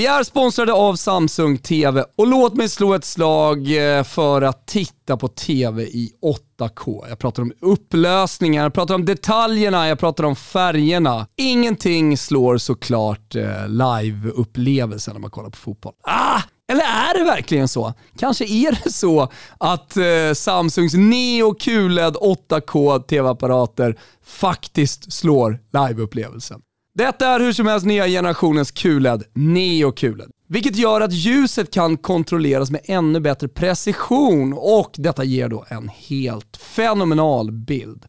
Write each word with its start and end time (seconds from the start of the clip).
Vi 0.00 0.06
är 0.06 0.22
sponsrade 0.22 0.72
av 0.72 0.96
Samsung 0.96 1.58
TV 1.58 2.04
och 2.16 2.26
låt 2.26 2.54
mig 2.54 2.68
slå 2.68 2.94
ett 2.94 3.04
slag 3.04 3.58
eh, 3.96 4.04
för 4.04 4.42
att 4.42 4.66
titta 4.66 5.16
på 5.16 5.28
TV 5.28 5.82
i 5.82 6.12
8K. 6.58 7.08
Jag 7.08 7.18
pratar 7.18 7.42
om 7.42 7.52
upplösningar, 7.60 8.62
jag 8.62 8.74
pratar 8.74 8.94
om 8.94 9.04
detaljerna, 9.04 9.88
jag 9.88 9.98
pratar 9.98 10.24
om 10.24 10.36
färgerna. 10.36 11.26
Ingenting 11.36 12.16
slår 12.16 12.58
såklart 12.58 13.34
liveupplevelsen 13.34 13.68
live-upplevelsen 13.68 15.14
när 15.14 15.20
man 15.20 15.30
kollar 15.30 15.50
på 15.50 15.56
fotboll. 15.56 15.92
Ah! 16.02 16.42
Eller 16.72 16.84
är 16.84 17.18
det 17.18 17.24
verkligen 17.24 17.68
så? 17.68 17.94
Kanske 18.18 18.44
är 18.44 18.84
det 18.84 18.92
så 18.92 19.28
att 19.58 19.96
eh, 19.96 20.32
Samsungs 20.34 20.94
Neo 20.94 21.54
QLED 21.54 22.14
8K 22.14 23.02
TV-apparater 23.02 23.98
faktiskt 24.24 25.12
slår 25.12 25.58
live-upplevelsen. 25.72 26.60
Detta 26.94 27.26
är 27.26 27.40
hur 27.40 27.52
som 27.52 27.66
helst 27.66 27.86
nya 27.86 28.06
generationens 28.06 28.70
QLED, 28.70 29.24
Neo 29.34 29.92
QLED. 29.92 30.30
Vilket 30.48 30.76
gör 30.76 31.00
att 31.00 31.12
ljuset 31.12 31.72
kan 31.72 31.96
kontrolleras 31.96 32.70
med 32.70 32.80
ännu 32.84 33.20
bättre 33.20 33.48
precision 33.48 34.52
och 34.52 34.90
detta 34.94 35.24
ger 35.24 35.48
då 35.48 35.64
en 35.68 35.88
helt 35.88 36.56
fenomenal 36.56 37.52
bild. 37.52 38.06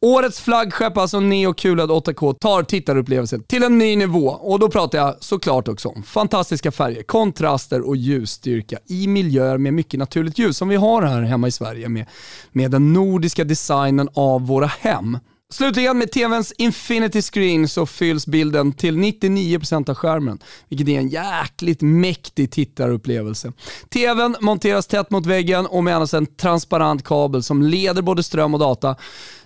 Årets 0.00 0.40
flaggskepp, 0.40 0.96
alltså 0.96 1.20
Neo 1.20 1.54
QLED 1.54 1.90
8K, 1.90 2.34
tar 2.38 2.62
tittarupplevelsen 2.62 3.42
till 3.42 3.62
en 3.62 3.78
ny 3.78 3.96
nivå 3.96 4.26
och 4.28 4.58
då 4.58 4.70
pratar 4.70 4.98
jag 4.98 5.16
såklart 5.20 5.68
också 5.68 5.88
om 5.88 6.02
fantastiska 6.02 6.72
färger, 6.72 7.02
kontraster 7.02 7.88
och 7.88 7.96
ljusstyrka 7.96 8.78
i 8.86 9.06
miljöer 9.06 9.58
med 9.58 9.74
mycket 9.74 9.98
naturligt 9.98 10.38
ljus 10.38 10.56
som 10.56 10.68
vi 10.68 10.76
har 10.76 11.02
här 11.02 11.22
hemma 11.22 11.48
i 11.48 11.52
Sverige 11.52 11.88
med, 11.88 12.06
med 12.52 12.70
den 12.70 12.92
nordiska 12.92 13.44
designen 13.44 14.08
av 14.14 14.46
våra 14.46 14.66
hem. 14.66 15.18
Slutligen 15.52 15.98
med 15.98 16.12
TVns 16.12 16.52
Infinity 16.58 17.22
Screen 17.22 17.68
så 17.68 17.86
fylls 17.86 18.26
bilden 18.26 18.72
till 18.72 18.96
99% 18.96 19.90
av 19.90 19.96
skärmen, 19.96 20.38
vilket 20.68 20.88
är 20.88 20.98
en 20.98 21.08
jäkligt 21.08 21.82
mäktig 21.82 22.50
tittarupplevelse. 22.50 23.52
TVn 23.88 24.36
monteras 24.40 24.86
tätt 24.86 25.10
mot 25.10 25.26
väggen 25.26 25.66
och 25.66 25.84
med 25.84 25.94
endast 25.94 26.14
en 26.14 26.26
transparent 26.26 27.04
kabel 27.04 27.42
som 27.42 27.62
leder 27.62 28.02
både 28.02 28.22
ström 28.22 28.54
och 28.54 28.60
data 28.60 28.96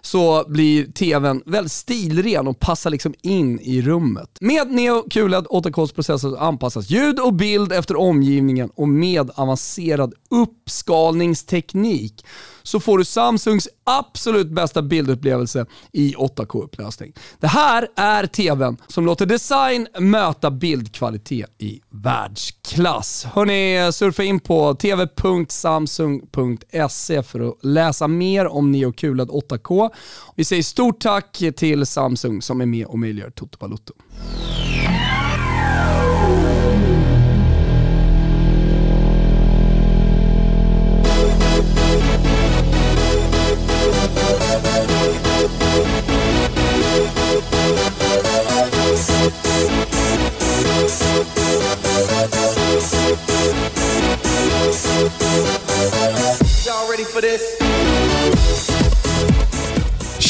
så 0.00 0.44
blir 0.48 0.92
TVn 0.92 1.42
väldigt 1.46 1.72
stilren 1.72 2.48
och 2.48 2.58
passar 2.58 2.90
liksom 2.90 3.14
in 3.22 3.60
i 3.60 3.82
rummet. 3.82 4.38
Med 4.40 4.70
Neo 4.70 5.02
QLED 5.10 5.46
8k-processor 5.46 6.38
anpassas 6.38 6.90
ljud 6.90 7.20
och 7.20 7.34
bild 7.34 7.72
efter 7.72 7.96
omgivningen 7.96 8.70
och 8.74 8.88
med 8.88 9.30
avancerad 9.34 10.14
uppskalningsteknik 10.30 12.24
så 12.62 12.80
får 12.80 12.98
du 12.98 13.04
Samsungs 13.04 13.68
absolut 13.84 14.50
bästa 14.50 14.82
bildupplevelse 14.82 15.66
i 15.92 16.14
8K-upplösning. 16.14 17.12
Det 17.40 17.46
här 17.46 17.88
är 17.96 18.26
TVn 18.26 18.76
som 18.88 19.06
låter 19.06 19.26
design 19.26 19.88
möta 19.98 20.50
bildkvalitet 20.50 21.54
i 21.58 21.80
världsklass. 21.90 23.24
Hörni, 23.24 23.92
surfa 23.92 24.22
in 24.22 24.40
på 24.40 24.74
tv.samsung.se 24.74 27.22
för 27.22 27.48
att 27.48 27.64
läsa 27.64 28.08
mer 28.08 28.46
om 28.46 28.72
Neo 28.72 28.92
QLED 28.92 29.28
8K. 29.28 29.90
Vi 30.36 30.44
säger 30.44 30.62
stort 30.62 31.00
tack 31.00 31.42
till 31.56 31.86
Samsung 31.86 32.42
som 32.42 32.60
är 32.60 32.66
med 32.66 32.86
och 32.86 32.98
möjliggör 32.98 33.30
Toto 33.30 33.58
Balotto. 33.58 33.92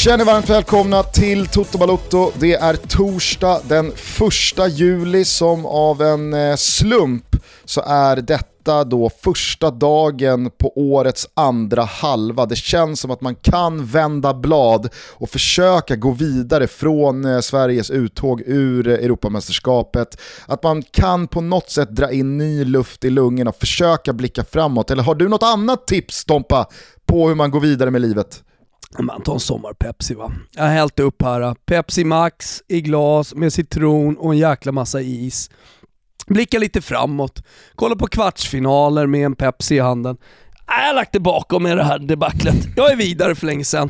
Känner 0.03 0.25
varmt 0.25 0.49
välkomna 0.49 1.03
till 1.03 1.47
Toto 1.47 1.77
Balotto. 1.77 2.31
Det 2.39 2.53
är 2.53 2.75
torsdag 2.75 3.61
den 3.67 3.87
1 3.87 3.93
juli 4.69 5.25
som 5.25 5.65
av 5.65 6.01
en 6.01 6.33
eh, 6.33 6.55
slump 6.55 7.35
så 7.65 7.81
är 7.81 8.15
detta 8.15 8.83
då 8.83 9.09
första 9.23 9.71
dagen 9.71 10.51
på 10.57 10.73
årets 10.75 11.27
andra 11.33 11.83
halva. 11.83 12.45
Det 12.45 12.55
känns 12.55 12.99
som 12.99 13.11
att 13.11 13.21
man 13.21 13.35
kan 13.35 13.85
vända 13.85 14.33
blad 14.33 14.89
och 15.11 15.29
försöka 15.29 15.95
gå 15.95 16.11
vidare 16.11 16.67
från 16.67 17.25
eh, 17.25 17.39
Sveriges 17.39 17.89
uttåg 17.89 18.41
ur 18.45 18.87
Europamästerskapet. 18.87 20.17
Att 20.45 20.63
man 20.63 20.83
kan 20.83 21.27
på 21.27 21.41
något 21.41 21.69
sätt 21.69 21.89
dra 21.89 22.11
in 22.11 22.37
ny 22.37 22.65
luft 22.65 23.05
i 23.05 23.09
lungorna 23.09 23.49
och 23.49 23.59
försöka 23.59 24.13
blicka 24.13 24.43
framåt. 24.43 24.91
Eller 24.91 25.03
har 25.03 25.15
du 25.15 25.29
något 25.29 25.43
annat 25.43 25.87
tips 25.87 26.25
Tompa 26.25 26.67
på 27.05 27.27
hur 27.27 27.35
man 27.35 27.51
går 27.51 27.59
vidare 27.59 27.91
med 27.91 28.01
livet? 28.01 28.43
Man 28.99 29.21
tar 29.21 29.33
en 29.33 29.39
sommar-Pepsi 29.39 30.13
va. 30.13 30.31
Jag 30.51 30.63
har 30.63 30.69
hällt 30.69 30.99
upp 30.99 31.21
här. 31.21 31.41
Äh, 31.41 31.53
Pepsi 31.65 32.03
Max 32.03 32.63
i 32.67 32.81
glas 32.81 33.35
med 33.35 33.53
citron 33.53 34.17
och 34.17 34.33
en 34.33 34.37
jäkla 34.37 34.71
massa 34.71 35.01
is. 35.01 35.49
Blickar 36.27 36.59
lite 36.59 36.81
framåt. 36.81 37.43
Kollar 37.75 37.95
på 37.95 38.07
kvartsfinaler 38.07 39.07
med 39.07 39.25
en 39.25 39.35
Pepsi 39.35 39.75
i 39.75 39.79
handen. 39.79 40.17
Äh, 40.67 40.81
jag 40.81 40.87
har 40.87 40.93
lagt 40.93 41.13
det 41.13 41.19
bakom 41.19 41.63
mig 41.63 41.75
det 41.75 41.83
här 41.83 41.99
debaclet. 41.99 42.55
Jag 42.75 42.91
är 42.91 42.95
vidare 42.95 43.35
för 43.35 43.45
länge 43.45 43.65
sedan. 43.65 43.89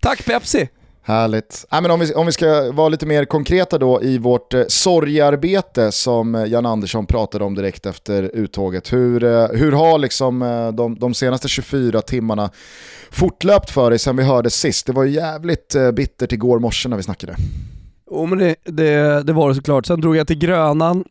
Tack 0.00 0.24
Pepsi! 0.24 0.68
Härligt. 1.08 1.66
Äh, 1.72 1.80
men 1.80 1.90
om, 1.90 2.00
vi, 2.00 2.14
om 2.14 2.26
vi 2.26 2.32
ska 2.32 2.72
vara 2.72 2.88
lite 2.88 3.06
mer 3.06 3.24
konkreta 3.24 3.78
då 3.78 4.02
i 4.02 4.18
vårt 4.18 4.54
eh, 4.54 4.62
sorgarbete 4.68 5.92
som 5.92 6.34
eh, 6.34 6.44
Jan 6.44 6.66
Andersson 6.66 7.06
pratade 7.06 7.44
om 7.44 7.54
direkt 7.54 7.86
efter 7.86 8.22
uttåget. 8.22 8.92
Hur, 8.92 9.24
eh, 9.24 9.46
hur 9.52 9.72
har 9.72 9.98
liksom, 9.98 10.42
eh, 10.42 10.68
de, 10.68 10.98
de 10.98 11.14
senaste 11.14 11.48
24 11.48 12.02
timmarna 12.02 12.50
fortlöpt 13.10 13.70
för 13.70 13.90
dig 13.90 13.98
sen 13.98 14.16
vi 14.16 14.22
hörde 14.22 14.50
sist? 14.50 14.86
Det 14.86 14.92
var 14.92 15.04
ju 15.04 15.10
jävligt 15.10 15.74
eh, 15.74 15.90
bittert 15.90 16.32
igår 16.32 16.58
morse 16.58 16.88
när 16.88 16.96
vi 16.96 17.02
snackade. 17.02 17.36
Jo 18.10 18.26
men 18.26 18.38
det, 18.38 18.54
det, 18.64 19.22
det 19.22 19.32
var 19.32 19.48
det 19.48 19.54
såklart. 19.54 19.86
Sen 19.86 20.00
drog 20.00 20.16
jag 20.16 20.26
till 20.26 20.38
Grönan, 20.38 21.04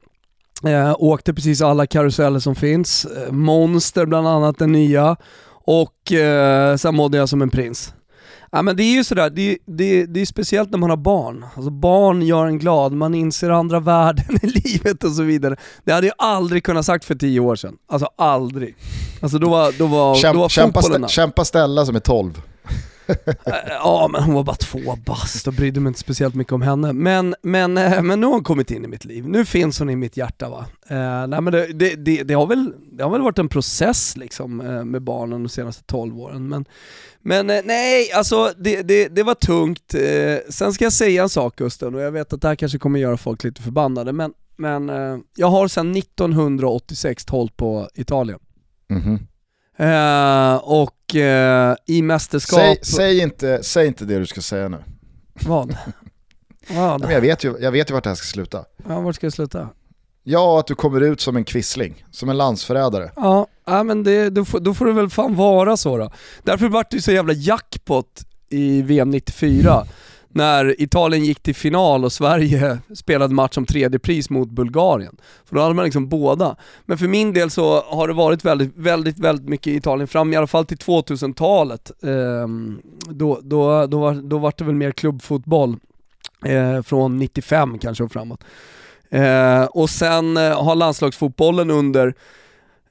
eh, 0.64 0.96
åkte 1.00 1.34
precis 1.34 1.62
alla 1.62 1.88
karuseller 1.88 2.40
som 2.40 2.56
finns. 2.56 3.06
Eh, 3.06 3.32
Monster 3.32 4.06
bland 4.06 4.28
annat, 4.28 4.60
den 4.60 4.72
nya. 4.72 5.16
Och 5.50 6.12
eh, 6.12 6.76
sen 6.76 6.96
mådde 6.96 7.18
jag 7.18 7.30
som 7.30 7.42
en 7.42 7.50
prins. 7.50 7.94
Ja 8.52 8.62
men 8.62 8.76
det 8.76 8.84
är 8.84 8.94
ju 8.94 9.04
sådär, 9.04 9.30
det, 9.30 9.58
det, 9.66 10.06
det 10.06 10.22
är 10.22 10.26
speciellt 10.26 10.72
när 10.72 10.78
man 10.78 10.90
har 10.90 10.98
barn. 10.98 11.46
Alltså 11.56 11.70
barn 11.70 12.22
gör 12.22 12.46
en 12.46 12.60
glad, 12.60 12.94
man 12.94 13.16
inser 13.16 13.50
andra 13.50 13.80
värden 13.80 14.40
i 14.42 14.48
livet 14.66 15.04
och 15.04 15.12
så 15.12 15.24
vidare. 15.24 15.56
Det 15.84 15.92
hade 15.92 16.08
jag 16.08 16.16
aldrig 16.18 16.64
kunnat 16.64 16.86
sagt 16.86 17.06
för 17.06 17.16
tio 17.16 17.40
år 17.40 17.56
sedan. 17.56 17.76
Alltså 17.88 18.08
aldrig. 18.18 18.76
Alltså 19.22 19.38
då 19.40 19.50
var, 19.50 19.72
då 19.78 19.88
var, 19.88 20.16
Kämp, 20.16 20.34
då 20.34 20.40
var 20.42 20.50
kämpa, 20.50 20.82
fotbollen... 20.82 21.10
kämpa 21.10 21.46
Stella 21.46 21.86
som 21.86 21.96
är 21.96 22.00
12. 22.00 22.42
Ja 23.70 24.10
men 24.12 24.24
hon 24.24 24.36
var 24.36 24.44
bara 24.44 24.56
två 24.56 24.96
bast 25.06 25.48
och 25.48 25.54
brydde 25.54 25.80
mig 25.80 25.90
inte 25.90 26.00
speciellt 26.00 26.36
mycket 26.36 26.54
om 26.54 26.62
henne. 26.62 26.94
Men, 26.94 27.36
men, 27.42 27.78
eh, 27.78 28.02
men 28.02 28.20
nu 28.20 28.26
har 28.26 28.34
hon 28.34 28.44
kommit 28.44 28.72
in 28.72 28.86
i 28.86 28.88
mitt 28.88 29.06
liv, 29.06 29.28
nu 29.28 29.46
finns 29.46 29.80
hon 29.80 29.90
i 29.90 29.96
mitt 29.96 30.18
hjärta 30.18 30.50
va. 30.50 30.66
Eh, 30.88 31.28
nej, 31.28 31.42
men 31.42 31.46
det, 31.46 31.68
det, 31.68 31.96
det, 31.96 32.24
det, 32.24 32.34
har 32.34 32.48
väl, 32.48 32.74
det 32.92 33.04
har 33.04 33.12
väl 33.12 33.22
varit 33.22 33.40
en 33.40 33.50
process 33.50 34.18
liksom 34.18 34.62
eh, 34.62 34.86
med 34.86 35.02
barnen 35.02 35.44
de 35.44 35.50
senaste 35.50 35.84
12 35.84 36.20
åren. 36.20 36.48
Men, 36.48 36.66
men 37.22 37.50
eh, 37.50 37.62
nej, 37.66 38.12
alltså 38.12 38.54
det, 38.58 38.82
det, 38.82 39.08
det 39.08 39.24
var 39.24 39.36
tungt. 39.36 39.94
Eh, 39.94 40.38
sen 40.50 40.74
ska 40.74 40.84
jag 40.84 40.94
säga 40.94 41.24
en 41.24 41.30
sak 41.30 41.56
Gusten, 41.56 41.96
och 41.96 42.02
jag 42.02 42.12
vet 42.12 42.34
att 42.34 42.42
det 42.42 42.48
här 42.48 42.56
kanske 42.56 42.78
kommer 42.80 43.00
göra 43.00 43.18
folk 43.18 43.44
lite 43.44 43.62
förbannade, 43.62 44.14
men, 44.14 44.34
men 44.58 44.90
eh, 44.90 45.18
jag 45.36 45.48
har 45.48 45.68
sedan 45.68 45.96
1986 45.96 47.26
hållit 47.30 47.58
på 47.58 47.90
Italien. 47.96 48.40
Mm 48.90 49.04
-hmm. 49.04 49.28
Och 50.60 50.97
uh, 51.16 51.76
i 51.86 52.02
mästerskap... 52.02 52.60
Säg, 52.60 52.80
säg, 52.82 53.20
inte, 53.20 53.64
säg 53.64 53.88
inte 53.88 54.06
det 54.06 54.20
du 54.20 54.26
ska 54.26 54.42
säga 54.42 54.68
nu. 54.68 54.78
Vad? 55.46 55.78
Vad? 56.70 57.02
Men 57.02 57.12
jag, 57.12 57.22
vet 57.22 57.44
ju, 57.44 57.58
jag 57.60 57.72
vet 57.72 57.90
ju 57.90 57.94
vart 57.94 58.04
det 58.04 58.10
här 58.10 58.16
ska 58.16 58.26
sluta. 58.26 58.66
Ja, 58.88 59.00
vart 59.00 59.16
ska 59.16 59.28
det 59.28 59.32
sluta? 59.32 59.70
Ja, 60.24 60.60
att 60.60 60.68
du 60.68 60.76
kommer 60.76 61.02
ut 61.02 61.22
som 61.22 61.36
en 61.36 61.44
kvissling, 61.44 62.06
som 62.12 62.30
en 62.30 62.38
landsförrädare. 62.38 63.12
Ja, 63.16 63.48
ja 63.66 63.84
men 63.84 64.04
det, 64.04 64.30
då, 64.30 64.46
får, 64.46 64.60
då 64.60 64.74
får 64.74 64.86
det 64.86 64.94
väl 64.94 65.10
fan 65.10 65.36
vara 65.36 65.78
så 65.78 65.98
då. 65.98 66.12
Därför 66.44 66.70
vart 66.70 66.92
det 66.92 66.98
ju 66.98 67.02
så 67.02 67.12
jävla 67.12 67.34
jackpot 67.34 68.26
i 68.50 68.82
VM 68.82 69.10
94 69.10 69.86
när 70.38 70.82
Italien 70.82 71.26
gick 71.26 71.40
till 71.40 71.56
final 71.56 72.06
och 72.06 72.14
Sverige 72.14 72.78
spelade 72.96 73.34
match 73.34 73.58
om 73.58 73.66
tredje 73.66 74.00
pris 74.00 74.30
mot 74.30 74.50
Bulgarien. 74.50 75.18
För 75.46 75.56
då 75.56 75.62
hade 75.62 75.74
man 75.74 75.86
liksom 75.86 76.10
båda. 76.10 76.56
Men 76.86 76.98
för 76.98 77.08
min 77.08 77.34
del 77.34 77.50
så 77.50 77.82
har 77.82 78.08
det 78.08 78.14
varit 78.14 78.46
väldigt, 78.46 78.78
väldigt, 78.78 79.20
väldigt 79.20 79.50
mycket 79.50 79.74
Italien 79.74 80.08
fram, 80.08 80.34
i 80.34 80.36
alla 80.36 80.48
fall 80.48 80.66
till 80.66 80.78
2000-talet. 80.78 81.92
Ehm, 82.04 82.82
då, 83.10 83.40
då, 83.44 83.88
då, 83.88 84.00
var, 84.00 84.14
då 84.14 84.38
var 84.38 84.54
det 84.58 84.64
väl 84.64 84.76
mer 84.76 84.92
klubbfotboll 84.92 85.76
eh, 86.46 86.82
från 86.82 87.18
95 87.18 87.80
kanske 87.80 88.04
och 88.04 88.12
framåt. 88.12 88.44
Eh, 89.10 89.64
och 89.64 89.90
sen 89.90 90.38
eh, 90.38 90.64
har 90.64 90.76
landslagsfotbollen 90.76 91.72
under, 91.72 92.14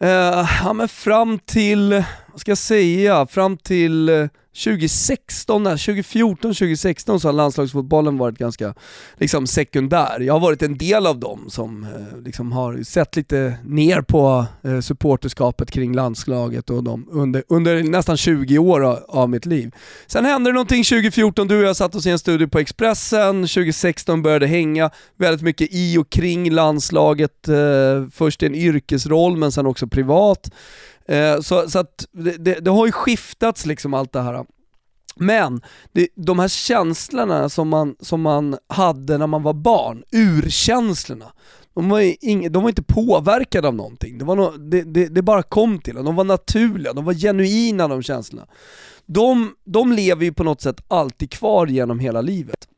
eh, 0.00 0.48
ja 0.64 0.72
men 0.72 0.88
fram 0.88 1.38
till, 1.38 2.04
vad 2.26 2.40
ska 2.40 2.50
jag 2.50 2.58
säga, 2.58 3.26
fram 3.26 3.56
till 3.56 4.08
eh, 4.08 4.26
2016, 4.64 5.64
2014, 5.64 6.54
2016 6.54 7.20
så 7.20 7.28
har 7.28 7.32
landslagsfotbollen 7.32 8.18
varit 8.18 8.38
ganska 8.38 8.74
liksom, 9.16 9.46
sekundär. 9.46 10.20
Jag 10.20 10.32
har 10.34 10.40
varit 10.40 10.62
en 10.62 10.78
del 10.78 11.06
av 11.06 11.20
dem 11.20 11.44
som 11.48 11.84
eh, 11.84 12.18
liksom, 12.24 12.52
har 12.52 12.82
sett 12.82 13.16
lite 13.16 13.54
ner 13.64 14.02
på 14.02 14.46
eh, 14.64 14.80
supporterskapet 14.80 15.70
kring 15.70 15.94
landslaget 15.94 16.70
och 16.70 16.84
dem 16.84 17.08
under, 17.10 17.44
under 17.48 17.82
nästan 17.82 18.16
20 18.16 18.58
år 18.58 18.80
av, 18.84 19.04
av, 19.08 19.30
mitt 19.30 19.46
liv. 19.46 19.74
Sen 20.06 20.24
hände 20.24 20.50
det 20.50 20.54
någonting 20.54 20.84
2014, 20.84 21.48
du 21.48 21.58
och 21.58 21.64
jag 21.64 21.76
satt 21.76 21.94
oss 21.94 22.06
i 22.06 22.10
en 22.10 22.18
studio 22.18 22.46
på 22.46 22.58
Expressen, 22.58 23.34
2016 23.34 24.22
började 24.22 24.46
hänga 24.46 24.90
väldigt 25.18 25.42
mycket 25.42 25.68
i 25.70 25.98
och 25.98 26.10
kring 26.10 26.50
landslaget, 26.50 27.48
eh, 27.48 27.54
först 28.12 28.42
i 28.42 28.46
en 28.46 28.54
yrkesroll 28.54 29.36
men 29.36 29.52
sen 29.52 29.66
också 29.66 29.86
privat. 29.86 30.50
Eh, 31.08 31.40
så, 31.40 31.70
så 31.70 31.78
att 31.78 32.06
det, 32.12 32.44
det, 32.44 32.54
det, 32.54 32.70
har 32.70 32.86
ju 32.86 32.92
skiftats 32.92 33.66
liksom 33.66 33.94
allt 33.94 34.12
det 34.12 34.22
här. 34.22 34.44
Men 35.16 35.60
det, 35.92 36.08
de 36.14 36.38
här 36.38 36.48
känslorna 36.48 37.48
som 37.48 37.68
man, 37.68 37.96
som 38.00 38.20
man 38.20 38.56
hade 38.68 39.18
när 39.18 39.26
man 39.26 39.42
var 39.42 39.52
barn, 39.52 40.04
urkänslorna, 40.12 41.32
de 41.74 41.88
var, 41.88 42.24
ing, 42.24 42.52
de 42.52 42.62
var 42.62 42.68
inte 42.68 42.82
påverkade 42.82 43.68
av 43.68 43.74
någonting. 43.74 44.18
Det, 44.18 44.24
var 44.24 44.36
no, 44.36 44.56
det, 44.56 44.82
det, 44.82 45.06
det, 45.06 45.22
bara 45.22 45.42
kom 45.42 45.78
till 45.78 45.94
De 45.94 46.16
var 46.16 46.24
naturliga, 46.24 46.92
de 46.92 47.04
var 47.04 47.14
genuina 47.14 47.88
de 47.88 48.02
känslorna. 48.02 48.46
De, 49.06 49.54
de 49.64 49.92
lever 49.92 50.24
ju 50.24 50.32
på 50.32 50.44
något 50.44 50.60
sätt 50.60 50.80
alltid 50.88 51.30
kvar 51.30 51.66
genom 51.66 51.98
hela 51.98 52.20
livet. 52.20 52.68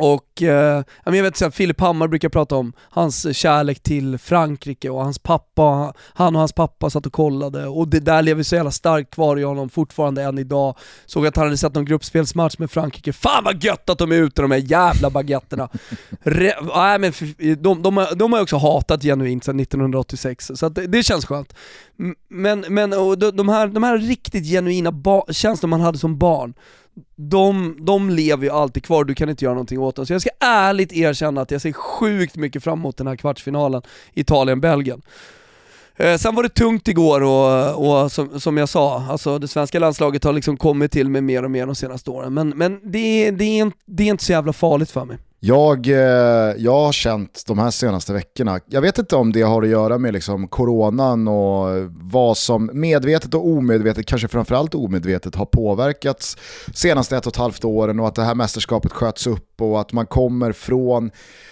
Och 0.00 0.42
eh, 0.42 0.82
jag 1.04 1.12
vet 1.12 1.42
att 1.42 1.54
Filip 1.54 1.80
Hammar 1.80 2.08
brukar 2.08 2.28
prata 2.28 2.56
om 2.56 2.72
hans 2.90 3.36
kärlek 3.36 3.82
till 3.82 4.18
Frankrike 4.18 4.90
och 4.90 5.04
hans 5.04 5.18
pappa, 5.18 5.94
han 6.14 6.34
och 6.34 6.40
hans 6.40 6.52
pappa 6.52 6.90
satt 6.90 7.06
och 7.06 7.12
kollade 7.12 7.66
och 7.66 7.88
det 7.88 8.00
där 8.00 8.22
lever 8.22 8.42
så 8.42 8.54
jävla 8.54 8.70
starkt 8.70 9.14
kvar 9.14 9.36
i 9.36 9.42
honom 9.42 9.68
fortfarande 9.68 10.22
än 10.22 10.38
idag. 10.38 10.76
Såg 11.06 11.26
att 11.26 11.36
han 11.36 11.44
hade 11.44 11.56
sett 11.56 11.74
någon 11.74 11.84
gruppspelsmatch 11.84 12.58
med 12.58 12.70
Frankrike, 12.70 13.12
fan 13.12 13.44
vad 13.44 13.64
gött 13.64 13.90
att 13.90 13.98
de 13.98 14.12
är 14.12 14.16
ute 14.16 14.42
de 14.42 14.50
här 14.50 14.70
jävla 14.70 15.10
baguetterna. 15.10 15.68
Re, 16.22 16.48
äh, 16.48 16.98
men 16.98 17.12
de, 17.62 17.82
de, 17.82 17.96
har, 17.96 18.14
de 18.14 18.32
har 18.32 18.42
också 18.42 18.56
hatat 18.56 19.02
genuint 19.02 19.44
sedan 19.44 19.60
1986, 19.60 20.50
så 20.54 20.68
det, 20.68 20.86
det, 20.86 21.02
känns 21.02 21.26
skönt. 21.26 21.54
Men, 22.28 22.64
men 22.68 22.92
och 22.92 23.18
de, 23.18 23.48
här, 23.48 23.66
de 23.66 23.82
här 23.82 23.98
riktigt 23.98 24.44
genuina 24.44 24.92
känslor 25.30 25.68
man 25.68 25.80
hade 25.80 25.98
som 25.98 26.18
barn, 26.18 26.54
de, 27.16 27.76
de 27.80 28.10
lever 28.10 28.44
ju 28.44 28.50
alltid 28.50 28.84
kvar, 28.84 29.04
du 29.04 29.14
kan 29.14 29.28
inte 29.28 29.44
göra 29.44 29.54
någonting 29.54 29.78
åt 29.78 29.96
dem. 29.96 30.06
Så 30.06 30.12
jag 30.12 30.20
ska 30.20 30.30
ärligt 30.40 30.92
erkänna 30.92 31.40
att 31.40 31.50
jag 31.50 31.60
ser 31.60 31.72
sjukt 31.72 32.36
mycket 32.36 32.64
fram 32.64 32.78
emot 32.78 32.96
den 32.96 33.06
här 33.06 33.16
kvartsfinalen, 33.16 33.82
Italien-Belgien. 34.14 35.02
Eh, 35.96 36.16
sen 36.16 36.34
var 36.34 36.42
det 36.42 36.48
tungt 36.48 36.88
igår 36.88 37.20
och, 37.20 38.02
och 38.02 38.12
som, 38.12 38.40
som, 38.40 38.56
jag 38.56 38.68
sa, 38.68 39.04
alltså 39.10 39.38
det 39.38 39.48
svenska 39.48 39.78
landslaget 39.78 40.24
har 40.24 40.32
liksom 40.32 40.56
kommit 40.56 40.92
till 40.92 41.08
mig 41.08 41.22
mer 41.22 41.42
och 41.42 41.50
mer 41.50 41.66
de 41.66 41.74
senaste 41.74 42.10
åren. 42.10 42.34
Men, 42.34 42.48
men 42.48 42.80
det, 42.84 43.30
det, 43.30 43.60
är, 43.60 43.72
det 43.86 44.02
är 44.02 44.08
inte 44.08 44.24
så 44.24 44.32
jävla 44.32 44.52
farligt 44.52 44.90
för 44.90 45.04
mig. 45.04 45.18
Jag, 45.40 45.86
eh, 45.86 46.54
jag 46.56 46.72
har 46.72 46.92
känt 46.92 47.44
de 47.46 47.58
här 47.58 47.70
senaste 47.70 48.12
veckorna, 48.12 48.60
jag 48.66 48.80
vet 48.80 48.98
inte 48.98 49.16
om 49.16 49.32
det 49.32 49.42
har 49.42 49.62
att 49.62 49.68
göra 49.68 49.98
med 49.98 50.12
liksom 50.12 50.48
coronan 50.48 51.28
och 51.28 51.88
vad 51.90 52.36
som 52.36 52.70
medvetet 52.72 53.34
och 53.34 53.46
omedvetet, 53.46 54.06
kanske 54.06 54.28
framförallt 54.28 54.74
omedvetet, 54.74 55.34
har 55.34 55.46
påverkats 55.46 56.36
senaste 56.74 57.16
ett 57.16 57.26
och 57.26 57.32
ett 57.32 57.36
halvt 57.36 57.64
åren 57.64 58.00
och 58.00 58.08
att 58.08 58.14
det 58.14 58.22
här 58.22 58.34
mästerskapet 58.34 58.92
sköts 58.92 59.26
upp 59.26 59.47
och 59.60 59.80
att 59.80 59.92
man 59.92 60.06
kommer 60.06 60.52
från 60.52 61.10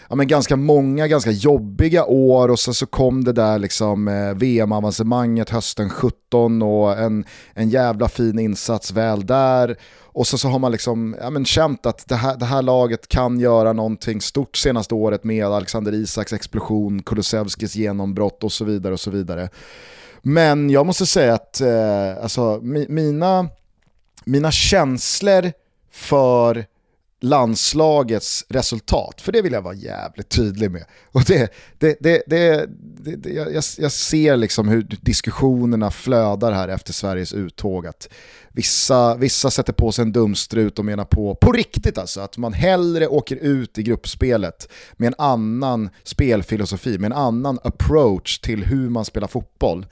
ja, 0.08 0.17
men 0.17 0.26
ganska 0.26 0.56
många 0.56 1.08
ganska 1.08 1.31
jobbiga 1.31 2.05
år 2.05 2.49
och 2.49 2.58
så, 2.58 2.75
så 2.75 2.87
kom 2.87 3.25
det 3.25 3.32
där 3.32 3.58
liksom, 3.58 4.08
eh, 4.08 4.35
VM-avancemanget 4.35 5.50
hösten 5.50 5.91
17 5.91 6.62
och 6.62 6.99
en, 6.99 7.25
en 7.55 7.70
jävla 7.70 8.08
fin 8.08 8.38
insats 8.38 8.93
väl 8.93 9.26
där. 9.26 9.76
Och 10.17 10.26
så, 10.26 10.38
så 10.38 10.49
har 10.49 10.58
man 10.58 10.73
liksom, 10.73 11.17
ja, 11.20 11.31
men 11.31 11.44
känt 11.44 11.87
att 11.87 12.08
det 12.08 12.14
här, 12.14 12.37
det 12.37 12.44
här 12.44 12.62
laget 12.62 13.08
kan 13.08 13.41
göra 13.41 13.73
någonting 13.73 14.20
stort 14.20 14.56
senaste 14.56 14.94
året 14.94 15.25
med 15.25 15.47
Alexander 15.47 15.94
Isaks 15.94 16.32
explosion, 16.32 17.03
Kulusevskis 17.03 17.76
genombrott 17.76 18.44
och 18.44 18.53
så 18.53 18.64
vidare. 18.64 18.93
och 18.93 19.00
så 19.00 19.11
vidare. 19.11 19.49
Men 20.23 20.70
jag 20.70 20.87
måste 20.87 21.06
säga 21.06 21.35
att 21.35 21.61
eh, 21.61 22.23
alltså, 22.23 22.61
mi, 22.62 22.87
mina, 22.88 23.49
mina 24.25 24.50
känslor 24.50 25.53
för 25.93 26.67
landslagets 27.28 28.44
resultat, 28.49 29.20
för 29.20 29.32
det 29.32 29.43
vill 29.43 29.52
jag 29.52 29.62
vara 29.62 29.75
jävligt 29.75 30.28
tydlig 30.28 30.70
med. 30.70 30.84
Och 31.12 31.25
det, 31.26 31.52
det, 31.78 31.96
det, 32.00 32.23
det, 32.26 32.67
det 33.17 33.31
jag, 33.31 33.62
jag, 33.78 33.93
ser 33.93 34.37
liksom 34.37 34.69
hur 34.69 34.82
diskussionerna 35.00 35.90
flödar 35.90 36.52
här 36.52 36.69
efter 36.69 36.93
Sveriges 36.93 37.32
uttåg. 37.32 37.87
Att 37.87 38.08
vissa, 38.56 39.17
vissa 39.17 39.50
sätter 39.50 39.73
på 39.73 39.93
sig 39.93 40.03
en 40.03 40.12
dumstrut 40.12 40.79
och 40.79 40.85
menar 40.85 41.05
på, 41.05 41.35
på 41.35 41.53
riktigt 41.53 41.99
alltså, 41.99 42.20
att 42.20 42.37
man 42.37 42.53
hellre 42.53 43.08
åker 43.08 43.37
ut 43.37 43.79
i 43.79 43.82
gruppspelet 43.82 44.69
med 44.93 45.06
en 45.06 45.14
annan 45.19 45.91
spelfilosofi, 46.03 46.99
med 46.99 47.12
en 47.12 47.19
annan 47.19 47.58
approach 47.64 48.38
till 48.38 48.64
hur 48.64 48.91
man 48.91 49.05
spelar 49.05 49.29
fotboll 49.29 49.87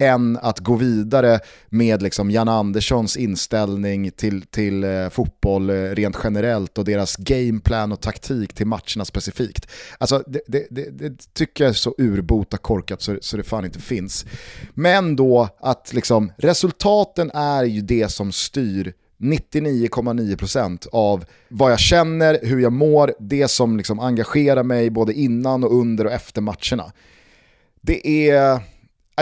än 0.00 0.36
att 0.36 0.58
gå 0.58 0.76
vidare 0.76 1.40
med 1.68 2.02
liksom 2.02 2.30
Jan 2.30 2.48
Anderssons 2.48 3.16
inställning 3.16 4.10
till, 4.10 4.42
till 4.42 4.84
eh, 4.84 5.08
fotboll 5.08 5.70
eh, 5.70 5.74
rent 5.74 6.16
generellt 6.24 6.78
och 6.78 6.84
deras 6.84 7.16
gameplan 7.16 7.92
och 7.92 8.00
taktik 8.00 8.54
till 8.54 8.66
matcherna 8.66 9.04
specifikt. 9.04 9.66
Alltså 9.98 10.22
det, 10.26 10.40
det, 10.46 10.66
det, 10.70 10.90
det 10.90 11.34
tycker 11.34 11.64
jag 11.64 11.70
är 11.70 11.74
så 11.74 11.94
urbota 11.98 12.56
korkat 12.56 13.02
så, 13.02 13.18
så 13.20 13.36
det 13.36 13.42
fan 13.42 13.64
inte 13.64 13.80
finns. 13.80 14.26
Men 14.74 15.16
då 15.16 15.48
att 15.60 15.92
liksom 15.92 16.32
resultaten 16.36 17.30
är 17.34 17.64
ju 17.64 17.80
det 17.80 18.09
som 18.10 18.32
styr 18.32 18.92
99,9% 19.18 20.86
av 20.92 21.24
vad 21.48 21.72
jag 21.72 21.80
känner, 21.80 22.38
hur 22.42 22.58
jag 22.60 22.72
mår, 22.72 23.14
det 23.18 23.48
som 23.48 23.76
liksom 23.76 24.00
engagerar 24.00 24.62
mig 24.62 24.90
både 24.90 25.12
innan 25.12 25.64
och 25.64 25.78
under 25.80 26.04
och 26.04 26.12
efter 26.12 26.40
matcherna. 26.40 26.92
Det 27.80 28.28
är 28.30 28.60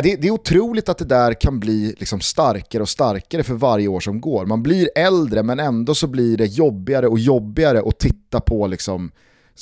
det, 0.02 0.16
det, 0.16 0.28
är 0.28 0.30
otroligt 0.30 0.88
att 0.88 0.98
det 0.98 1.04
där 1.04 1.34
kan 1.34 1.60
bli 1.60 1.94
liksom 1.98 2.20
starkare 2.20 2.82
och 2.82 2.88
starkare 2.88 3.42
för 3.42 3.54
varje 3.54 3.88
år 3.88 4.00
som 4.00 4.20
går. 4.20 4.46
Man 4.46 4.62
blir 4.62 4.90
äldre 4.94 5.42
men 5.42 5.60
ändå 5.60 5.94
så 5.94 6.06
blir 6.06 6.36
det 6.36 6.46
jobbigare 6.46 7.08
och 7.08 7.18
jobbigare 7.18 7.82
att 7.86 7.98
titta 7.98 8.40
på 8.40 8.66
liksom 8.66 9.10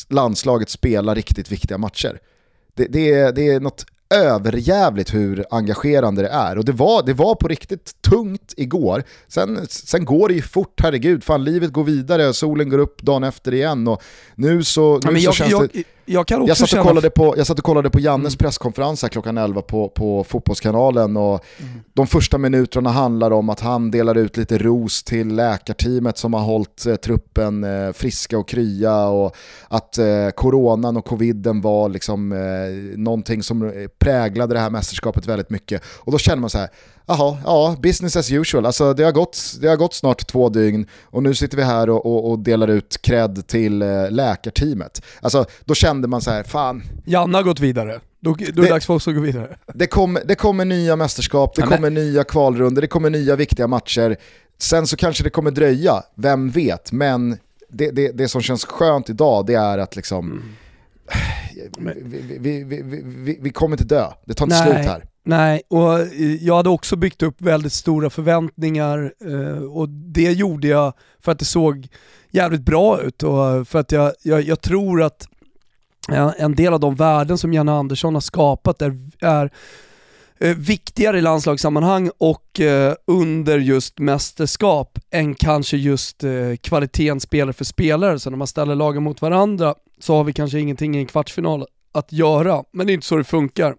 landslaget 0.08 0.70
spela 0.70 1.14
riktigt 1.14 1.52
viktiga 1.52 1.78
matcher. 1.78 2.20
Det, 2.74 2.84
det, 2.84 3.12
är, 3.12 3.32
det 3.32 3.48
är 3.48 3.60
något 3.60 3.86
överjävligt 4.10 5.14
hur 5.14 5.44
engagerande 5.50 6.22
det 6.22 6.28
är. 6.28 6.58
Och 6.58 6.64
det 6.64 6.72
var, 6.72 7.02
det 7.06 7.12
var 7.12 7.34
på 7.34 7.48
riktigt 7.48 8.02
tungt 8.02 8.54
igår. 8.56 9.02
Sen, 9.28 9.66
sen 9.70 10.04
går 10.04 10.28
det 10.28 10.34
ju 10.34 10.42
fort, 10.42 10.80
herregud. 10.82 11.24
Fan, 11.24 11.44
livet 11.44 11.72
går 11.72 11.84
vidare, 11.84 12.34
solen 12.34 12.68
går 12.68 12.78
upp 12.78 13.02
dagen 13.02 13.24
efter 13.24 13.54
igen. 13.54 13.88
Och 13.88 14.02
nu 14.34 14.64
så, 14.64 15.00
nu 15.04 15.18
ja, 15.18 15.18
så 15.18 15.24
jag, 15.24 15.34
känns 15.34 15.50
jag, 15.50 15.70
det... 15.72 15.84
Jag, 16.06 16.26
kan 16.26 16.40
också 16.40 16.50
jag, 16.50 16.56
satt 16.56 16.64
och 16.64 16.68
känna... 16.68 16.82
kollade 16.82 17.10
på, 17.10 17.34
jag 17.36 17.46
satt 17.46 17.58
och 17.58 17.64
kollade 17.64 17.90
på 17.90 18.00
Jannes 18.00 18.34
mm. 18.34 18.38
presskonferens 18.38 19.02
här 19.02 19.08
klockan 19.08 19.38
11 19.38 19.62
på, 19.62 19.88
på 19.88 20.24
Fotbollskanalen 20.24 21.16
och 21.16 21.44
mm. 21.58 21.72
de 21.94 22.06
första 22.06 22.38
minuterna 22.38 22.90
handlar 22.90 23.30
om 23.30 23.48
att 23.48 23.60
han 23.60 23.90
delar 23.90 24.14
ut 24.14 24.36
lite 24.36 24.58
ros 24.58 25.02
till 25.02 25.34
läkarteamet 25.34 26.18
som 26.18 26.34
har 26.34 26.40
hållit 26.40 26.86
eh, 26.86 26.96
truppen 26.96 27.64
eh, 27.64 27.92
friska 27.92 28.38
och 28.38 28.48
krya 28.48 29.06
och 29.06 29.36
att 29.68 29.98
eh, 29.98 30.30
coronan 30.34 30.96
och 30.96 31.04
coviden 31.04 31.60
var 31.60 31.88
liksom 31.88 32.32
eh, 32.32 32.98
någonting 32.98 33.42
som 33.42 33.62
eh, 33.62 33.86
präglade 33.98 34.54
det 34.54 34.60
här 34.60 34.70
mästerskapet 34.70 35.26
väldigt 35.26 35.50
mycket. 35.50 35.82
Och 35.86 36.12
då 36.12 36.18
känner 36.18 36.40
man 36.40 36.50
så 36.50 36.58
här, 36.58 36.68
jaha, 37.06 37.38
ja, 37.44 37.76
business 37.82 38.16
as 38.16 38.32
usual. 38.32 38.66
Alltså, 38.66 38.94
det, 38.94 39.04
har 39.04 39.12
gått, 39.12 39.56
det 39.60 39.68
har 39.68 39.76
gått 39.76 39.94
snart 39.94 40.26
två 40.26 40.48
dygn 40.48 40.86
och 41.02 41.22
nu 41.22 41.34
sitter 41.34 41.56
vi 41.56 41.62
här 41.62 41.90
och, 41.90 42.06
och, 42.06 42.30
och 42.30 42.38
delar 42.38 42.68
ut 42.68 43.02
cred 43.02 43.46
till 43.46 43.82
eh, 43.82 44.10
läkarteamet. 44.10 45.02
Alltså, 45.20 45.44
då 45.64 45.74
kände 45.74 46.08
man 46.08 46.20
så 46.20 46.30
här, 46.30 46.42
fan. 46.42 46.82
Janne 47.04 47.38
har 47.38 47.42
gått 47.42 47.60
vidare. 47.60 48.00
Då, 48.20 48.34
då 48.34 48.62
är 48.62 48.66
det 48.66 48.68
dags 48.68 48.86
för 48.86 48.94
oss 48.94 49.08
att 49.08 49.14
gå 49.14 49.20
vidare. 49.20 49.56
Det 49.74 49.86
kommer, 49.86 50.22
det 50.24 50.34
kommer 50.34 50.64
nya 50.64 50.96
mästerskap, 50.96 51.54
det 51.56 51.62
kommer 51.62 51.90
nya 51.90 52.24
kvalrunder, 52.24 52.82
det 52.82 52.88
kommer 52.88 53.10
nya 53.10 53.36
viktiga 53.36 53.66
matcher. 53.66 54.16
Sen 54.58 54.86
så 54.86 54.96
kanske 54.96 55.24
det 55.24 55.30
kommer 55.30 55.50
dröja, 55.50 56.02
vem 56.14 56.50
vet. 56.50 56.92
Men 56.92 57.38
det, 57.68 57.90
det, 57.90 58.12
det 58.12 58.28
som 58.28 58.42
känns 58.42 58.64
skönt 58.64 59.10
idag 59.10 59.46
det 59.46 59.54
är 59.54 59.78
att 59.78 59.96
liksom 59.96 60.32
mm 60.32 60.42
vi, 61.78 62.64
vi, 62.64 62.82
vi, 62.82 63.38
vi, 63.40 63.50
kommer 63.50 63.74
inte 63.74 63.94
dö, 63.94 64.12
det 64.24 64.34
tar 64.34 64.46
inte 64.46 64.56
nej, 64.56 64.74
slut 64.74 64.86
här. 64.86 65.04
Nej, 65.28 65.62
och 65.68 66.00
eh, 66.00 66.44
jag 66.44 66.56
hade 66.56 66.68
också 66.68 66.96
byggt 66.96 67.22
upp 67.22 67.42
väldigt 67.42 67.72
stora 67.72 68.10
förväntningar 68.10 69.12
eh, 69.24 69.62
och 69.62 69.88
det 69.88 70.32
gjorde 70.32 70.68
jag 70.68 70.92
för 71.20 71.32
att 71.32 71.38
det 71.38 71.44
såg 71.44 71.88
jävligt 72.30 72.60
bra 72.60 73.00
ut 73.00 73.22
och 73.22 73.68
för 73.68 73.78
att 73.78 73.92
jag, 73.92 74.12
jag, 74.22 74.42
jag 74.42 74.60
tror 74.60 75.02
att 75.02 75.28
en 76.38 76.54
del 76.54 76.74
av 76.74 76.80
de 76.80 76.94
värden 76.94 77.38
som 77.38 77.52
Janne 77.52 77.72
Andersson 77.72 78.14
har 78.14 78.20
skapat 78.20 78.82
är, 78.82 78.98
är 79.20 79.50
eh, 80.38 80.56
viktigare 80.56 81.18
i 81.18 81.20
landslagssammanhang 81.20 82.10
och 82.18 82.60
under 83.06 83.58
just 83.58 83.98
mästerskap 83.98 84.98
än 85.10 85.34
kanske 85.34 85.76
just 85.76 86.24
kvaliteten 86.60 87.20
spelare 87.20 87.52
för 87.52 87.64
spelare. 87.64 88.18
Så 88.18 88.30
när 88.30 88.36
man 88.36 88.46
ställer 88.46 88.74
lagen 88.74 89.02
mot 89.02 89.22
varandra 89.22 89.74
så 90.00 90.16
har 90.16 90.24
vi 90.24 90.32
kanske 90.32 90.58
ingenting 90.58 90.96
i 90.96 90.98
en 90.98 91.06
kvartsfinal 91.06 91.66
att 91.92 92.12
göra. 92.12 92.64
Men 92.72 92.86
det 92.86 92.92
är 92.92 92.94
inte 92.94 93.06
så 93.06 93.16
det 93.16 93.24
funkar. 93.24 93.74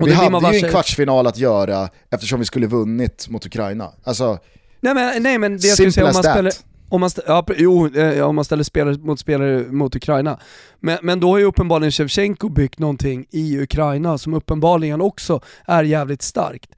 Och 0.00 0.08
vi 0.08 0.12
hade 0.12 0.56
ju 0.56 0.64
en 0.64 0.70
kvartsfinal 0.70 1.26
att 1.26 1.38
göra 1.38 1.88
eftersom 2.10 2.38
vi 2.38 2.46
skulle 2.46 2.66
vunnit 2.66 3.28
mot 3.28 3.46
Ukraina. 3.46 3.92
Alltså, 4.04 4.38
Nej 4.80 4.94
men, 4.94 5.22
nej, 5.22 5.38
men 5.38 5.56
det 5.56 5.66
jag 5.66 5.74
skulle 5.74 5.92
säga 5.92 6.06
om 6.06 6.12
man 6.12 6.22
that. 6.22 6.32
spelar... 6.32 6.52
Om 6.90 7.00
man, 7.00 7.10
ja, 7.26 7.46
jo, 7.56 7.94
eh, 7.94 8.26
om 8.26 8.34
man 8.34 8.44
ställer 8.44 8.64
spelare 8.64 8.98
mot 8.98 9.20
spelare 9.20 9.64
mot 9.72 9.96
Ukraina. 9.96 10.38
Men, 10.80 10.98
men 11.02 11.20
då 11.20 11.30
har 11.30 11.38
ju 11.38 11.44
uppenbarligen 11.44 11.92
Shevchenko 11.92 12.48
byggt 12.48 12.78
någonting 12.78 13.26
i 13.30 13.58
Ukraina 13.60 14.18
som 14.18 14.34
uppenbarligen 14.34 15.00
också 15.00 15.40
är 15.66 15.84
jävligt 15.84 16.22
starkt. 16.22 16.70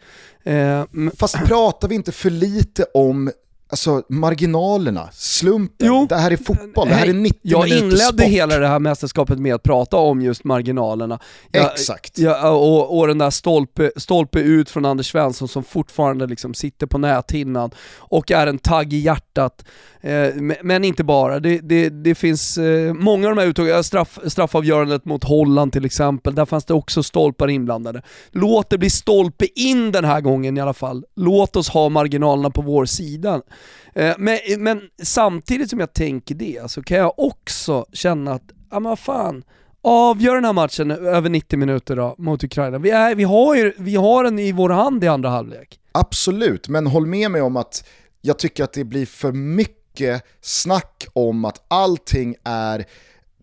Eh, 0.45 0.85
Fast 1.19 1.45
pratar 1.45 1.89
vi 1.89 1.95
inte 1.95 2.13
för 2.13 2.31
lite 2.31 2.85
om 2.95 3.31
alltså, 3.71 4.03
marginalerna, 4.09 5.09
slumpen? 5.13 5.87
Jo. 5.87 6.07
Det 6.09 6.17
här 6.17 6.31
är 6.31 6.37
fotboll, 6.37 6.89
det 6.89 6.95
här 6.95 7.09
är 7.09 7.13
90 7.13 7.39
jag 7.43 7.69
inledde 7.69 7.97
sport. 7.97 8.21
hela 8.21 8.59
det 8.59 8.67
här 8.67 8.79
mästerskapet 8.79 9.39
med 9.39 9.55
att 9.55 9.63
prata 9.63 9.97
om 9.97 10.23
just 10.23 10.45
marginalerna. 10.45 11.21
Jag, 11.51 11.73
Exakt. 11.73 12.19
Ja, 12.19 12.51
och, 12.51 12.99
och 12.99 13.07
den 13.07 13.19
där 13.19 13.31
stolpe, 13.31 13.91
stolpe 13.97 14.41
ut 14.41 14.71
från 14.71 14.85
Anders 14.85 15.11
Svensson 15.11 15.49
som 15.49 15.65
fortfarande 15.65 16.27
liksom 16.27 16.55
sitter 16.55 16.87
på 16.87 16.99
näthinnan 16.99 17.71
och 17.97 18.31
är 18.31 18.47
en 18.47 18.59
tagg 18.59 18.93
i 18.93 18.97
hjärtat. 18.97 19.65
Eh, 20.03 20.35
men, 20.63 20.85
inte 20.85 21.05
bara, 21.05 21.41
det, 21.41 21.59
det, 21.59 21.89
det 21.89 22.15
finns 22.15 22.59
eh, 22.59 22.95
många 22.95 23.29
av 23.29 23.37
de 23.37 23.41
här 23.41 23.49
uttågen, 23.49 23.85
straff, 23.85 24.19
straffavgörandet 24.27 25.05
mot 25.05 25.25
Holland 25.25 25.73
till 25.73 25.85
exempel, 25.85 26.35
där 26.35 26.45
fanns 26.45 26.65
det 26.65 26.75
också 26.75 27.03
stolpar 27.03 27.49
inblandade. 27.49 28.03
Låt 28.31 28.71
det 28.71 28.79
bli 28.79 28.91
stolpe 28.91 29.47
in 29.55 29.93
den 29.93 30.05
här 30.05 30.21
gången 30.21 30.57
i 30.57 30.61
alla 30.61 30.73
fall. 30.73 31.05
Låt 31.17 31.57
oss 31.57 31.69
ha 31.69 31.89
marginalerna 31.89 32.51
på 32.51 32.63
vår 32.63 32.85
sida. 32.85 33.43
Eh, 33.95 34.15
men, 34.19 34.39
men 34.59 34.83
samtidigt 35.03 35.71
som 35.71 35.81
jag 35.81 35.93
tänker 35.93 36.35
det 36.35 36.71
så 36.71 36.83
kan 36.83 36.99
jag 36.99 37.19
också 37.19 37.87
känna 37.93 38.33
att, 38.33 38.43
ja 38.71 38.81
men 38.81 38.91
vad 38.91 38.99
fan, 38.99 39.45
avgör 39.83 40.35
den 40.35 40.45
här 40.45 40.53
matchen 40.53 40.91
över 40.91 41.31
90 41.31 41.59
minuter 41.59 41.97
då 41.97 42.15
mot 42.19 42.45
Ukraina. 42.45 42.79
Vi, 42.79 42.91
är, 42.91 43.15
vi, 43.15 43.25
har 43.25 43.55
ju, 43.55 43.73
vi 43.79 43.97
har 43.97 44.25
den 44.25 44.39
i 44.39 44.53
vår 44.53 44.71
hand 44.71 45.05
i 45.05 45.09
andra 45.09 45.29
halvlek. 45.29 45.81
Absolut, 45.93 46.69
men 46.69 46.87
håll 46.87 47.07
med 47.07 47.31
mig 47.31 47.43
om 47.43 47.57
att 47.57 47.85
jag 48.21 48.39
tycker 48.39 48.65
att 48.65 48.73
det 48.73 48.85
blir 48.85 49.07
för 49.07 49.33
mycket 49.33 50.23
snack 50.41 51.07
om 51.13 51.45
att 51.45 51.65
allting 51.69 52.37
är 52.45 52.85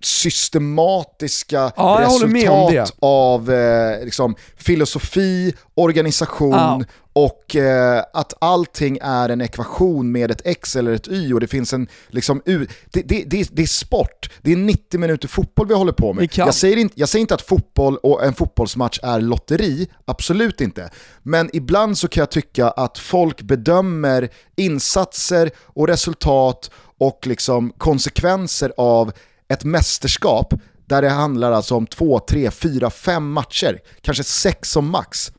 systematiska 0.02 1.72
Ja, 1.76 2.02
resultat 2.02 2.96
av 3.00 3.52
eh, 3.52 4.06
liksom, 4.06 4.36
filosofi, 4.58 5.54
organisation 5.74 6.52
Ja. 6.52 6.82
Och 7.26 7.56
eh, 7.56 8.04
att 8.14 8.34
allting 8.42 8.98
är 9.02 9.30
en 9.30 9.42
ekvation 9.42 10.12
med 10.12 10.32
ett 10.32 10.42
x 10.46 10.76
eller 10.76 10.92
ett 10.92 11.08
y 11.08 11.34
och 11.34 11.40
det 11.40 11.48
finns 11.48 11.74
en, 11.74 11.88
liksom, 12.10 12.42
u- 12.46 12.68
det, 12.92 13.02
det, 13.02 13.24
det, 13.28 13.50
det 13.52 13.62
är 13.62 13.68
sport, 13.68 14.30
det 14.42 14.52
är 14.52 14.56
90 14.58 15.00
minuter 15.00 15.28
fotboll 15.28 15.68
vi 15.68 15.74
håller 15.74 15.92
på 15.92 16.14
med. 16.14 16.24
Jag 16.46 16.54
säger, 16.56 16.78
inte, 16.78 17.00
jag 17.00 17.10
säger 17.10 17.22
inte 17.22 17.34
att 17.34 17.42
fotboll 17.42 17.98
och 17.98 18.24
en 18.26 18.34
fotbollsmatch 18.34 19.00
är 19.04 19.22
lotteri, 19.22 19.88
absolut 20.06 20.62
inte. 20.62 20.90
Men 21.24 21.50
ibland 21.54 21.98
så 21.98 22.08
kan 22.08 22.22
jag 22.22 22.32
tycka 22.32 22.70
att 22.70 22.98
folk 22.98 23.42
bedömer 23.42 24.30
insatser 24.56 25.52
och 25.66 25.88
resultat 25.88 26.72
och 27.00 27.28
liksom 27.28 27.74
konsekvenser 27.78 28.74
av 28.78 29.12
ett 29.48 29.64
mästerskap 29.64 30.54
där 30.86 31.02
det 31.02 31.10
handlar 31.10 31.52
alltså 31.52 31.76
om 31.76 31.88
två, 31.88 32.20
tre, 32.20 32.52
fyra, 32.52 32.90
fem 32.90 33.32
matcher, 33.32 33.80
kanske 34.02 34.24
sex 34.24 34.70
som 34.72 34.90
max. 34.90 35.32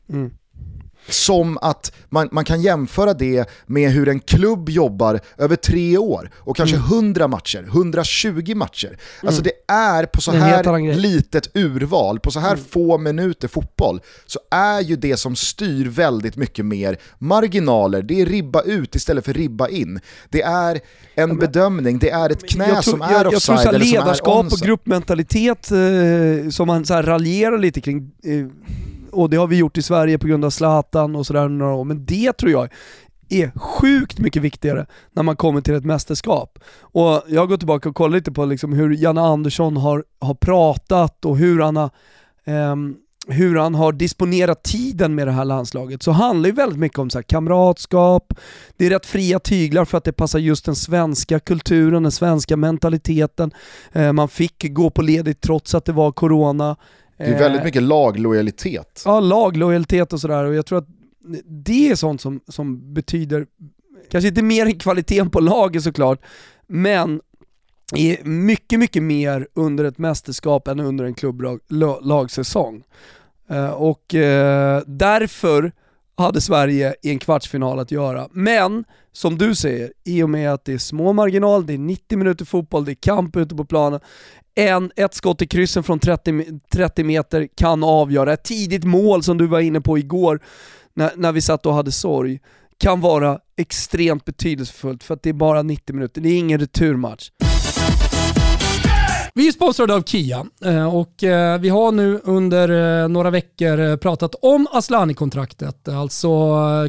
Som 1.09 1.57
att 1.61 1.91
man, 2.09 2.29
man 2.31 2.45
kan 2.45 2.61
jämföra 2.61 3.13
det 3.13 3.49
med 3.65 3.91
hur 3.91 4.07
en 4.09 4.19
klubb 4.19 4.69
jobbar 4.69 5.19
över 5.37 5.55
tre 5.55 5.97
år 5.97 6.31
och 6.35 6.55
kanske 6.57 6.75
Mm. 6.75 6.87
100 6.87 7.27
matcher, 7.27 7.63
120 7.67 8.55
matcher. 8.55 8.97
Alltså 9.23 9.41
det 9.41 9.51
är 9.67 10.05
på 10.05 10.21
så 10.21 10.31
Det 10.31 10.37
är 10.37 10.41
helt 10.41 10.67
annan 10.67 10.85
här 10.85 10.93
litet 10.93 11.49
urval, 11.53 12.19
på 12.19 12.31
så 12.31 12.39
Mm. 12.39 12.49
här 12.49 12.57
få 12.71 12.97
minuter 12.97 13.47
fotboll, 13.47 14.01
så 14.25 14.39
är 14.51 14.81
ju 14.81 14.95
det 14.95 15.17
som 15.17 15.35
styr 15.35 15.85
väldigt 15.89 16.35
mycket 16.35 16.65
mer 16.65 16.97
marginaler. 17.19 18.01
Det 18.01 18.21
är 18.21 18.25
ribba 18.25 18.61
ut 18.61 18.95
istället 18.95 19.25
för 19.25 19.33
ribba 19.33 19.67
in. 19.67 19.99
Det 20.29 20.41
är 20.41 20.79
en 21.15 21.37
bedömning, 21.37 21.99
det 21.99 22.09
är 22.09 22.29
ett 22.29 22.49
knä 22.49 22.67
jag 22.67 22.83
tror, 22.83 22.91
som 22.91 23.01
är 23.01 23.11
jag, 23.11 23.15
jag 23.15 23.21
tror 23.25 23.35
offside 23.35 23.57
så 23.59 23.63
som 23.65 23.75
är 23.75 23.79
ledarskap 23.79 24.53
och 24.53 24.59
gruppmentalitet 24.59 25.71
eh, 25.71 26.49
som 26.49 26.67
man 26.67 26.85
så 26.85 26.93
här 26.93 27.03
raljerar 27.03 27.57
lite 27.57 27.81
kring, 27.81 28.11
eh, 28.23 28.45
och 29.11 29.29
det 29.29 29.37
har 29.37 29.47
vi 29.47 29.57
gjort 29.57 29.77
i 29.77 29.81
Sverige 29.81 30.17
på 30.17 30.27
grund 30.27 30.45
av 30.45 30.49
Zlatan 30.49 31.15
och 31.15 31.25
sådär 31.25 31.47
några 31.47 31.73
år, 31.73 31.83
men 31.83 32.05
det 32.05 32.33
tror 32.33 32.51
jag 32.51 32.69
är 33.29 33.51
sjukt 33.59 34.19
mycket 34.19 34.41
viktigare 34.41 34.85
när 35.13 35.23
man 35.23 35.35
kommer 35.35 35.61
till 35.61 35.73
ett 35.73 35.85
mästerskap. 35.85 36.59
Och 36.79 37.23
jag 37.27 37.49
går 37.49 37.57
tillbaka 37.57 37.89
och 37.89 37.95
kollar 37.95 38.17
lite 38.17 38.31
på 38.31 38.45
liksom 38.45 38.73
hur 38.73 38.89
Janne 38.89 39.21
Andersson 39.21 39.77
har, 39.77 40.03
har 40.19 40.33
pratat 40.33 41.25
och 41.25 41.37
hur 41.37 41.59
han 41.59 41.75
har 41.75 41.89
um, 42.45 42.97
hur 43.27 43.55
han 43.55 43.75
har 43.75 43.91
disponerat 43.91 44.63
tiden 44.63 45.15
med 45.15 45.27
det 45.27 45.31
här 45.31 45.45
landslaget 45.45 46.03
så 46.03 46.11
handlar 46.11 46.49
ju 46.49 46.55
väldigt 46.55 46.79
mycket 46.79 46.99
om 46.99 47.09
så 47.09 47.17
här 47.17 47.23
kamratskap, 47.23 48.33
det 48.77 48.85
är 48.85 48.89
rätt 48.89 49.05
fria 49.05 49.39
tyglar 49.39 49.85
för 49.85 49.97
att 49.97 50.03
det 50.03 50.11
passar 50.13 50.39
just 50.39 50.65
den 50.65 50.75
svenska 50.75 51.39
kulturen, 51.39 52.03
den 52.03 52.11
svenska 52.11 52.57
mentaliteten. 52.57 53.51
Eh, 53.91 54.13
man 54.13 54.29
fick 54.29 54.73
gå 54.73 54.89
på 54.89 55.01
ledigt 55.01 55.41
trots 55.41 55.75
att 55.75 55.85
det 55.85 55.91
var 55.91 56.11
corona. 56.11 56.75
Det 57.19 57.25
är 57.25 57.39
väldigt 57.39 57.59
Eh, 57.59 57.65
mycket 57.65 57.83
laglojalitet. 57.83 59.01
Ja, 59.05 59.19
laglojalitet 59.19 60.13
och 60.13 60.21
sådär 60.21 60.43
och 60.43 60.55
jag 60.55 60.65
tror 60.65 60.77
att 60.77 60.87
det 61.45 61.89
är 61.89 61.95
sånt 61.95 62.21
som, 62.21 62.39
som 62.47 62.93
betyder, 62.93 63.45
kanske 64.11 64.27
inte 64.27 64.41
mer 64.41 64.65
än 64.65 64.79
kvaliteten 64.79 65.29
på 65.29 65.39
laget 65.39 65.83
såklart, 65.83 66.19
men 66.67 67.21
är 67.95 68.23
mycket, 68.23 68.79
mycket 68.79 69.03
mer 69.03 69.47
under 69.53 69.83
ett 69.83 69.97
mästerskap 69.97 70.67
än 70.67 70.79
under 70.79 71.05
en 71.05 71.13
klubblagsäsong. 71.13 72.83
Eh, 73.49 73.69
och 73.69 74.15
eh, 74.15 74.83
därför 74.87 75.71
hade 76.19 76.41
Sverige 76.41 76.95
i 77.01 77.09
en 77.09 77.19
kvartsfinal 77.19 77.79
att 77.79 77.91
göra. 77.91 78.27
Men, 78.31 78.83
som 79.11 79.37
du 79.37 79.55
säger, 79.55 79.93
i 80.05 80.23
och 80.23 80.29
med 80.29 80.53
att 80.53 80.65
det 80.65 80.73
är 80.73 80.77
små 80.77 81.13
marginal, 81.13 81.65
det 81.65 81.73
är 81.73 81.77
90 81.77 82.17
minuter 82.17 82.45
fotboll, 82.45 82.85
det 82.85 82.91
är 82.91 82.95
kamp 82.95 83.35
ute 83.35 83.55
på 83.55 83.65
planen, 83.65 83.99
en, 84.55 84.91
ett 84.95 85.13
skott 85.13 85.41
i 85.41 85.47
kryssen 85.47 85.83
från 85.83 85.99
30, 85.99 86.45
30 86.73 87.03
meter 87.03 87.47
kan 87.55 87.83
avgöra. 87.83 88.33
Ett 88.33 88.43
tidigt 88.43 88.83
mål 88.83 89.23
som 89.23 89.37
du 89.37 89.47
var 89.47 89.59
inne 89.59 89.81
på 89.81 89.97
igår, 89.97 90.39
när, 90.93 91.11
när 91.15 91.31
vi 91.31 91.41
satt 91.41 91.65
och 91.65 91.73
hade 91.73 91.91
sorg, 91.91 92.39
kan 92.77 93.01
vara 93.01 93.39
extremt 93.57 94.25
betydelsefullt 94.25 95.03
för 95.03 95.13
att 95.13 95.23
det 95.23 95.29
är 95.29 95.33
bara 95.33 95.61
90 95.61 95.95
minuter, 95.95 96.21
det 96.21 96.29
är 96.29 96.37
ingen 96.37 96.59
returmatch. 96.59 97.29
Vi 99.39 99.47
är 99.47 99.51
sponsrade 99.51 99.95
av 99.95 100.03
Kia 100.03 100.45
eh, 100.65 100.95
och 100.95 101.23
eh, 101.23 101.59
vi 101.59 101.69
har 101.69 101.91
nu 101.91 102.19
under 102.23 103.01
eh, 103.01 103.07
några 103.07 103.29
veckor 103.29 103.97
pratat 103.97 104.35
om 104.41 104.67
Aslani-kontraktet. 104.71 105.87
Alltså 105.87 106.29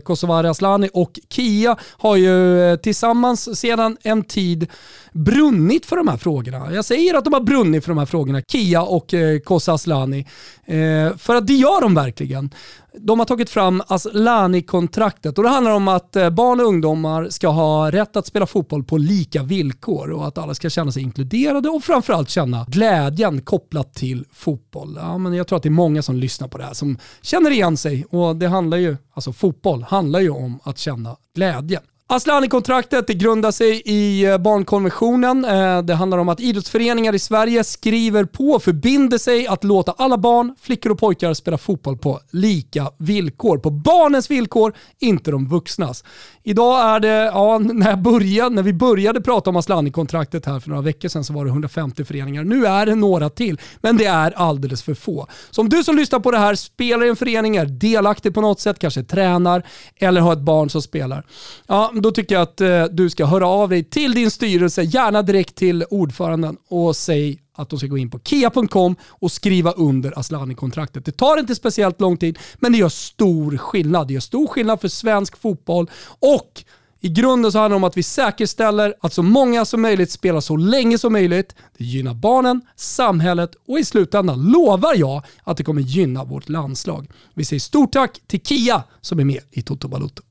Kosovare 0.05 0.51
Aslani 0.51 0.91
och 0.93 1.19
Kia 1.29 1.77
har 1.99 2.17
ju 2.17 2.77
tillsammans 2.77 3.61
sedan 3.61 3.97
en 4.03 4.25
tid 4.25 4.67
brunnit 5.13 5.87
för 5.87 5.97
de 5.97 6.09
här 6.09 6.17
frågorna. 6.17 6.73
Jag 6.73 6.85
säger 6.85 7.15
att 7.15 7.25
de 7.25 7.33
har 7.33 7.41
brunnit 7.41 7.85
för 7.85 7.91
de 7.91 7.99
här 7.99 8.07
frågorna, 8.07 8.43
Kia 8.43 8.83
och 8.83 9.15
eh, 9.15 9.39
Kosa 9.39 9.73
Aslani. 9.73 10.27
Eh, 10.65 11.17
för 11.17 11.35
att 11.35 11.47
det 11.47 11.53
gör 11.53 11.81
de 11.81 11.95
verkligen. 11.95 12.51
De 12.99 13.19
har 13.19 13.27
tagit 13.27 13.51
fram 13.51 13.83
Aslani-kontraktet 13.87 15.39
och 15.39 15.45
det 15.45 15.51
handlar 15.51 15.73
om 15.73 15.89
att 15.89 16.17
eh, 16.17 16.31
barn 16.31 16.61
och 16.61 16.67
ungdomar 16.67 17.29
ska 17.29 17.49
ha 17.49 17.91
rätt 17.91 18.17
att 18.17 18.27
spela 18.27 18.47
fotboll 18.47 18.85
på 18.85 18.99
lika 18.99 19.43
villkor 19.43 20.11
och 20.11 20.27
att 20.27 20.39
alla 20.39 20.55
ska 20.55 20.71
känna 20.71 20.93
sig 20.93 21.03
inkluderade 21.03 21.69
och 21.69 21.85
framförallt 21.85 22.31
känna 22.31 22.67
glädjen 22.69 23.41
kopplat 23.41 23.95
till 23.95 24.25
fotboll. 24.33 24.99
Ja, 25.01 25.19
men 25.19 25.35
jag 25.35 25.47
tror 25.47 25.57
att 25.57 25.63
det 25.63 25.69
är 25.69 25.71
många 25.71 26.03
som 26.03 26.17
lyssnar 26.17 26.49
på 26.49 26.59
det 26.59 26.65
här 26.65 26.75
som 26.75 26.99
känner 27.23 27.51
igen 27.51 27.77
sig 27.77 28.05
och 28.05 28.37
det 28.37 28.49
handlar 28.49 28.79
ju, 28.79 28.97
alltså 29.15 29.33
fotboll 29.33 29.83
handlar 29.83 30.21
ju 30.21 30.31
om 30.31 30.61
att 30.63 30.79
känna 30.79 31.17
glädje. 31.35 31.81
Asllani-kontraktet 32.13 33.07
det 33.07 33.15
grundar 33.15 33.51
sig 33.51 33.83
i 33.85 34.25
eh, 34.25 34.39
barnkonventionen. 34.39 35.45
Eh, 35.45 35.83
det 35.83 35.95
handlar 35.95 36.19
om 36.19 36.29
att 36.29 36.41
idrottsföreningar 36.41 37.15
i 37.15 37.19
Sverige 37.19 37.65
skriver 37.65 38.25
på 38.25 38.51
och 38.51 38.63
förbinder 38.63 39.19
sig 39.19 39.47
att 39.47 39.65
låta 39.65 39.93
alla 39.93 40.19
barn, 40.19 40.55
flickor 40.61 40.93
och 40.93 40.99
pojkar 40.99 41.35
spela 41.35 41.59
fotboll 41.59 41.99
på 41.99 42.21
lika 42.31 42.91
villkor. 42.99 43.59
På 43.59 43.71
barnens 43.71 44.31
villkor, 44.31 44.73
inte 44.99 45.31
de 45.31 45.49
vuxnas. 45.49 46.05
Idag 46.43 46.81
är 46.81 47.01
det, 47.01 47.09
ja, 47.09 47.59
när, 47.59 47.91
jag 47.91 48.03
började, 48.03 48.55
när 48.55 48.63
vi 48.63 48.73
började 48.73 49.21
prata 49.21 49.51
om 49.51 49.57
Asllani-kontraktet 49.57 50.47
här 50.47 50.61
för 50.61 50.69
några 50.69 50.83
veckor 50.83 51.09
sedan 51.09 51.25
så 51.25 51.33
var 51.33 51.45
det 51.45 51.51
150 51.51 52.05
föreningar. 52.05 52.45
Nu 52.45 52.67
är 52.67 52.87
det 52.87 52.95
några 52.95 53.31
till, 53.31 53.61
men 53.81 53.97
det 53.97 54.05
är 54.05 54.31
alldeles 54.31 54.83
för 54.83 54.95
få. 54.95 55.27
Så 55.51 55.61
om 55.61 55.69
du 55.69 55.85
som 55.85 55.97
lyssnar 55.97 56.21
på 56.21 56.31
det 56.31 56.39
här 56.39 56.55
spelar 56.55 57.07
i 57.07 57.09
en 57.09 57.17
förening, 57.17 57.57
är 57.57 57.67
delaktig 57.67 58.35
på 58.35 58.41
något 58.41 58.61
sätt, 58.61 58.79
kanske 58.79 59.03
tränar 59.03 59.63
eller 59.97 60.21
har 60.21 60.33
ett 60.33 60.39
barn 60.39 60.71
som 60.71 60.83
spelar. 60.83 61.27
Ja, 61.67 61.91
då 62.03 62.11
tycker 62.11 62.35
jag 62.35 62.43
att 62.43 62.61
eh, 62.61 62.85
du 62.85 63.11
ska 63.11 63.25
höra 63.25 63.47
av 63.47 63.69
dig 63.69 63.85
till 63.85 64.15
din 64.15 64.31
styrelse, 64.31 64.83
gärna 64.83 65.23
direkt 65.23 65.55
till 65.55 65.85
ordföranden 65.91 66.57
och 66.69 66.97
säg 66.97 67.39
att 67.55 67.71
de 67.71 67.79
ska 67.79 67.89
gå 67.89 67.99
in 67.99 68.11
på 68.11 68.19
kia.com 68.25 68.97
och 69.09 69.33
skriva 69.33 69.73
under 69.73 70.19
Asllani-kontraktet. 70.19 71.05
Det 71.05 71.13
tar 71.13 71.39
inte 71.39 71.55
speciellt 71.55 72.01
lång 72.01 72.17
tid, 72.17 72.39
men 72.59 72.73
det 72.73 72.79
gör 72.79 72.89
stor 72.89 73.57
skillnad. 73.57 74.09
Det 74.09 74.15
gör 74.15 74.21
stor 74.21 74.47
skillnad 74.47 74.81
för 74.81 74.89
svensk 74.89 75.37
fotboll 75.37 75.91
och 76.19 76.65
i 77.03 77.09
grunden 77.09 77.53
så 77.53 77.59
handlar 77.59 77.69
det 77.69 77.77
om 77.77 77.85
att 77.85 77.97
vi 77.97 78.03
säkerställer 78.03 78.95
att 79.01 79.13
så 79.13 79.23
många 79.23 79.65
som 79.65 79.83
möjligt 79.83 80.11
spelar 80.11 80.41
så 80.41 80.57
länge 80.57 80.99
som 80.99 81.13
möjligt. 81.13 81.55
Det 81.79 81.85
gynnar 81.85 82.15
barnen, 82.15 82.61
samhället 82.77 83.51
och 83.69 83.79
i 83.79 83.85
slutändan 83.85 84.43
lovar 84.53 84.95
jag 84.97 85.23
att 85.45 85.57
det 85.57 85.65
kommer 85.65 85.83
gynna 85.83 86.25
vårt 86.25 86.49
landslag. 86.49 87.11
Vi 87.35 87.45
säger 87.45 87.61
stort 87.61 87.93
tack 87.93 88.21
till 88.27 88.41
Kia 88.41 88.83
som 89.01 89.19
är 89.19 89.25
med 89.25 89.41
i 89.51 89.63
Toto 89.63 89.89
Balotto. 89.89 90.23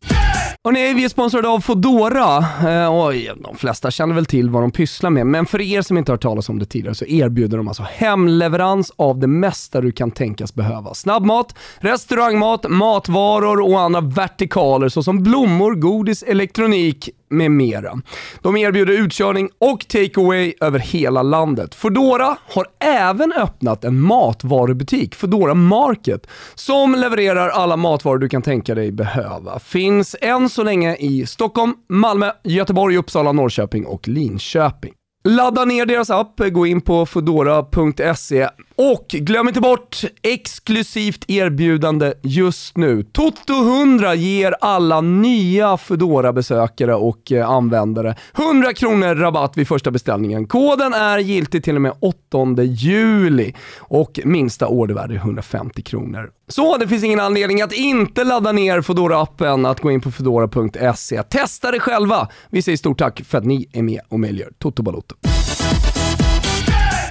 Hörrni, 0.64 0.94
vi 0.94 1.04
är 1.04 1.10
sponsrade 1.10 1.48
av 1.48 1.60
Fodora. 1.60 2.38
Eh, 2.38 3.06
oj, 3.06 3.32
de 3.38 3.58
flesta 3.58 3.92
känner 3.92 4.16
väl 4.16 4.26
till 4.26 4.50
vad 4.50 4.64
de 4.64 4.72
pysslar 4.72 5.10
med, 5.10 5.28
men 5.28 5.46
för 5.46 5.62
er 5.62 5.82
som 5.82 5.98
inte 5.98 6.12
har 6.12 6.14
hört 6.14 6.22
talas 6.22 6.50
om 6.50 6.60
det 6.60 6.66
tidigare 6.66 6.96
så 6.96 7.06
erbjuder 7.06 7.58
de 7.58 7.68
alltså 7.68 7.84
hemleverans 7.84 8.92
av 8.96 9.20
det 9.20 9.28
mesta 9.28 9.82
du 9.82 9.92
kan 9.92 10.12
tänkas 10.12 10.54
behöva. 10.54 10.94
Snabbmat, 10.94 11.56
restaurangmat, 11.78 12.70
matvaror 12.70 13.62
och 13.62 13.80
andra 13.80 14.02
vertikaler 14.02 14.90
såsom 14.90 15.24
blommor, 15.24 15.76
godis, 15.76 16.24
elektronik, 16.24 17.10
med 17.30 17.52
mera. 17.52 18.02
De 18.42 18.58
erbjuder 18.58 18.94
utkörning 18.94 19.50
och 19.58 19.88
takeaway 19.88 20.54
över 20.62 20.80
hela 20.80 21.24
landet. 21.24 21.76
Fodora 21.76 22.38
har 22.48 22.66
även 22.80 23.34
öppnat 23.34 23.84
en 23.84 24.02
matvarubutik, 24.02 25.16
Fodora 25.16 25.54
Market, 25.54 26.28
som 26.56 26.96
levererar 26.96 27.50
alla 27.50 27.78
matvaror 27.78 28.18
du 28.18 28.30
kan 28.30 28.42
tänka 28.42 28.76
dig 28.76 28.92
behöva. 28.92 29.60
Finns 29.60 30.16
än 30.22 30.50
så 30.50 30.64
länge 30.64 30.96
i 30.96 31.26
Stockholm, 31.26 31.74
Malmö, 31.90 32.32
Göteborg, 32.44 32.98
Uppsala, 32.98 33.32
Norrköping 33.32 33.86
och 33.86 34.08
Linköping. 34.08 34.94
Ladda 35.24 35.66
ner 35.66 35.86
deras 35.86 36.10
app, 36.10 36.40
gå 36.52 36.66
in 36.66 36.82
på 36.82 37.06
fodora.se 37.06 38.50
och 38.82 39.06
glöm 39.08 39.48
inte 39.48 39.62
bort 39.62 40.02
exklusivt 40.22 41.26
erbjudande 41.28 42.14
just 42.22 42.78
nu. 42.78 43.04
Toto 43.04 43.54
100 43.54 44.16
ger 44.16 44.56
alla 44.62 45.02
nya 45.02 45.78
fedora 45.78 46.34
besökare 46.34 46.96
och 46.96 47.32
eh, 47.32 47.50
användare 47.50 48.16
100 48.38 48.74
kronor 48.74 49.16
rabatt 49.16 49.58
vid 49.58 49.68
första 49.68 49.92
beställningen. 49.92 50.48
Koden 50.48 50.94
är 50.94 51.18
giltig 51.18 51.64
till 51.64 51.76
och 51.76 51.82
med 51.82 51.94
8 52.00 52.64
juli 52.64 53.54
och 53.78 54.20
minsta 54.26 54.68
ordervärde 54.68 55.14
är 55.14 55.18
150 55.18 55.82
kronor. 55.82 56.32
Så 56.48 56.78
det 56.78 56.88
finns 56.88 57.04
ingen 57.04 57.20
anledning 57.20 57.62
att 57.62 57.74
inte 57.74 58.24
ladda 58.24 58.52
ner 58.52 58.82
fedora 58.82 59.22
appen 59.22 59.66
att 59.66 59.80
gå 59.80 59.92
in 59.92 60.02
på 60.02 60.12
fedora.se. 60.12 61.24
Testa 61.24 61.72
det 61.72 61.80
själva. 61.80 62.28
Vi 62.50 62.62
säger 62.62 62.78
stort 62.78 63.00
tack 63.00 63.22
för 63.26 63.38
att 63.38 63.46
ni 63.46 63.70
är 63.74 63.82
med 63.82 64.02
och 64.08 64.20
möjliggör 64.20 64.52
Toto 64.60 64.84
Balotto. 64.84 65.16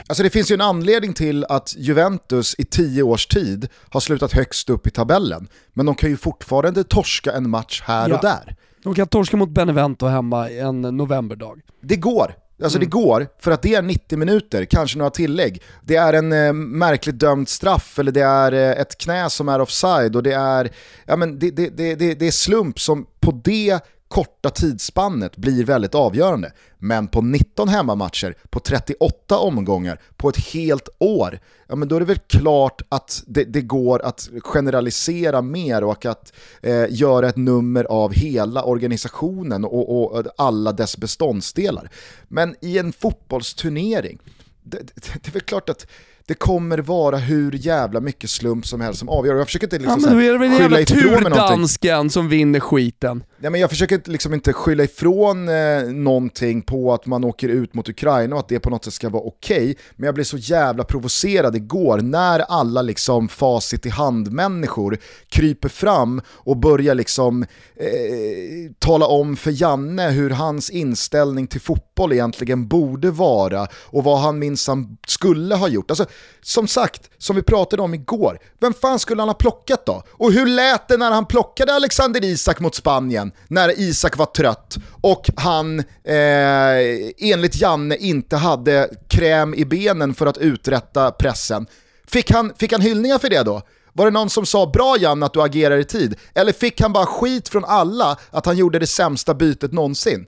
Alltså 0.08 0.22
det 0.22 0.30
finns 0.30 0.50
ju 0.50 0.54
en 0.54 0.60
anledning 0.60 1.14
till 1.14 1.44
att 1.44 1.74
Juventus 1.76 2.54
i 2.58 2.64
tio 2.64 3.02
års 3.02 3.26
tid 3.26 3.68
har 3.90 4.00
slutat 4.00 4.32
högst 4.32 4.70
upp 4.70 4.86
i 4.86 4.90
tabellen. 4.90 5.48
Men 5.72 5.86
de 5.86 5.94
kan 5.94 6.10
ju 6.10 6.16
fortfarande 6.16 6.84
torska 6.84 7.32
en 7.32 7.50
match 7.50 7.82
här 7.84 8.08
ja. 8.08 8.16
och 8.16 8.22
där. 8.22 8.56
De 8.82 8.94
kan 8.94 9.06
torska 9.06 9.36
mot 9.36 9.48
Benevento 9.48 10.06
hemma 10.06 10.50
en 10.50 10.82
novemberdag. 10.82 11.60
Det 11.80 11.96
går. 11.96 12.34
Alltså 12.62 12.78
mm. 12.78 12.88
det 12.88 12.90
går, 12.90 13.28
för 13.38 13.50
att 13.50 13.62
det 13.62 13.74
är 13.74 13.82
90 13.82 14.18
minuter, 14.18 14.64
kanske 14.64 14.98
några 14.98 15.10
tillägg. 15.10 15.62
Det 15.82 15.96
är 15.96 16.12
en 16.12 16.32
eh, 16.32 16.52
märkligt 16.52 17.18
dömd 17.18 17.48
straff, 17.48 17.98
eller 17.98 18.12
det 18.12 18.20
är 18.20 18.52
eh, 18.52 18.80
ett 18.80 18.98
knä 18.98 19.30
som 19.30 19.48
är 19.48 19.60
offside, 19.60 20.16
och 20.16 20.22
det 20.22 20.32
är, 20.32 20.70
ja, 21.04 21.16
men 21.16 21.38
det, 21.38 21.50
det, 21.50 21.68
det, 21.76 21.94
det, 21.94 22.14
det 22.14 22.26
är 22.26 22.30
slump 22.30 22.80
som 22.80 23.06
på 23.20 23.40
det 23.44 23.80
korta 24.08 24.50
tidsspannet 24.50 25.36
blir 25.36 25.64
väldigt 25.64 25.94
avgörande. 25.94 26.52
Men 26.78 27.08
på 27.08 27.20
19 27.20 27.68
hemmamatcher, 27.68 28.36
på 28.50 28.60
38 28.60 29.38
omgångar, 29.38 30.00
på 30.16 30.28
ett 30.28 30.36
helt 30.36 30.88
år, 30.98 31.40
ja 31.66 31.76
men 31.76 31.88
då 31.88 31.96
är 31.96 32.00
det 32.00 32.06
väl 32.06 32.18
klart 32.18 32.82
att 32.88 33.22
det, 33.26 33.44
det 33.44 33.62
går 33.62 34.02
att 34.04 34.30
generalisera 34.40 35.42
mer 35.42 35.84
och 35.84 36.06
att 36.06 36.32
eh, 36.62 36.86
göra 36.90 37.28
ett 37.28 37.36
nummer 37.36 37.84
av 37.84 38.12
hela 38.12 38.62
organisationen 38.62 39.64
och, 39.64 40.16
och, 40.16 40.24
alla 40.36 40.72
dess 40.72 40.96
beståndsdelar. 40.96 41.90
Men 42.28 42.54
i 42.60 42.78
en 42.78 42.92
fotbollsturnering, 42.92 44.18
det, 44.62 44.78
det, 44.78 45.12
det 45.22 45.28
är 45.28 45.32
väl 45.32 45.42
klart 45.42 45.68
att 45.68 45.86
det 46.28 46.34
kommer 46.34 46.78
vara 46.78 47.16
hur 47.16 47.52
jävla 47.52 48.00
mycket 48.00 48.30
slump 48.30 48.66
som 48.66 48.80
helst 48.80 48.98
som 48.98 49.08
avgör. 49.08 49.34
Jag 49.34 49.46
försöker 49.46 49.66
inte 49.66 49.78
liksom 49.78 50.00
ja, 50.00 50.08
men 50.08 50.18
då 50.18 50.24
är 50.24 50.32
det 50.32 50.38
väl 50.38 50.52
jävla 50.52 50.84
turdansken 50.84 52.10
som 52.10 52.28
vinner 52.28 52.60
skiten. 52.60 53.24
Ja, 53.40 53.50
men 53.50 53.60
jag 53.60 53.70
försöker 53.70 54.00
liksom 54.04 54.34
inte 54.34 54.52
skylla 54.52 54.84
ifrån 54.84 55.48
eh, 55.48 55.82
någonting 55.82 56.62
på 56.62 56.94
att 56.94 57.06
man 57.06 57.24
åker 57.24 57.48
ut 57.48 57.74
mot 57.74 57.88
Ukraina 57.88 58.34
och 58.36 58.40
att 58.40 58.48
det 58.48 58.60
på 58.60 58.70
något 58.70 58.84
sätt 58.84 58.94
ska 58.94 59.08
vara 59.08 59.22
okej. 59.22 59.56
Okay. 59.56 59.74
Men 59.96 60.06
jag 60.06 60.14
blev 60.14 60.24
så 60.24 60.36
jävla 60.36 60.84
provocerad 60.84 61.56
igår 61.56 62.00
när 62.00 62.40
alla 62.40 62.82
liksom 62.82 63.28
facit 63.28 63.86
i 63.86 63.88
hand-människor 63.88 64.98
kryper 65.28 65.68
fram 65.68 66.20
och 66.28 66.56
börjar 66.56 66.94
liksom 66.94 67.42
eh, 67.76 68.72
tala 68.78 69.06
om 69.06 69.36
för 69.36 69.62
Janne 69.62 70.10
hur 70.10 70.30
hans 70.30 70.70
inställning 70.70 71.46
till 71.46 71.60
fotboll 71.60 72.12
egentligen 72.12 72.68
borde 72.68 73.10
vara 73.10 73.66
och 73.72 74.04
vad 74.04 74.18
han 74.18 74.38
minsann 74.38 74.96
skulle 75.06 75.54
ha 75.54 75.68
gjort. 75.68 75.90
Alltså, 75.90 76.06
som 76.42 76.68
sagt, 76.68 77.10
som 77.18 77.36
vi 77.36 77.42
pratade 77.42 77.82
om 77.82 77.94
igår, 77.94 78.38
vem 78.60 78.74
fan 78.74 78.98
skulle 78.98 79.22
han 79.22 79.28
ha 79.28 79.34
plockat 79.34 79.86
då? 79.86 80.02
Och 80.10 80.32
hur 80.32 80.46
lät 80.46 80.88
det 80.88 80.96
när 80.96 81.10
han 81.10 81.26
plockade 81.26 81.74
Alexander 81.74 82.24
Isak 82.24 82.60
mot 82.60 82.74
Spanien, 82.74 83.32
när 83.48 83.80
Isak 83.80 84.16
var 84.16 84.26
trött 84.26 84.76
och 85.00 85.30
han 85.36 85.78
eh, 86.04 87.10
enligt 87.18 87.60
Janne 87.60 87.96
inte 87.96 88.36
hade 88.36 88.90
kräm 89.08 89.54
i 89.54 89.64
benen 89.64 90.14
för 90.14 90.26
att 90.26 90.38
uträtta 90.38 91.10
pressen? 91.10 91.66
Fick 92.06 92.30
han, 92.30 92.52
fick 92.58 92.72
han 92.72 92.80
hyllningar 92.80 93.18
för 93.18 93.30
det 93.30 93.42
då? 93.42 93.62
Var 93.92 94.04
det 94.04 94.10
någon 94.10 94.30
som 94.30 94.46
sa 94.46 94.66
bra 94.66 94.96
Janne 94.98 95.26
att 95.26 95.32
du 95.32 95.42
agerar 95.42 95.78
i 95.78 95.84
tid? 95.84 96.16
Eller 96.34 96.52
fick 96.52 96.80
han 96.80 96.92
bara 96.92 97.06
skit 97.06 97.48
från 97.48 97.64
alla 97.64 98.18
att 98.30 98.46
han 98.46 98.56
gjorde 98.56 98.78
det 98.78 98.86
sämsta 98.86 99.34
bytet 99.34 99.72
någonsin? 99.72 100.26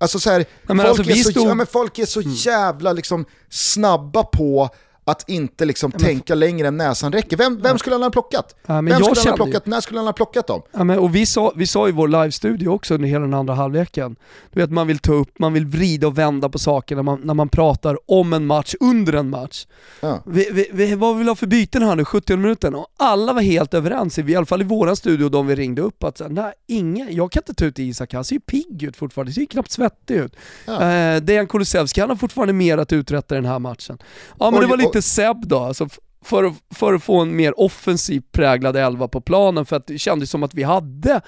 Alltså 0.00 0.20
så 0.20 0.30
här, 0.30 0.46
folk, 0.66 0.80
alltså, 0.80 1.02
är 1.02 1.14
så, 1.14 1.30
stod... 1.30 1.60
ja, 1.60 1.66
folk, 1.72 1.98
är 1.98 2.06
så, 2.06 2.20
mm. 2.20 2.32
jävla 2.34 2.92
liksom 2.92 3.24
snabba 3.50 4.24
på 4.24 4.70
att 5.10 5.28
inte 5.28 5.64
liksom 5.64 5.92
ja, 5.94 5.98
tänka 5.98 6.34
längre 6.34 6.68
än 6.68 6.76
näsan 6.76 7.12
räcker. 7.12 7.36
Vem, 7.36 7.58
vem 7.62 7.78
skulle 7.78 7.94
han 7.94 8.02
ha 8.02 8.10
plockat? 8.10 8.56
Ja, 8.66 8.80
vem 8.80 9.04
skulle 9.04 9.20
han 9.20 9.28
ha 9.28 9.36
plockat? 9.36 9.66
När 9.66 9.80
skulle 9.80 9.98
han 9.98 10.06
ha 10.06 10.12
plockat 10.12 10.46
dem? 10.46 10.62
Ja, 10.72 10.84
men, 10.84 10.98
och 10.98 11.14
vi, 11.14 11.26
sa, 11.26 11.52
vi 11.56 11.66
sa 11.66 11.88
i 11.88 11.92
vår 11.92 12.08
live-studio 12.08 12.68
också 12.68 12.94
under 12.94 13.08
hela 13.08 13.20
den 13.20 13.34
andra 13.34 13.54
halvleken, 13.54 14.16
du 14.52 14.60
vet 14.60 14.70
man 14.70 14.86
vill 14.86 14.98
ta 14.98 15.12
upp, 15.12 15.38
man 15.38 15.52
vill 15.52 15.66
vrida 15.66 16.06
och 16.06 16.18
vända 16.18 16.48
på 16.48 16.58
saker 16.58 16.96
när 16.96 17.02
man, 17.02 17.20
när 17.20 17.34
man 17.34 17.48
pratar 17.48 17.98
om 18.06 18.32
en 18.32 18.46
match, 18.46 18.74
under 18.80 19.12
en 19.12 19.30
match. 19.30 19.66
Ja. 20.00 20.22
Vi, 20.26 20.48
vi, 20.52 20.70
vi, 20.72 20.94
vad 20.94 21.18
vill 21.18 21.28
ha 21.28 21.34
för 21.34 21.46
byten 21.46 21.82
här 21.82 21.96
nu, 21.96 22.04
70 22.04 22.36
minuten? 22.36 22.74
Och 22.74 22.86
alla 22.96 23.32
var 23.32 23.42
helt 23.42 23.74
överens, 23.74 24.18
i 24.18 24.36
alla 24.36 24.46
fall 24.46 24.60
i 24.60 24.64
våran 24.64 24.96
studio, 24.96 25.28
de 25.28 25.46
vi 25.46 25.54
ringde 25.54 25.82
upp, 25.82 26.04
att 26.04 26.20
nej, 26.28 26.52
inga, 26.66 27.10
jag 27.10 27.32
kan 27.32 27.40
inte 27.40 27.54
ta 27.54 27.64
ut 27.64 27.78
Isak, 27.78 28.14
han 28.14 28.24
ser 28.24 28.34
ju 28.34 28.40
pigg 28.40 28.82
ut 28.82 28.96
fortfarande, 28.96 29.32
ser 29.32 29.40
ju 29.40 29.46
knappt 29.46 29.70
svettig 29.70 30.14
ut. 30.14 30.36
Ja. 30.66 30.82
Eh, 30.82 31.20
Dejan 31.20 31.46
Kulusevski, 31.46 32.00
han 32.00 32.10
har 32.10 32.16
fortfarande 32.16 32.52
mer 32.52 32.78
att 32.78 32.92
uträtta 32.92 33.34
i 33.34 33.38
den 33.38 33.46
här 33.46 33.58
matchen. 33.58 33.98
Ja 34.38 34.50
men 34.50 34.54
och, 34.54 34.60
det 34.60 34.66
var 34.66 34.76
lite 34.76 34.97
inte 34.98 35.08
Seb 35.08 35.46
då, 35.46 35.58
alltså 35.58 35.88
för, 36.24 36.54
för 36.74 36.94
att 36.94 37.02
få 37.02 37.20
en 37.20 37.36
mer 37.36 37.60
offensiv 37.60 38.22
präglad 38.32 38.76
elva 38.76 39.08
på 39.08 39.20
planen 39.20 39.66
för 39.66 39.76
att 39.76 39.86
det 39.86 39.98
kändes 39.98 40.30
som 40.30 40.42
att 40.42 40.54
vi 40.54 40.62
hade 40.62 41.20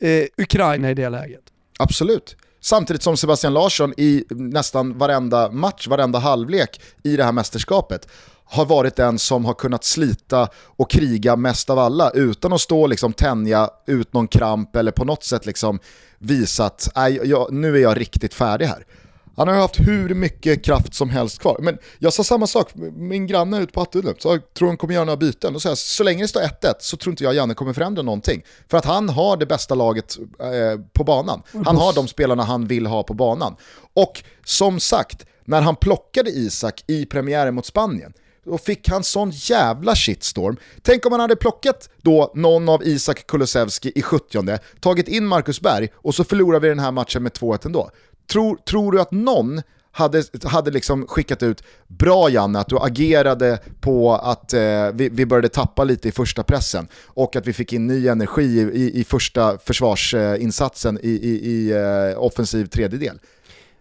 eh, 0.00 0.24
Ukraina 0.38 0.90
i 0.90 0.94
det 0.94 1.08
läget. 1.08 1.42
Absolut. 1.78 2.36
Samtidigt 2.60 3.02
som 3.02 3.16
Sebastian 3.16 3.54
Larsson 3.54 3.94
i 3.96 4.24
nästan 4.30 4.98
varenda 4.98 5.50
match, 5.50 5.86
varenda 5.88 6.18
halvlek 6.18 6.80
i 7.02 7.16
det 7.16 7.24
här 7.24 7.32
mästerskapet 7.32 8.08
har 8.44 8.64
varit 8.64 8.96
den 8.96 9.18
som 9.18 9.44
har 9.44 9.54
kunnat 9.54 9.84
slita 9.84 10.48
och 10.54 10.90
kriga 10.90 11.36
mest 11.36 11.70
av 11.70 11.78
alla 11.78 12.10
utan 12.10 12.52
att 12.52 12.60
stå 12.60 12.82
och 12.82 12.88
liksom 12.88 13.12
tänja 13.12 13.70
ut 13.86 14.12
någon 14.12 14.28
kramp 14.28 14.76
eller 14.76 14.92
på 14.92 15.04
något 15.04 15.24
sätt 15.24 15.46
liksom 15.46 15.78
visa 16.18 16.64
att 16.64 16.88
nu 17.50 17.76
är 17.76 17.80
jag 17.80 18.00
riktigt 18.00 18.34
färdig 18.34 18.66
här. 18.66 18.86
Han 19.36 19.48
har 19.48 19.54
haft 19.54 19.80
hur 19.80 20.14
mycket 20.14 20.64
kraft 20.64 20.94
som 20.94 21.10
helst 21.10 21.38
kvar. 21.38 21.56
Men 21.62 21.78
jag 21.98 22.12
sa 22.12 22.24
samma 22.24 22.46
sak, 22.46 22.70
min 22.94 23.26
granne 23.26 23.58
ute 23.58 23.72
på 23.72 23.80
Hattudden, 23.80 24.14
så 24.18 24.28
jag 24.28 24.54
tror 24.54 24.68
han 24.68 24.76
kommer 24.76 24.94
göra 24.94 25.04
några 25.04 25.16
byten. 25.16 25.54
Och 25.54 25.62
så, 25.62 25.68
här, 25.68 25.74
så 25.74 26.04
länge 26.04 26.24
det 26.24 26.28
står 26.28 26.40
1-1 26.40 26.74
så 26.80 26.96
tror 26.96 27.12
inte 27.12 27.24
jag 27.24 27.34
Janne 27.34 27.54
kommer 27.54 27.72
förändra 27.72 28.02
någonting. 28.02 28.42
För 28.68 28.78
att 28.78 28.84
han 28.84 29.08
har 29.08 29.36
det 29.36 29.46
bästa 29.46 29.74
laget 29.74 30.16
eh, 30.40 30.80
på 30.92 31.04
banan. 31.04 31.42
Han 31.64 31.76
har 31.76 31.92
de 31.92 32.08
spelarna 32.08 32.42
han 32.42 32.66
vill 32.66 32.86
ha 32.86 33.02
på 33.02 33.14
banan. 33.14 33.56
Och 33.94 34.22
som 34.44 34.80
sagt, 34.80 35.26
när 35.44 35.60
han 35.60 35.76
plockade 35.76 36.30
Isak 36.30 36.84
i 36.86 37.06
premiären 37.06 37.54
mot 37.54 37.66
Spanien, 37.66 38.12
då 38.44 38.58
fick 38.58 38.88
han 38.88 39.04
sån 39.04 39.30
jävla 39.30 39.94
shitstorm. 39.94 40.56
Tänk 40.82 41.06
om 41.06 41.12
han 41.12 41.20
hade 41.20 41.36
plockat 41.36 41.88
då 42.02 42.32
någon 42.34 42.68
av 42.68 42.82
Isak 42.84 43.26
Kulusevski 43.26 43.92
i 43.94 44.02
70 44.02 44.58
tagit 44.80 45.08
in 45.08 45.26
Marcus 45.26 45.60
Berg 45.60 45.88
och 45.94 46.14
så 46.14 46.24
förlorar 46.24 46.60
vi 46.60 46.68
den 46.68 46.78
här 46.78 46.92
matchen 46.92 47.22
med 47.22 47.32
2-1 47.32 47.66
ändå. 47.66 47.90
Tror, 48.30 48.56
tror 48.56 48.92
du 48.92 49.00
att 49.00 49.10
någon 49.10 49.62
hade, 49.92 50.24
hade 50.44 50.70
liksom 50.70 51.06
skickat 51.06 51.42
ut 51.42 51.62
“Bra 51.86 52.30
Janne, 52.30 52.58
att 52.58 52.68
du 52.68 52.78
agerade 52.78 53.58
på 53.80 54.14
att 54.14 54.52
eh, 54.52 54.60
vi, 54.94 55.08
vi 55.08 55.26
började 55.26 55.48
tappa 55.48 55.84
lite 55.84 56.08
i 56.08 56.12
första 56.12 56.42
pressen 56.42 56.88
och 57.06 57.36
att 57.36 57.46
vi 57.46 57.52
fick 57.52 57.72
in 57.72 57.86
ny 57.86 58.08
energi 58.08 58.42
i, 58.42 58.60
i, 58.60 59.00
i 59.00 59.04
första 59.04 59.58
försvarsinsatsen 59.58 60.98
i, 61.02 61.10
i, 61.10 61.50
i 61.50 61.72
eh, 61.72 62.22
offensiv 62.22 62.66
tredjedel”. 62.66 63.18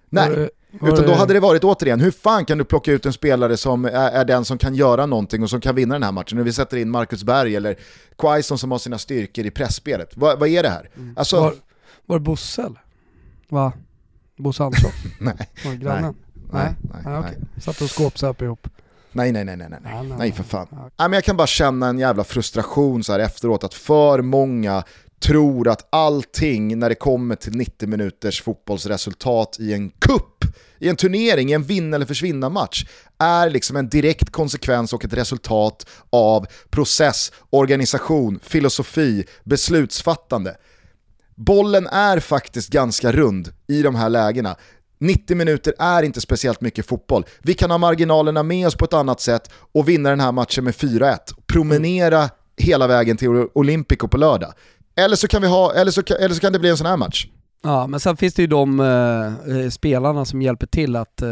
Nej, 0.09 0.29
var 0.29 0.49
var 0.71 0.93
utan 0.93 1.05
då 1.05 1.13
hade 1.13 1.33
det 1.33 1.39
varit 1.39 1.63
återigen, 1.63 1.99
hur 1.99 2.11
fan 2.11 2.45
kan 2.45 2.57
du 2.57 2.63
plocka 2.63 2.91
ut 2.91 3.05
en 3.05 3.13
spelare 3.13 3.57
som 3.57 3.85
är, 3.85 3.91
är, 3.91 4.25
den 4.25 4.45
som 4.45 4.57
kan 4.57 4.75
göra 4.75 5.05
någonting 5.05 5.43
och 5.43 5.49
som 5.49 5.61
kan 5.61 5.75
vinna 5.75 5.95
den 5.95 6.03
här 6.03 6.11
matchen? 6.11 6.37
När 6.37 6.43
vi 6.43 6.53
sätter 6.53 6.77
in 6.77 6.89
Marcus 6.89 7.23
Berg 7.23 7.55
eller 7.55 7.77
Quaison 8.17 8.57
som 8.57 8.71
har 8.71 8.79
sina 8.79 8.97
styrkor 8.97 9.45
i 9.45 9.51
pressspelet. 9.51 10.17
Va, 10.17 10.35
vad 10.35 10.49
är 10.49 10.63
det 10.63 10.69
här? 10.69 10.89
Mm. 10.97 11.13
Alltså, 11.17 11.39
var, 11.39 11.53
var 12.05 12.19
det 12.19 12.23
Bosse 12.23 12.61
eller? 12.61 12.81
Va? 13.49 13.73
Bosse 14.39 14.63
Andersson? 14.63 14.91
nej. 15.19 15.49
Var 15.65 15.73
grannen? 15.73 16.15
Nej. 16.51 16.73
Nej, 16.93 17.01
nej, 17.05 17.21
nej. 17.21 17.37
Satt 17.61 17.81
och 17.81 17.89
skåpsöp 17.89 18.41
ihop. 18.41 18.67
Nej, 19.11 19.31
nej, 19.31 19.45
nej, 19.45 19.57
nej, 19.57 19.67
nej, 19.69 19.81
nej, 19.83 20.17
nej 20.17 20.31
för 20.31 20.43
fan. 20.43 20.67
Nej, 20.71 20.89
men 20.97 21.13
jag 21.13 21.23
kan 21.23 21.37
bara 21.37 21.47
känna 21.47 21.87
en 21.87 21.99
jävla 21.99 22.23
frustration 22.23 23.03
så 23.03 23.11
här 23.11 23.19
efteråt 23.19 23.63
att 23.63 23.73
för 23.73 24.21
många 24.21 24.83
tror 25.19 25.67
att 25.67 25.87
allting 25.91 26.79
när 26.79 26.89
det 26.89 26.95
kommer 26.95 27.35
till 27.35 27.55
90 27.55 27.89
minuters 27.89 28.41
fotbollsresultat 28.41 29.57
i 29.59 29.73
en 29.73 29.89
kupp, 29.89 30.45
i 30.79 30.89
en 30.89 30.95
turnering, 30.95 31.49
i 31.49 31.53
en 31.53 31.63
vinna 31.63 31.95
eller 31.95 32.05
försvinna 32.05 32.49
match 32.49 32.85
är 33.17 33.49
liksom 33.49 33.75
en 33.75 33.89
direkt 33.89 34.31
konsekvens 34.31 34.93
och 34.93 35.05
ett 35.05 35.13
resultat 35.13 35.85
av 36.09 36.45
process, 36.69 37.31
organisation, 37.49 38.39
filosofi, 38.43 39.25
beslutsfattande. 39.43 40.55
Bollen 41.39 41.87
är 41.87 42.19
faktiskt 42.19 42.69
ganska 42.69 43.11
rund 43.11 43.49
i 43.67 43.81
de 43.81 43.95
här 43.95 44.09
lägena. 44.09 44.55
90 44.99 45.35
minuter 45.37 45.73
är 45.79 46.03
inte 46.03 46.21
speciellt 46.21 46.61
mycket 46.61 46.85
fotboll. 46.85 47.25
Vi 47.41 47.53
kan 47.53 47.71
ha 47.71 47.77
marginalerna 47.77 48.43
med 48.43 48.67
oss 48.67 48.75
på 48.75 48.85
ett 48.85 48.93
annat 48.93 49.21
sätt 49.21 49.49
och 49.71 49.89
vinna 49.89 50.09
den 50.09 50.19
här 50.19 50.31
matchen 50.31 50.63
med 50.63 50.73
4-1. 50.73 51.17
Promenera 51.47 52.29
hela 52.57 52.87
vägen 52.87 53.17
till 53.17 53.29
Olympico 53.53 54.07
på 54.07 54.17
lördag. 54.17 54.53
Eller 54.95 55.15
så 55.15 55.27
kan, 55.27 55.41
vi 55.41 55.47
ha, 55.47 55.73
eller 55.73 55.91
så, 55.91 56.01
eller 56.19 56.35
så 56.35 56.41
kan 56.41 56.53
det 56.53 56.59
bli 56.59 56.69
en 56.69 56.77
sån 56.77 56.87
här 56.87 56.97
match. 56.97 57.27
Ja, 57.63 57.87
men 57.87 57.99
sen 57.99 58.17
finns 58.17 58.33
det 58.33 58.41
ju 58.41 58.47
de 58.47 58.79
eh, 58.79 59.69
spelarna 59.69 60.25
som 60.25 60.41
hjälper 60.41 60.67
till 60.67 60.95
att 60.95 61.21
eh, 61.21 61.29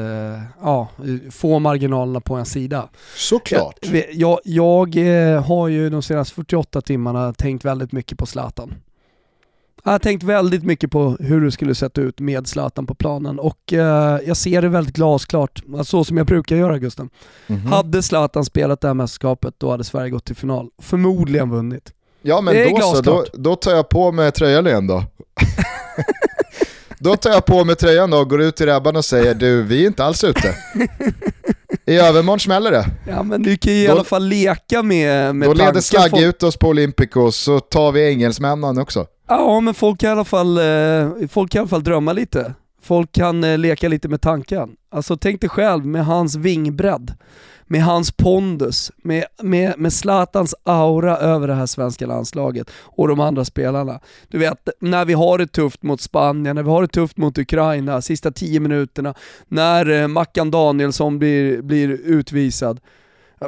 ja, 0.61 0.87
få 1.31 1.59
marginalerna 1.59 2.21
på 2.21 2.35
en 2.35 2.45
sida. 2.45 2.89
Såklart. 3.15 3.79
Jag, 3.81 4.05
jag, 4.13 4.39
jag 4.43 4.95
eh, 4.97 5.43
har 5.43 5.67
ju 5.67 5.89
de 5.89 6.01
senaste 6.01 6.35
48 6.35 6.81
timmarna 6.81 7.33
tänkt 7.33 7.65
väldigt 7.65 7.91
mycket 7.91 8.17
på 8.17 8.25
Zlatan. 8.25 8.73
Jag 9.87 9.91
har 9.91 9.99
tänkt 9.99 10.23
väldigt 10.23 10.63
mycket 10.63 10.91
på 10.91 11.17
hur 11.19 11.41
det 11.41 11.51
skulle 11.51 11.75
sett 11.75 11.97
ut 11.97 12.19
med 12.19 12.47
Zlatan 12.47 12.87
på 12.87 12.95
planen 12.95 13.39
och 13.39 13.73
eh, 13.73 14.19
jag 14.25 14.37
ser 14.37 14.61
det 14.61 14.69
väldigt 14.69 14.95
glasklart, 14.95 15.63
så 15.83 16.03
som 16.03 16.17
jag 16.17 16.27
brukar 16.27 16.55
göra 16.55 16.77
Gusten. 16.77 17.09
Mm 17.47 17.61
-hmm. 17.61 17.67
Hade 17.67 18.03
Zlatan 18.03 18.45
spelat 18.45 18.81
det 18.81 18.87
här 18.87 18.93
mästerskapet 18.95 19.53
då 19.57 19.71
hade 19.71 19.83
Sverige 19.83 20.09
gått 20.09 20.25
till 20.25 20.35
final. 20.35 20.69
Förmodligen 20.81 21.49
vunnit. 21.49 21.93
Ja 22.21 22.41
men 22.41 22.73
då 22.73 22.81
så, 22.81 23.01
då, 23.01 23.25
då, 23.33 23.55
tar 23.55 23.71
jag 23.71 23.89
på 23.89 24.11
mig 24.11 24.31
tröjan 24.31 24.67
igen 24.67 24.87
då. 24.87 25.03
då 26.99 27.15
tar 27.15 27.29
jag 27.29 27.45
på 27.45 27.63
mig 27.63 27.75
tröjan 27.75 28.09
då 28.09 28.17
och 28.17 28.29
går 28.29 28.41
ut 28.41 28.55
till 28.55 28.65
Rebban 28.65 28.95
och 28.95 29.05
säger 29.05 29.35
du, 29.35 29.63
vi 29.63 29.83
är 29.83 29.87
inte 29.87 30.03
alls 30.03 30.23
ute. 30.23 30.55
I 31.87 31.97
övermorgon 31.97 32.39
smäller 32.39 32.71
det. 32.71 32.85
Ja 33.07 33.23
men 33.23 33.43
du 33.43 33.57
kan 33.57 33.73
ju 33.73 33.79
i 33.79 33.87
alla 33.87 34.03
fall 34.03 34.27
leka 34.27 34.83
med, 34.83 35.35
med 35.35 35.49
Då 35.49 35.53
leder 35.53 35.81
Slagge 35.81 36.25
ut 36.25 36.43
oss 36.43 36.57
på 36.57 36.67
Olympico 36.67 37.31
så 37.31 37.59
tar 37.59 37.91
vi 37.91 38.09
engelsmännen 38.09 38.77
också. 38.77 39.05
Ja 39.27 39.59
men 39.59 39.73
folk 39.73 39.99
kan 39.99 40.09
i 40.09 40.11
alla 40.11 40.25
fall, 40.25 40.57
eh, 40.57 41.27
folk 41.29 41.51
kan 41.51 41.59
i 41.59 41.61
alla 41.61 41.69
fall 41.69 41.83
drömma 41.83 42.13
lite. 42.13 42.53
Folk 42.81 43.11
kan 43.11 43.43
eh, 43.43 43.57
leka 43.57 43.87
lite 43.87 44.07
med 44.07 44.21
tanken. 44.21 44.69
Alltså 44.91 45.17
tänk 45.17 45.41
dig 45.41 45.49
själv 45.49 45.85
med 45.85 46.05
hans 46.05 46.35
vingbredd 46.35 47.13
med 47.67 47.83
hans 47.83 48.11
pondus, 48.11 48.91
med, 48.97 49.25
med, 49.41 49.73
med 49.77 49.93
Zlatans 49.93 50.55
aura 50.63 51.17
över 51.17 51.47
det 51.47 51.53
här 51.53 51.65
svenska 51.65 52.05
landslaget 52.05 52.69
och 52.73 53.07
de 53.07 53.19
andra 53.19 53.45
spelarna. 53.45 53.99
Du 54.27 54.37
vet, 54.37 54.69
när 54.79 55.05
vi 55.05 55.13
har 55.13 55.37
det 55.37 55.47
tufft 55.47 55.83
mot 55.83 56.01
Spanien, 56.01 56.55
när 56.55 56.63
vi 56.63 56.69
har 56.69 56.81
det 56.81 56.87
tufft 56.87 57.17
mot 57.17 57.37
Ukraina, 57.37 58.01
sista 58.01 58.31
tio 58.31 58.59
minuterna, 58.59 59.13
när 59.47 59.89
eh, 59.89 60.07
Mackan 60.07 60.51
Danielsson 60.51 61.19
blir, 61.19 61.61
blir 61.61 61.89
utvisad. 61.89 62.79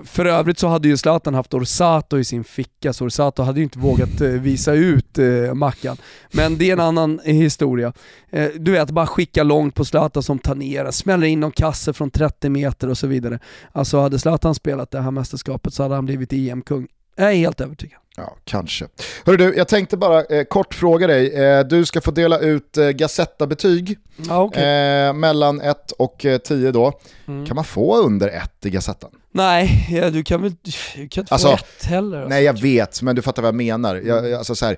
För 0.04 0.25
övrigt 0.25 0.60
så 0.60 0.67
hade 0.67 0.88
ju 0.88 0.97
Zlatan 0.97 1.34
haft 1.34 1.54
Orsato 1.54 2.17
i 2.17 2.23
sin 2.23 2.43
ficka, 2.43 2.93
så 2.93 3.06
Orsato 3.06 3.43
hade 3.43 3.60
ju 3.60 3.63
inte 3.63 3.80
vågat 3.80 4.21
eh, 4.21 4.30
visa 4.30 4.73
ut 4.73 5.17
eh, 5.17 5.54
Mackan. 5.54 5.97
Men 6.32 6.58
det 6.58 6.69
är 6.69 6.73
en 6.73 6.80
annan 6.80 7.19
historia. 7.23 7.93
Eh, 8.30 8.49
du 8.56 8.71
vet, 8.71 8.91
bara 8.91 9.08
skicka 9.08 9.43
långt 9.43 9.75
på 9.75 9.86
Zlatan 9.86 10.23
som 10.23 10.39
ner, 10.56 10.91
smäller 10.91 11.28
in 11.28 11.39
någon 11.39 11.52
kasse 11.52 11.93
från 11.93 12.12
30 12.12 12.49
meter 12.49 12.89
och 12.89 12.97
så 12.97 13.08
vidare. 13.08 13.39
Alltså 13.71 13.99
hade 13.99 14.19
Zlatan 14.19 14.56
spelat 14.56 14.91
det 14.91 15.02
här 15.02 15.12
mästerskapet 15.12 15.73
så 15.73 15.84
hade 15.84 15.95
han 15.95 16.06
blivit 16.06 16.34
EM-kung. 16.34 16.88
Jag 17.15 17.32
är 17.32 17.36
helt 17.36 17.62
övertygad. 17.62 17.99
Ja, 18.17 18.38
kanske. 18.43 18.88
Hörru 19.25 19.38
du, 19.38 19.54
jag 19.58 19.67
tänkte 19.67 19.97
bara 19.97 20.23
eh, 20.23 20.43
kort 20.43 20.73
fråga 20.73 21.08
dig. 21.08 21.34
Eh, 21.34 21.65
du 21.65 21.86
ska 21.86 22.02
få 22.02 22.12
dela 22.12 22.39
ut 22.39 22.78
eh, 22.78 22.89
Gazetta-betyg 22.89 23.97
ah, 24.30 24.43
okay. 24.43 24.63
eh, 24.63 25.13
mellan 25.13 25.62
1 25.62 25.91
och 25.91 26.25
10 26.43 26.67
eh, 26.67 26.73
då. 26.73 26.99
Mm. 27.28 27.45
Kan 27.45 27.56
man 27.56 27.65
få 27.65 27.97
under 27.97 28.28
1 28.28 28.65
i 28.65 28.69
Gazettan? 28.69 29.12
Nej, 29.31 29.87
ja, 29.91 30.09
du 30.09 30.23
kan 30.23 30.41
väl 30.41 30.55
du 30.95 31.07
kan 31.07 31.21
inte 31.21 31.33
alltså, 31.33 31.47
få 31.47 31.53
1 31.53 31.83
heller. 31.83 32.17
Alltså. 32.17 32.29
Nej, 32.29 32.43
jag 32.43 32.61
vet, 32.61 33.01
men 33.01 33.15
du 33.15 33.21
fattar 33.21 33.41
vad 33.41 33.47
jag 33.47 33.55
menar. 33.55 33.95
Jag, 33.95 34.33
alltså, 34.33 34.55
så 34.55 34.65
här, 34.65 34.77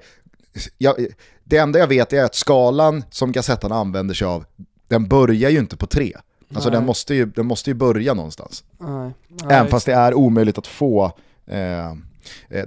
jag, 0.77 1.05
det 1.43 1.57
enda 1.57 1.79
jag 1.79 1.87
vet 1.87 2.13
är 2.13 2.23
att 2.23 2.35
skalan 2.35 3.03
som 3.09 3.31
Gazettan 3.31 3.71
använder 3.71 4.13
sig 4.13 4.27
av, 4.27 4.45
den 4.87 5.07
börjar 5.07 5.49
ju 5.49 5.59
inte 5.59 5.77
på 5.77 5.87
3. 5.87 6.13
Alltså 6.53 6.69
den 6.69 6.85
måste, 6.85 7.13
ju, 7.13 7.25
den 7.25 7.45
måste 7.45 7.69
ju 7.69 7.73
börja 7.73 8.13
någonstans. 8.13 8.63
Nej. 8.79 9.11
Nej, 9.27 9.57
Även 9.57 9.67
fast 9.67 9.85
det 9.85 9.93
är 9.93 10.13
omöjligt 10.13 10.57
att 10.57 10.67
få 10.67 11.11
Eh, 11.51 11.93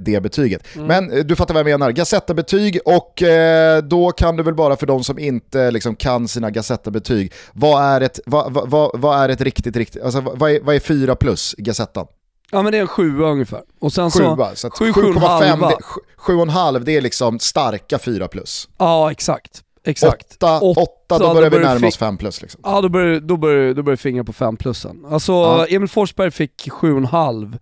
det 0.01 0.21
betyget. 0.23 0.67
Mm. 0.75 0.87
Men 0.87 1.19
eh, 1.19 1.25
du 1.25 1.37
fattar 1.37 1.55
vad 1.55 1.61
jag 1.61 1.81
menar, 1.81 1.91
Gazetta-betyg 1.91 2.79
och 2.85 3.23
eh, 3.23 3.83
då 3.83 4.11
kan 4.11 4.37
du 4.37 4.43
väl 4.43 4.55
bara 4.55 4.77
för 4.77 4.87
de 4.87 5.05
som 5.05 5.19
inte 5.19 5.71
liksom, 5.71 5.97
kan 5.97 6.29
sina 6.29 6.51
Gazetta-betyg, 6.51 7.33
vad 7.53 7.83
är 7.85 8.01
ett, 8.01 8.21
vad, 8.27 8.53
vad, 8.69 9.01
vad 9.01 9.21
är 9.21 9.29
ett 9.29 9.41
riktigt, 9.41 9.77
riktigt, 9.77 10.03
alltså 10.03 10.21
vad 10.21 10.51
är, 10.51 10.61
vad 10.61 10.75
är 10.75 10.81
4 10.81 11.17
plus 11.17 11.55
Gazettan? 11.59 12.07
Ja 12.51 12.63
men 12.63 12.73
det 12.73 12.79
är 12.79 12.83
en 12.83 12.89
sjua 12.89 13.27
ungefär. 13.27 13.63
Och 13.81 13.93
sen 13.93 14.11
sjua, 14.11 14.55
så, 14.55 14.71
så 14.71 14.85
7,5 14.85 16.73
det, 16.73 16.85
det 16.85 16.97
är 16.97 17.01
liksom 17.01 17.39
starka 17.39 17.99
4 17.99 18.29
plus. 18.29 18.69
Ja 18.79 19.11
exakt. 19.11 19.63
Exakt. 19.87 20.43
8, 20.43 20.61
8 20.61 21.19
då 21.19 21.35
börjar 21.35 21.51
vi 21.51 21.59
närma 21.59 21.87
oss 21.87 21.97
5 21.97 22.17
plus. 22.17 22.43
Liksom. 22.43 22.61
Ja 22.65 22.81
då 22.81 22.89
börjar, 22.89 23.21
då 23.21 23.37
börjar, 23.37 23.75
då 23.75 23.83
börjar 23.83 23.97
fingra 23.97 24.25
på 24.25 24.33
5 24.33 24.57
plussen. 24.57 25.05
Alltså 25.11 25.33
ja. 25.33 25.67
Emil 25.67 25.89
Forsberg 25.89 26.31
fick 26.31 26.69
7,5 26.69 27.59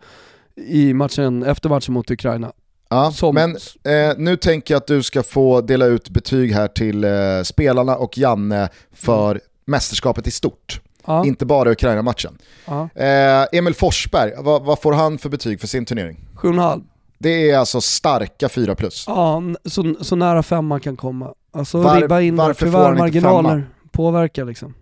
i 0.56 0.94
matchen, 0.94 1.42
efter 1.42 1.68
matchen 1.68 1.94
mot 1.94 2.10
Ukraina. 2.10 2.52
Ja, 2.88 3.12
Som... 3.12 3.34
men 3.34 3.50
eh, 3.84 4.16
nu 4.16 4.36
tänker 4.36 4.74
jag 4.74 4.78
att 4.80 4.86
du 4.86 5.02
ska 5.02 5.22
få 5.22 5.60
dela 5.60 5.86
ut 5.86 6.10
betyg 6.10 6.52
här 6.52 6.68
till 6.68 7.04
eh, 7.04 7.10
spelarna 7.44 7.96
och 7.96 8.18
Janne 8.18 8.68
för 8.92 9.30
mm. 9.30 9.42
mästerskapet 9.64 10.26
i 10.26 10.30
stort. 10.30 10.80
Ja. 11.06 11.26
Inte 11.26 11.46
bara 11.46 11.70
Ukraina-matchen. 11.70 12.38
Ja. 12.66 12.88
Eh, 12.94 13.46
Emil 13.52 13.74
Forsberg, 13.74 14.32
vad, 14.38 14.62
vad, 14.62 14.80
får 14.80 14.92
han 14.92 15.18
för 15.18 15.28
betyg 15.28 15.60
för 15.60 15.66
sin 15.66 15.84
turnering? 15.84 16.24
7,5. 16.36 16.82
Det 17.18 17.50
är 17.50 17.58
alltså 17.58 17.80
starka 17.80 18.48
4 18.48 18.74
plus. 18.74 19.04
Ja, 19.06 19.42
så, 19.64 19.94
så 20.00 20.16
nära 20.16 20.42
5 20.42 20.66
man 20.66 20.80
kan 20.80 20.96
komma. 20.96 21.34
Alltså 21.52 21.80
Var, 21.80 22.00
ribba 22.00 22.20
in 22.20 22.36
varför 22.36 22.70
får 22.70 22.78
han 22.78 22.98
marginaler 22.98 23.64
påverkar 23.92 24.44
liksom. 24.44 24.74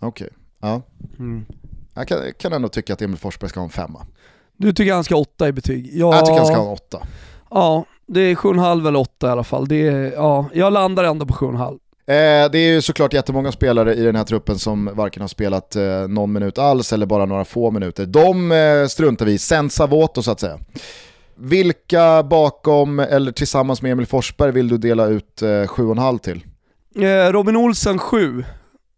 Okej, 0.00 0.08
okay. 0.08 0.38
ja. 0.60 0.82
Mm. 1.18 1.46
Jag 1.94 2.08
kan, 2.08 2.18
kan 2.38 2.52
ändå 2.52 2.68
tycka 2.68 2.92
att 2.92 3.02
Emil 3.02 3.18
Forsberg 3.18 3.50
ska 3.50 3.60
ha 3.60 3.64
en 3.64 3.70
femma. 3.70 4.06
Du 4.60 4.72
tycker 4.72 4.94
han 4.94 5.04
ska 5.04 5.14
ha 5.14 5.20
åtta 5.20 5.48
i 5.48 5.52
betyg? 5.52 5.90
Ja, 5.92 6.14
jag 6.14 6.26
tycker 6.26 6.38
han 6.38 6.46
ska 6.46 6.56
ha 6.56 6.62
en 6.62 6.72
åtta. 6.72 7.06
Ja, 7.50 7.84
det 8.06 8.20
är 8.20 8.34
7,5 8.34 8.88
eller 8.88 9.00
8 9.00 9.26
i 9.26 9.30
alla 9.30 9.44
fall. 9.44 9.68
Det 9.68 9.86
är, 9.88 10.12
ja, 10.12 10.46
jag 10.54 10.72
landar 10.72 11.04
ändå 11.04 11.26
på 11.26 11.34
7,5. 11.34 11.70
Eh, 12.06 12.50
det 12.50 12.58
är 12.58 12.72
ju 12.72 12.82
såklart 12.82 13.12
jättemånga 13.12 13.52
spelare 13.52 13.94
i 13.94 14.02
den 14.02 14.16
här 14.16 14.24
truppen 14.24 14.58
som 14.58 14.90
varken 14.94 15.20
har 15.20 15.28
spelat 15.28 15.76
eh, 15.76 16.08
någon 16.08 16.32
minut 16.32 16.58
alls 16.58 16.92
eller 16.92 17.06
bara 17.06 17.24
några 17.24 17.44
få 17.44 17.70
minuter. 17.70 18.06
De 18.06 18.52
eh, 18.52 18.86
struntar 18.86 19.26
vi 19.26 19.32
i, 19.32 19.38
senza 19.38 19.86
voto 19.86 20.22
så 20.22 20.30
att 20.30 20.40
säga. 20.40 20.58
Vilka 21.34 22.22
bakom 22.22 22.98
eller 22.98 23.32
tillsammans 23.32 23.82
med 23.82 23.92
Emil 23.92 24.06
Forsberg 24.06 24.52
vill 24.52 24.68
du 24.68 24.78
dela 24.78 25.06
ut 25.06 25.42
eh, 25.42 25.46
7,5 25.46 26.18
till? 26.18 26.44
Eh, 27.04 27.32
Robin 27.32 27.56
Olsen 27.56 27.98
7, 27.98 28.44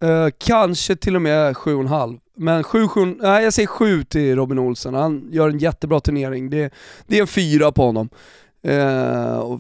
Eh, 0.02 0.28
kanske 0.38 0.96
till 0.96 1.16
och 1.16 1.22
med 1.22 1.54
7,5. 1.56 2.18
Men 2.36 2.64
7, 2.64 2.88
7, 2.88 3.04
nej 3.20 3.44
jag 3.44 3.52
säger 3.52 3.66
7 3.66 4.04
till 4.04 4.36
Robin 4.36 4.58
Olsen, 4.58 4.94
han 4.94 5.28
gör 5.30 5.48
en 5.48 5.58
jättebra 5.58 6.00
turnering. 6.00 6.50
Det, 6.50 6.72
det 7.06 7.16
är 7.16 7.20
en 7.20 7.26
fyra 7.26 7.72
på 7.72 7.82
honom. 7.82 8.08
Eh, 8.64 9.58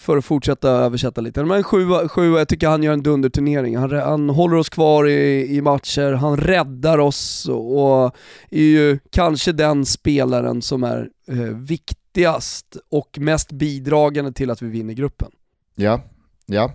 för 0.00 0.16
att 0.16 0.24
fortsätta 0.24 0.70
översätta 0.70 1.20
lite. 1.20 1.44
Men 1.44 1.62
7, 1.62 2.08
7 2.08 2.36
jag 2.36 2.48
tycker 2.48 2.68
han 2.68 2.82
gör 2.82 2.92
en 2.92 3.02
dunderturnering. 3.02 3.76
Han, 3.76 3.90
han 3.90 4.30
håller 4.30 4.56
oss 4.56 4.68
kvar 4.68 5.08
i, 5.08 5.56
i 5.56 5.60
matcher, 5.60 6.12
han 6.12 6.36
räddar 6.36 6.98
oss 6.98 7.48
och 7.48 8.16
är 8.50 8.62
ju 8.62 8.98
kanske 9.10 9.52
den 9.52 9.86
spelaren 9.86 10.62
som 10.62 10.84
är 10.84 11.08
eh, 11.28 11.36
viktigast 11.36 12.76
och 12.90 13.18
mest 13.20 13.52
bidragande 13.52 14.32
till 14.32 14.50
att 14.50 14.62
vi 14.62 14.68
vinner 14.68 14.94
gruppen. 14.94 15.30
Ja, 15.74 16.00
ja. 16.46 16.72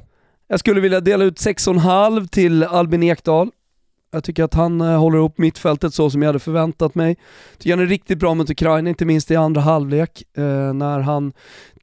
Jag 0.51 0.59
skulle 0.59 0.81
vilja 0.81 0.99
dela 0.99 1.23
ut 1.23 1.37
6,5 1.37 2.27
till 2.27 2.63
Albin 2.63 3.03
Ekdal. 3.03 3.49
Jag 4.11 4.23
tycker 4.23 4.43
att 4.43 4.53
han 4.53 4.81
eh, 4.81 4.99
håller 4.99 5.17
upp 5.17 5.37
mittfältet 5.37 5.93
så 5.93 6.09
som 6.09 6.21
jag 6.21 6.29
hade 6.29 6.39
förväntat 6.39 6.95
mig. 6.95 7.09
Jag 7.09 7.59
tycker 7.59 7.75
han 7.75 7.85
är 7.85 7.89
riktigt 7.89 8.17
bra 8.17 8.33
mot 8.33 8.49
Ukraina, 8.49 8.89
inte 8.89 9.05
minst 9.05 9.31
i 9.31 9.35
andra 9.35 9.61
halvlek, 9.61 10.23
eh, 10.37 10.73
när 10.73 10.99
han 10.99 11.33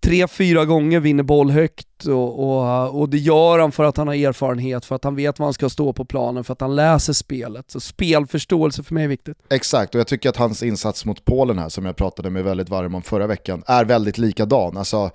tre, 0.03 0.29
fyra 0.29 0.65
gånger 0.65 1.01
vinner 1.01 1.23
boll 1.23 1.51
högt 1.51 2.07
och, 2.07 2.39
och, 2.39 3.01
och, 3.01 3.09
det 3.09 3.19
gör 3.19 3.59
han 3.59 3.73
för 3.73 3.85
att 3.85 3.97
han 3.97 4.09
har 4.09 4.15
erfarenhet, 4.15 4.85
för 4.85 4.95
att 4.95 5.05
han 5.05 5.17
vet 5.17 5.39
vad 5.39 5.47
han 5.47 5.53
ska 5.55 5.69
stå 5.69 5.93
på 5.93 6.05
planen, 6.05 6.45
för 6.45 6.53
att 6.53 6.61
han 6.61 6.77
läser 6.77 7.13
spelet. 7.13 7.71
Så 7.71 7.81
spelförståelse 7.81 8.83
för 8.83 8.95
mig 8.95 9.05
är 9.05 9.09
viktigt. 9.09 9.37
Exakt, 9.51 9.95
och 9.95 9.99
jag 10.01 10.07
tycker 10.07 10.29
att 10.29 10.37
hans 10.37 10.63
insats 10.63 11.05
mot 11.05 11.25
Polen 11.25 11.59
här, 11.59 11.69
som 11.69 11.87
jag 11.87 11.97
pratade 11.97 12.31
med 12.31 12.45
väldigt 12.45 12.69
varm 12.69 12.95
om 12.95 13.03
förra 13.03 13.27
veckan, 13.27 13.63
är 13.67 13.85
väldigt 13.85 14.19
likadan. 14.19 14.77
Alltså, 14.77 15.11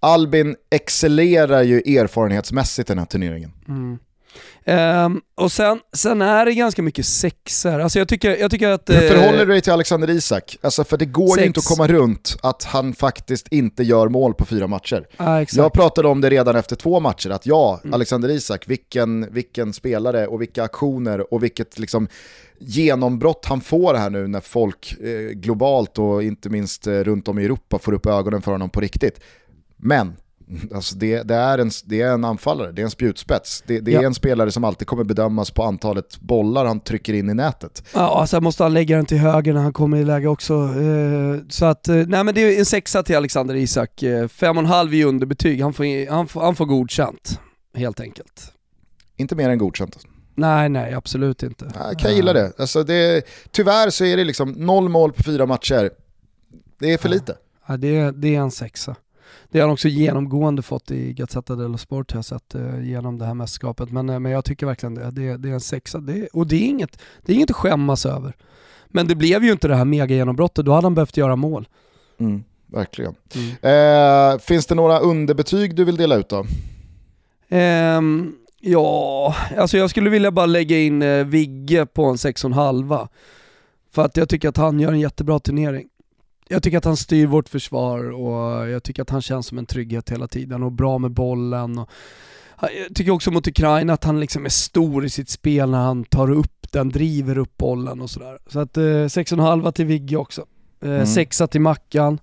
Albin 0.00 0.56
excellerar 0.70 1.62
ju 1.62 1.76
erfarenhetsmässigt 1.78 2.88
den 2.88 2.98
här 2.98 3.06
turneringen. 3.06 3.52
Mm. 3.68 3.98
Um, 4.68 5.20
och 5.34 5.52
sen, 5.52 5.80
sen 5.92 6.22
är 6.22 6.44
det 6.46 6.54
ganska 6.54 6.82
mycket 6.82 7.06
sexer. 7.06 7.78
Alltså 7.80 7.98
jag 7.98 8.08
tycker, 8.08 8.36
jag 8.36 8.50
tycker 8.50 8.68
att... 8.68 8.90
Hur 8.90 9.08
förhåller 9.08 9.46
du 9.46 9.52
dig 9.52 9.60
till 9.60 9.72
Alexander 9.72 10.10
Isak? 10.10 10.58
Alltså 10.60 10.84
för 10.84 10.96
det 10.96 11.04
går 11.04 11.34
Sex. 11.34 11.42
ju 11.42 11.46
inte 11.46 11.58
att 11.58 11.64
komma 11.64 11.86
runt 11.86 12.36
att 12.42 12.64
han 12.64 12.94
faktiskt 12.94 13.48
inte 13.48 13.82
gör 13.82 14.08
mål 14.08 14.34
på 14.34 14.44
fyra 14.44 14.66
matcher. 14.66 15.06
Ah. 15.16 15.44
Jag 15.52 15.72
pratade 15.72 16.08
om 16.08 16.20
det 16.20 16.30
redan 16.30 16.56
efter 16.56 16.76
två 16.76 17.00
matcher, 17.00 17.30
att 17.30 17.46
ja, 17.46 17.80
Alexander 17.92 18.28
Isak, 18.28 18.68
vilken, 18.68 19.32
vilken 19.32 19.72
spelare 19.72 20.26
och 20.26 20.40
vilka 20.40 20.62
aktioner 20.62 21.34
och 21.34 21.44
vilket 21.44 21.78
liksom 21.78 22.08
genombrott 22.58 23.44
han 23.44 23.60
får 23.60 23.94
här 23.94 24.10
nu 24.10 24.26
när 24.26 24.40
folk 24.40 24.94
eh, 25.00 25.30
globalt 25.32 25.98
och 25.98 26.22
inte 26.22 26.48
minst 26.48 26.86
eh, 26.86 26.92
runt 26.92 27.28
om 27.28 27.38
i 27.38 27.44
Europa 27.44 27.78
får 27.78 27.92
upp 27.92 28.06
ögonen 28.06 28.42
för 28.42 28.52
honom 28.52 28.70
på 28.70 28.80
riktigt. 28.80 29.20
Men 29.78 30.16
Alltså 30.74 30.96
det, 30.96 31.22
det, 31.22 31.34
är 31.34 31.58
en, 31.58 31.70
det 31.84 32.02
är 32.02 32.12
en 32.12 32.24
anfallare, 32.24 32.72
det 32.72 32.82
är 32.82 32.84
en 32.84 32.90
spjutspets. 32.90 33.62
Det, 33.66 33.80
det 33.80 33.94
är 33.94 34.00
Ja. 34.00 34.06
en 34.06 34.14
spelare 34.14 34.50
som 34.50 34.64
alltid 34.64 34.88
kommer 34.88 35.04
bedömas 35.04 35.50
på 35.50 35.62
antalet 35.62 36.20
bollar 36.20 36.64
han 36.64 36.80
trycker 36.80 37.12
in 37.12 37.30
i 37.30 37.34
nätet. 37.34 37.82
Ja, 37.94 38.26
sen 38.26 38.42
måste 38.44 38.62
han 38.62 38.72
lägga 38.74 38.96
den 38.96 39.06
till 39.06 39.18
höger 39.18 39.52
när 39.54 39.60
han 39.60 39.72
kommer 39.72 39.96
i 39.96 40.04
läge 40.04 40.28
också. 40.28 40.54
Eh, 40.54 41.40
så 41.48 41.64
att, 41.64 41.88
eh, 41.88 41.94
nej 41.94 42.24
men 42.24 42.34
det 42.34 42.40
är 42.40 42.58
en 42.58 42.64
sexa 42.64 43.02
till 43.02 43.16
Alexander 43.16 43.54
Isak. 43.54 44.02
Eh, 44.02 44.28
fem 44.28 44.56
och 44.56 44.62
en 44.62 44.68
halv 44.68 44.94
i 44.94 45.04
underbetyg, 45.04 45.62
han 45.62 45.72
får, 45.72 46.10
han, 46.10 46.28
får, 46.28 46.40
han 46.40 46.56
får 46.56 46.66
godkänt. 46.66 47.40
Helt 47.74 48.00
enkelt. 48.00 48.52
Inte 49.16 49.34
mer 49.36 49.50
än 49.50 49.58
godkänt. 49.58 49.98
Nej, 50.34 50.68
nej 50.68 50.94
absolut 50.94 51.42
inte. 51.42 51.72
Jag 51.74 51.98
kan 51.98 52.14
gilla 52.16 52.32
det. 52.32 52.52
Alltså 52.58 52.82
det. 52.82 53.22
Tyvärr 53.50 53.90
så 53.90 54.04
är 54.04 54.16
det 54.16 54.24
liksom 54.24 54.50
noll 54.52 54.88
mål 54.88 55.12
på 55.12 55.22
fyra 55.22 55.46
matcher. 55.46 55.90
Det 56.80 56.92
är 56.92 56.98
för 56.98 57.08
lite. 57.08 57.36
Ja, 57.66 57.76
det, 57.76 58.10
det 58.10 58.36
är 58.36 58.40
en 58.40 58.50
sexa. 58.50 58.96
Det 59.50 59.58
har 59.58 59.66
han 59.66 59.72
också 59.72 59.88
genomgående 59.88 60.62
fått 60.62 60.90
i 60.90 61.12
Gazzetta 61.12 61.56
dello 61.56 61.78
Sport 61.78 62.12
har 62.12 62.18
jag 62.18 62.24
sett 62.24 62.54
eh, 62.54 62.88
genom 62.88 63.18
det 63.18 63.24
här 63.24 63.34
mästerskapet. 63.34 63.90
Men, 63.90 64.08
eh, 64.08 64.18
men 64.18 64.32
jag 64.32 64.44
tycker 64.44 64.66
verkligen 64.66 64.94
det. 64.94 65.10
Det, 65.10 65.36
det 65.36 65.48
är 65.48 65.52
en 65.52 65.60
sexa. 65.60 65.98
Det, 65.98 66.26
och 66.26 66.46
det 66.46 66.56
är, 66.56 66.68
inget, 66.68 67.00
det 67.22 67.32
är 67.32 67.36
inget 67.36 67.50
att 67.50 67.56
skämmas 67.56 68.06
över. 68.06 68.36
Men 68.86 69.08
det 69.08 69.14
blev 69.14 69.44
ju 69.44 69.52
inte 69.52 69.68
det 69.68 69.76
här 69.76 69.84
mega 69.84 70.14
genombrottet. 70.14 70.64
då 70.64 70.72
hade 70.72 70.86
han 70.86 70.94
behövt 70.94 71.16
göra 71.16 71.36
mål. 71.36 71.68
Mm, 72.20 72.44
verkligen. 72.66 73.14
Mm. 73.34 74.32
Eh, 74.32 74.38
finns 74.38 74.66
det 74.66 74.74
några 74.74 74.98
underbetyg 74.98 75.74
du 75.74 75.84
vill 75.84 75.96
dela 75.96 76.16
ut 76.16 76.28
då? 76.28 76.46
Ehm, 77.48 78.34
ja, 78.60 79.34
alltså 79.56 79.78
jag 79.78 79.90
skulle 79.90 80.10
vilja 80.10 80.30
bara 80.30 80.46
lägga 80.46 80.78
in 80.78 81.02
eh, 81.02 81.24
Vigge 81.24 81.86
på 81.86 82.04
en 82.04 82.16
6,5. 82.16 83.08
För 83.92 84.04
att 84.04 84.16
jag 84.16 84.28
tycker 84.28 84.48
att 84.48 84.56
han 84.56 84.80
gör 84.80 84.92
en 84.92 85.00
jättebra 85.00 85.38
turnering. 85.38 85.88
Jag 86.48 86.62
tycker 86.62 86.78
att 86.78 86.84
han 86.84 86.96
styr 86.96 87.26
vårt 87.26 87.48
försvar 87.48 88.10
och 88.10 88.68
jag 88.68 88.82
tycker 88.82 89.02
att 89.02 89.10
han 89.10 89.22
känns 89.22 89.46
som 89.46 89.58
en 89.58 89.66
trygghet 89.66 90.10
hela 90.10 90.28
tiden 90.28 90.62
och 90.62 90.72
bra 90.72 90.98
med 90.98 91.10
bollen. 91.10 91.78
Och 91.78 91.88
jag 92.60 92.94
tycker 92.94 93.10
också 93.10 93.30
mot 93.30 93.46
Ukraina 93.48 93.92
att 93.92 94.04
han 94.04 94.20
liksom 94.20 94.44
är 94.44 94.48
stor 94.48 95.04
i 95.04 95.10
sitt 95.10 95.28
spel 95.28 95.70
när 95.70 95.78
han 95.78 96.04
tar 96.04 96.30
upp 96.30 96.72
den, 96.72 96.88
driver 96.88 97.38
upp 97.38 97.56
bollen 97.56 98.00
och 98.00 98.10
sådär. 98.10 98.38
Så 98.46 98.60
att 98.60 98.76
eh, 98.76 98.80
6,5 98.82 99.72
till 99.72 99.86
Vigge 99.86 100.16
också. 100.16 100.40
Eh, 100.82 100.88
Mm. 100.90 101.06
Sexa 101.06 101.46
till 101.46 101.60
Mackan. 101.60 102.18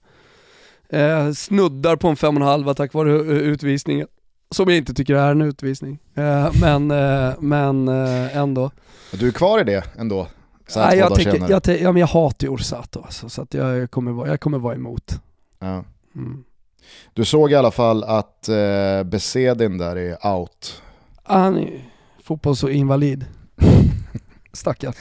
Eh, 0.90 1.32
snuddar 1.32 1.96
på 1.96 2.08
en 2.08 2.16
5,5 2.16 2.74
tack 2.74 2.94
vare 2.94 3.10
eh, 3.16 3.20
utvisningen. 3.22 4.08
Som 4.52 4.70
jag 4.70 4.78
inte 4.78 4.94
tycker 4.94 5.16
är 5.16 5.32
en 5.32 5.42
utvisning. 5.42 6.00
Eh, 6.16 6.50
men 6.62 6.92
eh, 6.92 7.34
men 7.40 7.88
eh, 7.88 8.38
ändå. 8.38 8.72
Du 9.12 9.28
är 9.28 9.32
kvar 9.32 9.60
i 9.60 9.64
det 9.64 9.84
ändå? 9.98 10.28
Så 10.68 10.80
här 10.80 10.88
Nej, 10.88 10.98
jag, 11.00 11.22
senare. 11.22 11.62
jag, 11.66 11.82
ja, 11.82 11.92
men 11.92 12.00
jag 12.00 12.08
hatar 12.08 12.48
ju 12.48 12.54
Orsato 12.54 13.02
alltså, 13.02 13.30
så 13.30 13.42
att 13.42 13.54
jag, 13.54 13.92
kommer 13.92 14.12
vara, 14.12 14.28
jag 14.28 14.40
kommer 14.40 14.58
vara 14.58 14.76
emot. 14.76 15.22
Ja. 15.60 15.84
Mm. 16.16 16.44
Du 17.14 17.26
såg 17.26 17.52
i 17.52 17.56
alla 17.56 17.72
fall 17.72 18.04
att 18.04 18.50
eh, 18.50 19.04
Besedin 19.04 19.78
där 19.78 19.96
är 19.96 20.28
out. 20.36 20.82
Han 21.24 21.58
är 21.58 21.82
fotbolls 22.24 22.64
och 22.64 22.72
invalid. 22.72 23.26
Stackarn. 24.54 24.94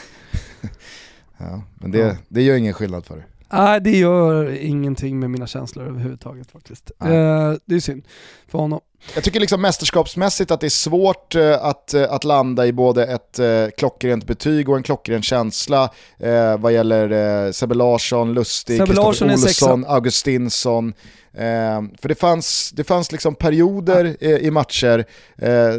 Ja, 1.39 1.63
men 1.75 1.91
det, 1.91 1.99
Ja. 1.99 2.17
det 2.29 2.43
gör 2.43 2.57
ingen 2.57 2.75
skillnad 2.75 3.05
för 3.07 3.17
dig. 3.17 3.25
Nej, 3.53 3.81
det 3.81 3.97
gör 3.97 4.51
ingenting 4.51 5.19
med 5.21 5.31
mina 5.31 5.47
känslor 5.47 5.87
överhuvudtaget 5.87 6.51
faktiskt. 6.51 6.91
Eh, 7.01 7.53
det 7.65 7.75
är 7.75 7.81
synd 7.81 8.05
för 8.49 8.59
honom. 8.59 8.81
Jag 9.15 9.25
tycker 9.25 9.41
liksom 9.41 9.63
mästerskapsmässigt 9.63 10.51
att 10.51 10.61
det 10.61 10.67
är 10.67 10.71
svårt 10.71 11.35
eh, 11.35 11.65
att, 11.65 11.95
eh, 11.95 12.13
att 12.13 12.25
landa 12.25 12.67
i 12.67 12.73
både 12.73 13.07
ett 13.07 13.39
eh, 13.39 13.67
klockrent 13.77 14.27
betyg 14.27 14.69
och 14.69 14.77
en 14.77 14.83
klockren 14.83 15.23
känsla 15.23 15.91
eh, 16.19 16.59
vad 16.59 16.73
gäller 16.73 17.11
eh, 17.47 17.53
Sebbe 17.53 17.75
Larsson, 17.75 18.35
Lustig, 18.35 18.87
Kristoffer 18.87 19.33
Olsson, 19.33 19.85
Augustinsson. 19.89 20.95
Eh, 21.35 21.83
för 22.03 22.09
det 22.09 22.15
fanns, 22.15 22.71
det 22.71 22.85
fanns 22.85 23.13
liksom 23.13 23.35
perioder 23.35 24.17
eh, 24.21 24.31
i 24.31 24.51
matcher 24.51 25.05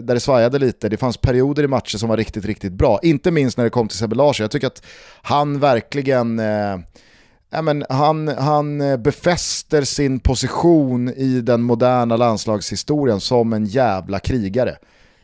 där 0.01 0.13
det 0.13 0.19
svajade 0.19 0.59
lite, 0.59 0.89
det 0.89 0.97
fanns 0.97 1.17
perioder 1.17 1.63
i 1.63 1.67
matcher 1.67 1.97
som 1.97 2.09
var 2.09 2.17
riktigt, 2.17 2.45
riktigt 2.45 2.73
bra. 2.73 2.99
Inte 3.03 3.31
minst 3.31 3.57
när 3.57 3.63
det 3.63 3.69
kom 3.69 3.87
till 3.87 3.97
Sebbe 3.97 4.15
Larsson. 4.15 4.43
Jag 4.43 4.51
tycker 4.51 4.67
att 4.67 4.85
han 5.21 5.59
verkligen 5.59 6.41
Ja, 7.55 7.61
men 7.61 7.85
han, 7.89 8.27
han 8.27 8.81
eh, 8.81 8.97
befäster 8.97 9.81
sin 9.81 10.19
position 10.19 11.09
i 11.09 11.41
den 11.41 11.61
moderna 11.61 12.17
landslagshistorien 12.17 13.19
som 13.19 13.53
en 13.53 13.65
jävla 13.65 14.19
krigare. 14.19 14.75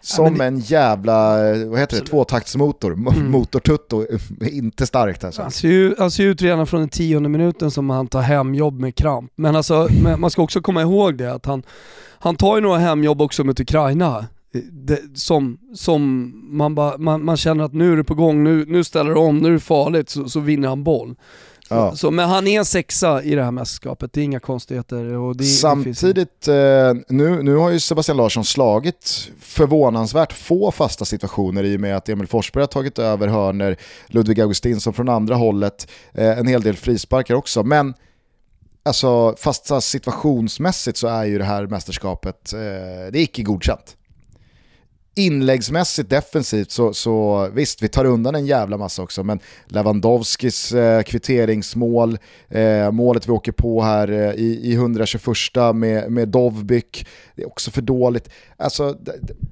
Som 0.01 0.25
men 0.25 0.37
det- 0.37 0.45
en 0.45 0.59
jävla, 0.59 1.49
eh, 1.55 1.67
vad 1.67 1.79
heter 1.79 1.99
det, 1.99 2.05
tvåtaktsmotor. 2.05 2.91
Mo- 2.95 3.13
Mm. 3.15 3.31
Motortutto, 3.31 4.05
inte 4.51 4.85
starkt 4.87 5.23
alltså. 5.23 5.41
Han 5.41 5.51
ser, 5.51 5.67
ju, 5.67 5.95
han 5.99 6.11
ser 6.11 6.23
ut 6.23 6.41
redan 6.41 6.67
från 6.67 6.79
den 6.79 6.89
tionde 6.89 7.29
minuten 7.29 7.71
som 7.71 7.89
han 7.89 8.07
tar 8.07 8.21
hemjobb 8.21 8.79
med 8.79 8.95
kramp. 8.95 9.31
Men 9.35 9.55
alltså, 9.55 9.87
man 10.17 10.29
ska 10.31 10.41
också 10.41 10.61
komma 10.61 10.81
ihåg 10.81 11.17
det 11.17 11.33
att 11.33 11.45
han, 11.45 11.63
han 12.19 12.35
tar 12.35 12.55
ju 12.55 12.61
några 12.61 12.77
hemjobb 12.77 13.21
också 13.21 13.43
mot 13.43 13.59
Ukraina. 13.59 14.25
Det, 14.71 14.99
som 15.13 15.57
som 15.73 16.31
man, 16.57 16.75
bara, 16.75 16.97
man, 16.97 17.25
man 17.25 17.37
känner 17.37 17.63
att 17.63 17.73
nu 17.73 17.93
är 17.93 17.97
det 17.97 18.03
på 18.03 18.15
gång, 18.15 18.43
nu, 18.43 18.65
nu 18.67 18.83
ställer 18.83 19.13
det 19.13 19.19
om, 19.19 19.37
nu 19.37 19.47
är 19.47 19.51
det 19.53 19.59
farligt, 19.59 20.09
så, 20.09 20.29
så 20.29 20.39
vinner 20.39 20.67
han 20.67 20.83
boll. 20.83 21.15
Ja. 21.75 21.95
så, 21.95 22.11
men 22.11 22.29
han 22.29 22.47
är 22.47 22.63
sexa 22.63 23.23
i 23.23 23.35
det 23.35 23.43
här 23.43 23.51
mästerskapet, 23.51 24.13
det 24.13 24.21
är 24.21 24.23
inga 24.25 24.39
konstigheter. 24.39 25.05
Och 25.17 25.37
det, 25.37 25.43
det 25.43 25.43
finns- 25.43 25.59
Samtidigt, 25.59 26.47
eh, 26.47 26.53
nu, 27.07 27.43
nu 27.43 27.55
har 27.55 27.69
ju 27.69 27.79
Sebastian 27.79 28.17
Larsson 28.17 28.45
slagit 28.45 29.29
förvånansvärt 29.41 30.33
få 30.33 30.71
fasta 30.71 31.05
situationer 31.05 31.63
i 31.63 31.75
och 31.77 31.79
med 31.81 31.97
att 31.97 32.09
Emil 32.09 32.27
Forsberg 32.27 32.61
har 32.61 32.67
tagit 32.67 32.99
över 32.99 33.27
hörner, 33.27 33.75
Ludvig 34.07 34.41
Augustinsson 34.41 34.93
från 34.93 35.09
andra 35.09 35.35
hållet, 35.35 35.87
eh, 36.13 36.37
en 36.39 36.47
hel 36.47 36.61
del 36.61 36.75
frisparkar 36.75 37.35
också. 37.35 37.63
Men 37.63 37.93
alltså, 38.85 39.35
fasta 39.37 39.81
situationsmässigt 39.81 40.97
så 40.97 41.07
är 41.07 41.23
ju 41.25 41.37
det 41.37 41.43
här 41.43 41.67
mästerskapet, 41.67 42.53
eh, 42.53 42.59
det 43.11 43.19
är 43.19 43.23
icke 43.23 43.43
godkänt. 43.43 43.97
Inläggsmässigt 45.15 46.09
defensivt 46.09 46.71
så, 46.71 46.93
så 46.93 47.47
visst, 47.53 47.81
vi 47.83 47.87
tar 47.87 48.05
undan 48.05 48.35
en 48.35 48.45
jävla 48.45 48.77
massa 48.77 49.01
också, 49.03 49.23
men 49.23 49.39
Lewandowskis 49.65 50.71
eh, 50.71 51.01
kvitteringsmål, 51.03 52.17
eh, 52.49 52.91
målet 52.91 53.27
vi 53.27 53.31
åker 53.31 53.51
på 53.51 53.81
här 53.81 54.11
eh, 54.11 54.31
i, 54.33 54.59
i 54.63 54.73
121 54.73 55.21
med, 55.75 56.11
med 56.11 56.27
Dovbyk, 56.29 57.07
det 57.35 57.41
är 57.41 57.47
också 57.47 57.71
för 57.71 57.81
dåligt. 57.81 58.29
Alltså, 58.57 58.95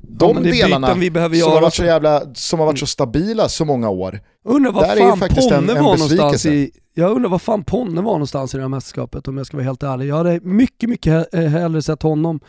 de 0.02 0.38
är 0.38 0.42
delarna 0.52 0.94
vi 0.94 1.12
behöver 1.12 1.36
som, 1.36 1.40
göra 1.40 1.54
har 1.56 1.62
varit 1.62 1.74
så 1.74 1.86
jävla, 1.86 2.22
som 2.34 2.60
har 2.60 2.66
varit 2.66 2.80
så 2.80 2.86
stabila 2.86 3.50
så 3.50 3.66
många 3.66 3.90
år, 3.90 4.20
Undrar 4.46 4.72
vad 4.72 4.84
Där 4.84 4.92
är 4.92 4.96
ju 4.96 5.02
fan 5.10 5.18
faktiskt 5.20 5.50
Ponne 5.50 5.72
en- 5.72 5.78
en 5.78 5.84
var 5.84 5.92
någonstans 5.98 6.46
i, 6.46 6.72
jag 6.94 7.12
undrar 7.12 7.30
vad 7.30 7.42
fan 7.42 7.64
Ponne 7.64 8.02
var 8.02 8.12
någonstans 8.14 8.54
i 8.54 8.58
det 8.58 8.64
här 8.64 8.70
mästerskapet 8.70 9.28
om 9.28 9.38
jag 9.38 9.46
ska 9.48 9.58
vara 9.58 9.66
helt 9.66 9.84
ärlig. 9.84 10.08
Jag 10.08 10.16
hade 10.16 10.40
mycket, 10.44 10.90
mycket 10.90 11.14
he- 11.34 11.48
hellre 11.48 11.82
sett 11.82 12.02
honom 12.02 12.40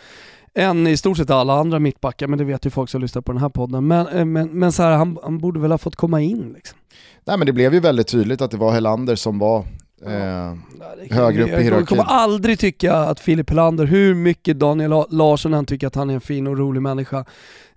än 0.61 0.87
i 0.87 0.97
stort 0.97 1.17
sett 1.17 1.31
alla 1.31 1.55
andra 1.61 1.79
mittbackar, 1.79 2.27
men 2.27 2.39
det 2.39 2.45
vet 2.45 2.67
ju 2.67 2.71
folk 2.71 2.91
som 2.91 3.01
lyssnar 3.01 3.23
på 3.23 3.33
den 3.33 3.41
här 3.41 3.49
podden. 3.49 3.87
Men, 3.87 4.07
eh, 4.09 4.25
men, 4.25 4.49
men 4.49 4.73
så 4.73 4.83
här, 4.83 4.91
han, 4.97 5.19
han 5.23 5.39
borde 5.39 5.61
väl 5.61 5.71
ha 5.71 5.79
fått 5.79 5.97
komma 5.97 6.21
in 6.21 6.53
liksom. 6.55 6.79
Nej 7.25 7.39
men 7.39 7.47
det 7.47 7.53
blev 7.53 7.75
ju 7.75 7.81
väldigt 7.81 8.09
tydligt 8.09 8.41
att 8.41 8.51
det 8.51 8.57
var 8.57 8.73
Helander 8.73 9.15
som 9.17 9.39
var 9.39 9.59
eh, 9.59 9.65
det- 10.07 11.15
Högre 11.15 11.43
upp 11.43 11.49
i 11.49 11.53
jag 11.53 11.61
hierarkin. 11.61 11.87
kommer 11.87 12.05
aldrig 12.05 12.59
tycka 12.59 12.95
att 12.97 13.21
Filip 13.21 13.51
Helander, 13.51 13.85
hur 13.87 14.15
mycket 14.15 14.59
Daniel 14.59 14.91
La- 14.91 15.07
Larsson 15.11 15.55
än 15.55 15.65
tycker 15.67 15.87
att 15.87 15.95
han 15.95 16.11
är 16.11 16.15
en 16.15 16.21
fin 16.21 16.47
och 16.47 16.59
rolig 16.59 16.83
människa, 16.83 17.19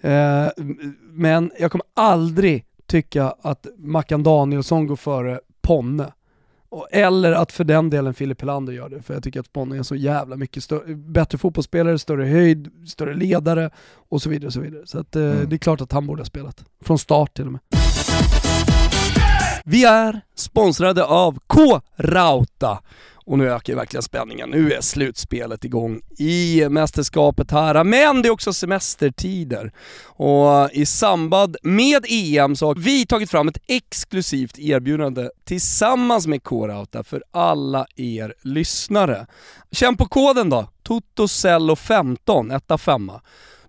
eh, 0.01 0.47
men 1.11 1.51
jag 1.59 1.71
kommer 1.71 1.85
aldrig 1.95 2.65
tycka 2.87 3.33
att 3.41 3.67
Mackan 3.77 4.23
Danielsson 4.23 4.87
går 4.87 4.95
före 4.95 5.39
Ponne. 5.61 6.11
Och- 6.73 6.87
Eller 6.91 7.31
att 7.31 7.51
för 7.51 7.63
den 7.63 7.89
delen 7.89 8.13
Filip 8.13 8.41
Helander 8.41 8.73
gör 8.73 8.89
det, 8.89 9.01
för 9.01 9.13
jag 9.13 9.23
tycker 9.23 9.39
att 9.39 9.53
Ponne 9.53 9.77
är 9.77 9.83
så 9.83 9.95
jävla 9.95 10.35
mycket 10.35 10.63
stö- 10.63 10.95
bättre 11.11 11.37
fotbollsspelare, 11.37 11.99
större 11.99 12.25
höjd, 12.25 12.87
större 12.87 13.13
ledare 13.13 13.69
och 14.09 14.21
så 14.21 14.29
vidare. 14.29 14.47
Och 14.47 14.53
så 14.53 14.59
vidare. 14.59 14.81
så 14.85 14.99
att, 14.99 15.15
eh, 15.15 15.23
Mm. 15.23 15.49
det 15.49 15.55
är 15.55 15.57
klart 15.57 15.81
att 15.81 15.91
han 15.91 16.07
borde 16.07 16.21
ha 16.21 16.25
spelat. 16.25 16.63
Från 16.83 16.99
start 16.99 17.33
till 17.33 17.45
och 17.45 17.51
med. 17.51 17.61
Vi 19.65 19.85
är 19.85 20.21
sponsrade 20.35 21.03
av 21.05 21.39
K-Rauta. 21.47 22.79
Och 23.25 23.37
nu 23.37 23.51
ökar 23.51 23.73
ju 23.73 23.77
verkligen 23.77 24.03
spänningen. 24.03 24.49
Nu 24.49 24.71
är 24.73 24.81
slutspelet 24.81 25.65
igång 25.65 26.01
i 26.17 26.69
mästerskapet 26.69 27.51
här. 27.51 27.83
Men 27.83 28.21
det 28.21 28.27
är 28.27 28.31
också 28.31 28.53
semestertider. 28.53 29.71
Och 30.05 30.71
i 30.71 30.85
samband 30.85 31.57
med 31.63 32.05
EM 32.09 32.55
så 32.55 32.67
har 32.67 32.75
vi 32.75 33.05
tagit 33.05 33.31
fram 33.31 33.47
ett 33.47 33.57
exklusivt 33.67 34.59
erbjudande 34.59 35.29
tillsammans 35.45 36.27
med 36.27 36.43
Coreouta 36.43 37.03
för 37.03 37.23
alla 37.31 37.85
er 37.95 38.33
lyssnare. 38.41 39.27
Känn 39.71 39.97
på 39.97 40.05
koden 40.05 40.49
då, 40.49 40.69
TOTOCELLO15, 40.83 42.55
etta 42.55 42.77
femma. 42.77 43.21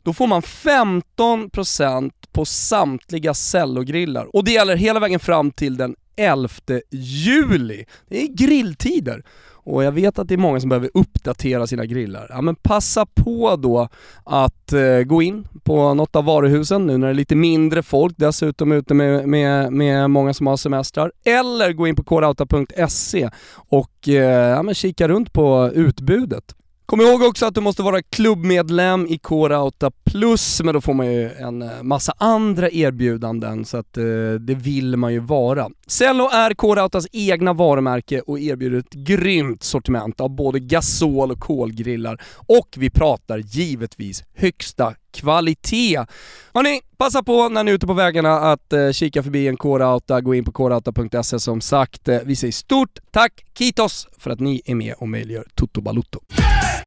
Då 0.02 0.12
får 0.12 0.26
man 0.26 0.42
15% 0.42 2.10
på 2.32 2.44
samtliga 2.44 3.34
cellogrillar. 3.34 4.36
Och 4.36 4.44
det 4.44 4.52
gäller 4.52 4.76
hela 4.76 5.00
vägen 5.00 5.20
fram 5.20 5.50
till 5.50 5.76
den 5.76 5.96
11 6.16 6.48
juli. 6.90 7.84
Det 8.08 8.22
är 8.22 8.28
grilltider. 8.28 9.24
Och 9.64 9.84
jag 9.84 9.92
vet 9.92 10.18
att 10.18 10.28
det 10.28 10.34
är 10.34 10.38
många 10.38 10.60
som 10.60 10.68
behöver 10.68 10.90
uppdatera 10.94 11.66
sina 11.66 11.86
grillar. 11.86 12.26
Ja 12.30 12.40
men 12.40 12.54
passa 12.54 13.06
på 13.06 13.56
då 13.56 13.88
att 14.24 14.72
eh, 14.72 14.98
gå 14.98 15.22
in 15.22 15.48
på 15.62 15.94
något 15.94 16.16
av 16.16 16.24
varuhusen 16.24 16.86
nu 16.86 16.98
när 16.98 17.06
det 17.06 17.12
är 17.12 17.14
lite 17.14 17.36
mindre 17.36 17.82
folk, 17.82 18.14
dessutom 18.16 18.72
ute 18.72 18.94
med, 18.94 19.28
med, 19.28 19.72
med 19.72 20.10
många 20.10 20.34
som 20.34 20.46
har 20.46 20.56
semestrar. 20.56 21.12
Eller 21.24 21.72
gå 21.72 21.86
in 21.86 21.96
på 21.96 22.02
kodauta.se 22.04 23.30
och 23.54 24.08
eh, 24.08 24.50
ja, 24.50 24.62
men 24.62 24.74
kika 24.74 25.08
runt 25.08 25.32
på 25.32 25.70
utbudet. 25.74 26.54
Kom 26.86 27.00
ihåg 27.00 27.22
också 27.22 27.46
att 27.46 27.54
du 27.54 27.60
måste 27.60 27.82
vara 27.82 28.02
klubbmedlem 28.02 29.06
i 29.06 29.18
Core 29.18 29.56
Plus, 30.04 30.60
men 30.64 30.74
då 30.74 30.80
får 30.80 30.94
man 30.94 31.12
ju 31.12 31.30
en 31.30 31.62
eh, 31.62 31.82
massa 31.82 32.12
andra 32.18 32.70
erbjudanden 32.70 33.64
så 33.64 33.76
att 33.76 33.96
eh, 33.96 34.04
det 34.40 34.54
vill 34.54 34.96
man 34.96 35.12
ju 35.12 35.20
vara. 35.20 35.70
Cello 35.86 36.28
är 36.32 36.54
Core 36.54 36.80
egna 37.12 37.52
varumärke 37.52 38.20
och 38.20 38.40
erbjuder 38.40 38.78
ett 38.78 38.92
grymt 38.92 39.62
sortiment 39.62 40.20
av 40.20 40.30
både 40.30 40.60
gasol 40.60 41.30
och 41.30 41.40
kolgrillar 41.40 42.20
och 42.46 42.68
vi 42.76 42.90
pratar 42.90 43.38
givetvis 43.38 44.24
högsta 44.34 44.94
kvalitet. 45.14 46.06
Hörni, 46.54 46.80
passa 46.96 47.22
på 47.22 47.48
när 47.48 47.64
ni 47.64 47.70
är 47.70 47.74
ute 47.74 47.86
på 47.86 47.92
vägarna 47.92 48.36
att 48.52 48.72
eh, 48.72 48.90
kika 48.90 49.22
förbi 49.22 49.48
en 49.48 49.56
kårauta, 49.56 50.20
gå 50.20 50.34
in 50.34 50.44
på 50.44 50.52
kårauta.se 50.52 51.40
som 51.40 51.60
sagt. 51.60 52.08
Eh, 52.08 52.18
vi 52.24 52.36
säger 52.36 52.52
stort 52.52 52.98
tack, 53.10 53.44
Kitos, 53.58 54.08
för 54.18 54.30
att 54.30 54.40
ni 54.40 54.62
är 54.64 54.74
med 54.74 54.94
och 54.98 55.08
möjliggör 55.08 55.46
Toto 55.54 55.80
Balutto. 55.80 56.20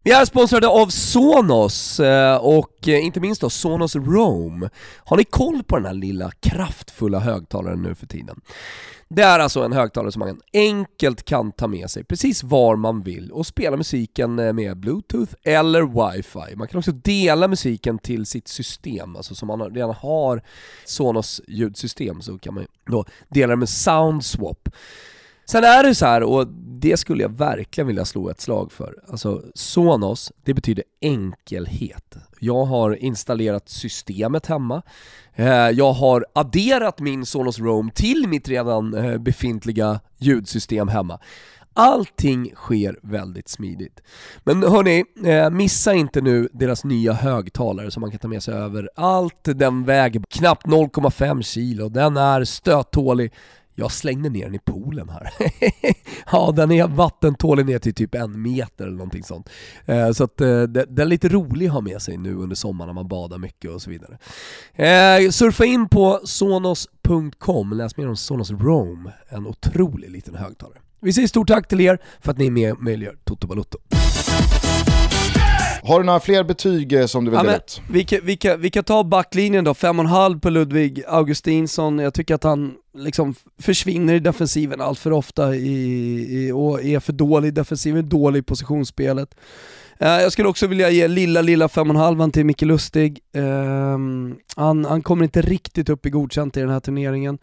Vi 0.04 0.12
är 0.12 0.26
sponsrade 0.26 0.68
av 0.68 0.88
Sonos 0.88 2.00
eh, 2.00 2.36
och 2.36 2.88
eh, 2.88 3.06
inte 3.06 3.20
minst 3.20 3.42
då 3.42 3.50
Sonos 3.50 3.96
Roam. 3.96 4.70
Har 4.98 5.18
ni 5.18 5.24
koll 5.24 5.64
på 5.64 5.76
den 5.76 5.86
här 5.86 5.94
lilla 5.94 6.32
kraftfulla 6.40 7.20
högtalaren 7.20 7.82
nu 7.82 7.96
för 7.96 8.08
tiden? 8.08 8.42
Det 9.10 9.22
är 9.22 9.40
alltså 9.40 9.64
en 9.64 9.74
högtalare 9.74 10.12
som 10.12 10.20
man 10.20 10.42
enkelt 10.54 11.24
kan 11.24 11.52
ta 11.52 11.68
med 11.68 11.90
sig 11.90 12.04
precis 12.04 12.44
var 12.44 12.76
man 12.76 13.02
vill 13.04 13.32
och 13.32 13.46
spela 13.46 13.78
musiken 13.78 14.40
eh, 14.40 14.54
med 14.54 14.78
bluetooth 14.78 15.34
eller 15.44 15.82
wifi. 15.82 16.56
Man 16.56 16.68
kan 16.68 16.78
också 16.78 16.92
dela 16.92 17.48
musiken 17.48 18.00
till 18.00 18.26
sitt 18.26 18.48
system, 18.48 19.16
alltså 19.16 19.36
som 19.36 19.48
man 19.48 19.62
redan 19.62 19.96
har 19.96 20.44
Sonos 20.86 21.42
ljudsystem 21.48 22.22
så 22.22 22.38
kan 22.38 22.54
man 22.54 22.66
då 22.86 23.06
dela 23.30 23.52
det 23.52 23.58
med 23.58 23.70
Soundswap. 23.70 24.70
Sen 25.50 25.64
är 25.64 25.84
det 25.84 25.96
så 25.96 26.06
här, 26.06 26.24
och 26.24 26.48
det 26.82 26.98
skulle 26.98 27.24
jag 27.24 27.38
verkligen 27.38 27.88
vilja 27.88 28.06
slå 28.06 28.30
ett 28.30 28.42
slag 28.42 28.72
för. 28.72 28.96
Alltså 29.08 29.44
Sonos, 29.54 30.32
det 30.44 30.54
betyder 30.54 30.84
enkelhet. 31.02 32.16
Jag 32.40 32.66
har 32.66 32.96
installerat 32.96 33.70
systemet 33.70 34.46
hemma. 34.46 34.82
Eh, 35.36 35.48
jag 35.70 35.94
har 35.94 36.26
adderat 36.34 37.00
min 37.00 37.26
Sonos 37.26 37.60
Roam 37.60 37.92
till 37.92 38.28
mitt 38.28 38.50
redan 38.50 38.94
eh, 38.94 39.18
befintliga 39.18 40.00
ljudsystem 40.18 40.88
hemma. 40.88 41.20
Allting 41.74 42.52
sker 42.56 43.00
väldigt 43.04 43.50
smidigt. 43.50 44.02
Men 44.44 44.64
hörni, 44.64 45.04
eh, 45.26 45.50
missa 45.50 45.94
inte 45.94 46.22
nu 46.22 46.50
deras 46.54 46.84
nya 46.84 47.14
högtalare 47.14 47.92
som 47.92 48.02
man 48.02 48.12
kan 48.12 48.20
ta 48.20 48.28
med 48.28 48.44
sig 48.44 48.54
över 48.54 48.90
allt. 48.96 49.44
Den 49.44 49.84
väger 49.84 50.22
knappt 50.30 50.66
0,5 50.66 51.42
kilo, 51.42 51.90
den 51.90 52.18
är 52.18 52.44
stöttålig, 52.44 53.34
jag 53.80 53.92
slängde 53.92 54.30
ner 54.30 54.46
den 54.46 54.56
i 54.56 54.60
poolen 54.60 55.10
här. 55.10 55.30
ja, 56.32 56.54
den 56.56 56.72
är 56.72 56.88
vattentålig 56.88 57.66
ner 57.66 57.80
till 57.80 57.94
typ 57.94 58.16
en 58.16 58.42
meter 58.42 58.86
eller 58.86 58.98
någonting 58.98 59.24
sånt. 59.24 59.50
Eh, 59.86 60.12
så 60.12 60.24
att 60.24 60.42
eh, 60.42 60.64
den 60.64 61.00
är 61.00 61.06
lite 61.06 61.30
rolig 61.30 61.68
att 61.68 61.74
ha 61.74 61.82
med 61.82 62.02
sig 62.02 62.18
nu 62.18 62.36
under 62.36 62.56
sommaren 62.56 62.88
när 62.88 62.94
man 62.94 63.08
badar 63.08 63.38
mycket 63.38 63.72
och 63.72 63.82
så 63.82 63.90
vidare. 63.90 64.18
Eh, 64.74 65.30
surfa 65.30 65.66
in 65.66 65.90
på 65.90 66.20
sonos.com, 66.24 67.74
läs 67.74 67.98
mer 67.98 68.08
om 68.08 68.18
Sonos 68.18 68.52
Roam, 68.52 69.10
en 69.30 69.48
otrolig 69.48 70.12
liten 70.12 70.36
högtalare. 70.36 70.80
Vi 71.00 71.14
säger 71.14 71.28
stort 71.28 71.48
tack 71.48 71.68
till 71.68 71.82
er 71.82 72.00
för 72.22 72.32
att 72.32 72.38
ni 72.38 72.46
är 72.46 72.52
med 72.52 72.72
och 72.72 72.84
möjliggör 72.84 73.18
Toto 73.24 73.48
Balotto. 73.48 73.78
Har 75.84 76.00
du 76.00 76.06
några 76.06 76.20
fler 76.20 76.44
betyg 76.44 76.94
eh, 76.94 77.06
som 77.06 77.26
du 77.26 77.32
vill 77.32 77.38
ja, 77.38 77.44
dela 77.44 77.58
ut? 77.58 77.82
Vi 77.90 78.04
kan, 78.04 78.20
vi, 78.24 78.38
kan, 78.38 78.62
vi 78.62 78.70
kan 78.70 78.84
ta 78.84 79.04
backlinjen 79.04 79.64
då, 79.64 79.74
5,5 79.74 80.40
på 80.40 80.50
Ludvig 80.50 81.04
Augustinsson. 81.08 82.00
Jag 82.00 82.14
tycker 82.14 82.36
att 82.36 82.44
han 82.44 82.74
liksom 82.98 83.36
försvinner 83.60 84.14
i 84.14 84.20
defensiven 84.20 84.82
allt 84.82 85.00
för 85.00 85.12
ofta 85.12 85.56
i, 85.56 85.78
i, 86.30 86.52
och 86.52 86.84
är 86.84 87.00
för 87.00 87.14
dålig 87.14 87.48
i 87.48 87.52
defensiven, 87.52 88.10
dålig 88.10 88.40
i 88.40 88.44
positionsspelet. 88.44 89.36
Uh, 90.02 90.08
jag 90.08 90.32
skulle 90.32 90.48
också 90.48 90.68
vilja 90.68 90.90
ge 90.90 91.08
lilla, 91.08 91.42
lilla 91.42 91.68
5,5 91.68 92.32
till 92.32 92.46
Micke 92.46 92.62
Lustig. 92.62 93.20
Uh, 93.36 93.98
han, 94.56 94.86
han 94.86 95.02
kommer 95.02 95.24
inte 95.24 95.42
riktigt 95.42 95.90
upp 95.90 96.06
i 96.06 96.10
godkänt 96.10 96.58
i 96.58 96.60
den 96.60 96.70
här 96.70 96.80
turneringen. 96.80 97.38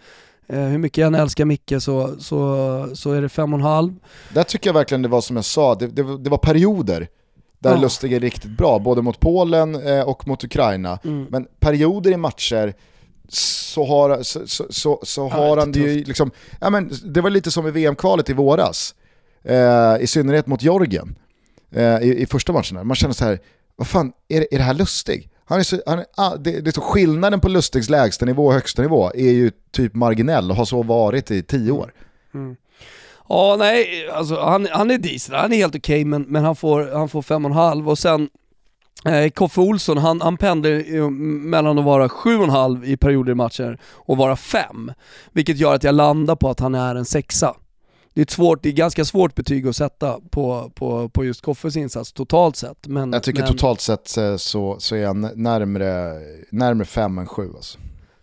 Uh, 0.53 0.61
hur 0.61 0.79
mycket 0.79 0.99
jag 0.99 1.07
än 1.07 1.15
älskar 1.15 1.45
Micke 1.45 1.73
så, 1.79 2.15
så, 2.19 2.89
så 2.95 3.13
är 3.13 3.23
det 3.23 3.29
5,5. 3.29 3.95
Där 4.35 4.43
tycker 4.43 4.69
jag 4.69 4.75
verkligen 4.75 5.03
det 5.03 5.09
var 5.09 5.21
som 5.21 5.37
jag 5.37 5.45
sa, 5.45 5.75
det, 5.75 5.87
det, 5.87 6.19
det 6.19 6.31
var 6.31 6.39
perioder 6.39 7.09
där 7.65 7.75
ja. 7.75 7.81
Lustig 7.81 8.13
är 8.13 8.21
riktigt 8.21 8.51
bra, 8.51 8.79
både 8.79 9.03
mot 9.03 9.21
Polen 9.21 9.87
eh, 9.87 10.01
och 10.01 10.29
mot 10.29 10.45
Ukraina. 10.45 10.99
Mm. 11.05 11.27
Men 11.31 11.47
perioder 11.61 12.11
i 12.11 12.17
matcher 12.17 12.75
så 13.29 13.85
har, 13.85 14.23
så, 14.23 14.67
så, 14.71 15.01
så 15.03 15.29
har 15.29 15.57
ja, 15.57 15.59
han 15.59 15.73
det 15.73 15.79
ju 15.79 16.05
liksom, 16.05 16.31
ja 16.61 16.71
men 16.71 16.93
det 17.05 17.21
var 17.21 17.31
lite 17.31 17.51
som 17.51 17.67
i 17.67 17.71
VM-kvalet 17.71 18.31
i 18.31 18.33
våras, 18.33 18.95
eh, 19.45 19.97
i 20.01 20.07
synnerhet 20.07 20.47
mot 20.47 20.63
Georgien, 20.63 21.15
eh, 21.71 21.99
i, 22.03 22.23
i, 22.23 22.27
första 22.27 22.53
matchen. 22.53 22.87
Man 22.87 22.97
känner 22.97 23.15
så 23.15 23.25
här, 23.25 23.39
vad 23.77 23.87
fan, 23.87 24.13
är, 24.29 24.47
är 24.51 24.59
det 24.59 24.65
här 24.65 24.75
Lustig? 24.75 25.31
Han 25.45 25.59
är 25.59 25.63
så, 25.63 25.81
han 25.87 25.99
är, 25.99 26.07
ah, 26.17 26.37
det, 26.37 26.61
det 26.61 26.71
är 26.71 26.73
så 26.73 26.81
skillnaden 26.81 27.41
på 27.41 27.49
Lustigs 27.49 27.91
lägsta 27.91 28.27
nivå 28.27 28.47
och 28.47 28.53
högsta 28.53 28.83
nivå 28.83 29.11
är 29.15 29.33
ju 29.33 29.51
typ 29.71 29.95
marginell 29.95 30.51
och 30.51 30.57
har 30.57 30.65
så 30.65 30.83
varit 30.83 31.31
i 31.31 31.43
tio 31.43 31.73
år. 31.73 31.93
Mm. 32.35 32.57
Ja, 33.29 33.57
nej, 33.59 34.09
alltså 34.09 34.41
han, 34.41 34.69
han 34.73 34.91
är 34.91 34.99
decent, 34.99 35.39
han 35.39 35.53
är 35.53 35.57
helt 35.57 35.77
okej 35.77 35.95
okay, 35.95 36.05
men, 36.05 36.23
men 36.23 36.45
han 36.45 36.57
får, 36.57 36.91
han 36.95 37.09
får 37.09 37.23
fem 37.23 37.45
och 37.45 37.51
en 37.51 37.57
halv 37.57 37.89
och 37.89 37.99
sen 37.99 38.29
eh, 39.05 39.31
Koffe 39.31 39.61
Olsson, 39.61 39.99
han, 39.99 40.21
han 40.21 40.37
pendlar 40.37 41.11
mellan 41.41 41.79
att 41.79 41.85
vara 41.85 42.09
sju 42.09 42.37
och 42.37 42.45
en 42.45 42.51
halv 42.51 42.85
i 42.85 42.97
perioder 42.97 43.33
i 43.33 43.35
matcher 43.35 43.79
och 43.85 44.17
vara 44.17 44.37
fem. 44.37 44.93
Vilket 45.33 45.59
gör 45.59 45.75
att 45.75 45.85
jag 45.85 45.95
landar 45.95 46.37
på 46.37 46.51
att 46.51 46.61
han 46.61 46.75
är 46.75 46.95
en 46.95 47.05
sexa. 47.05 47.55
Det 48.15 48.21
är 48.21 48.23
ett, 48.23 48.31
svårt, 48.31 48.63
det 48.63 48.69
är 48.69 48.73
ganska 48.73 49.05
svårt 49.05 49.35
betyg 49.35 49.69
att 49.69 49.77
sätta 49.77 50.21
på, 50.31 50.71
på, 50.75 51.09
på 51.09 51.25
just 51.25 51.43
Koffes 51.43 51.77
insats 51.77 52.13
totalt 52.13 52.57
sett. 52.57 52.87
Men, 52.87 53.13
jag 53.13 53.23
tycker 53.23 53.43
men... 53.43 53.53
totalt 53.53 53.81
sett 53.81 54.09
så, 54.37 54.77
så 54.79 54.95
är 54.95 55.01
jag 55.01 55.39
närmre, 55.39 56.21
närmre 56.51 56.85
fem 56.85 57.19
än 57.19 57.27
sju 57.27 57.53
alltså. 57.57 57.79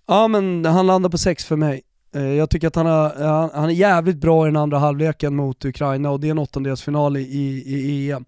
Ja 0.07 0.27
men 0.27 0.65
han 0.65 0.87
landar 0.87 1.09
på 1.09 1.17
sex 1.17 1.45
för 1.45 1.55
mig. 1.55 1.81
Eh, 2.13 2.33
jag 2.33 2.49
tycker 2.49 2.67
att 2.67 2.75
han, 2.75 2.85
har, 2.85 3.21
eh, 3.21 3.49
han, 3.53 3.69
är 3.69 3.73
jävligt 3.73 4.17
bra 4.17 4.45
i 4.45 4.49
den 4.49 4.57
andra 4.57 4.77
halvleken 4.77 5.35
mot 5.35 5.65
Ukraina 5.65 6.11
och 6.11 6.19
det 6.19 6.27
är 6.27 6.31
en 6.31 6.39
åttondelsfinal 6.39 7.17
i, 7.17 7.21
i, 7.21 7.73
i 7.73 8.11
EM. 8.11 8.25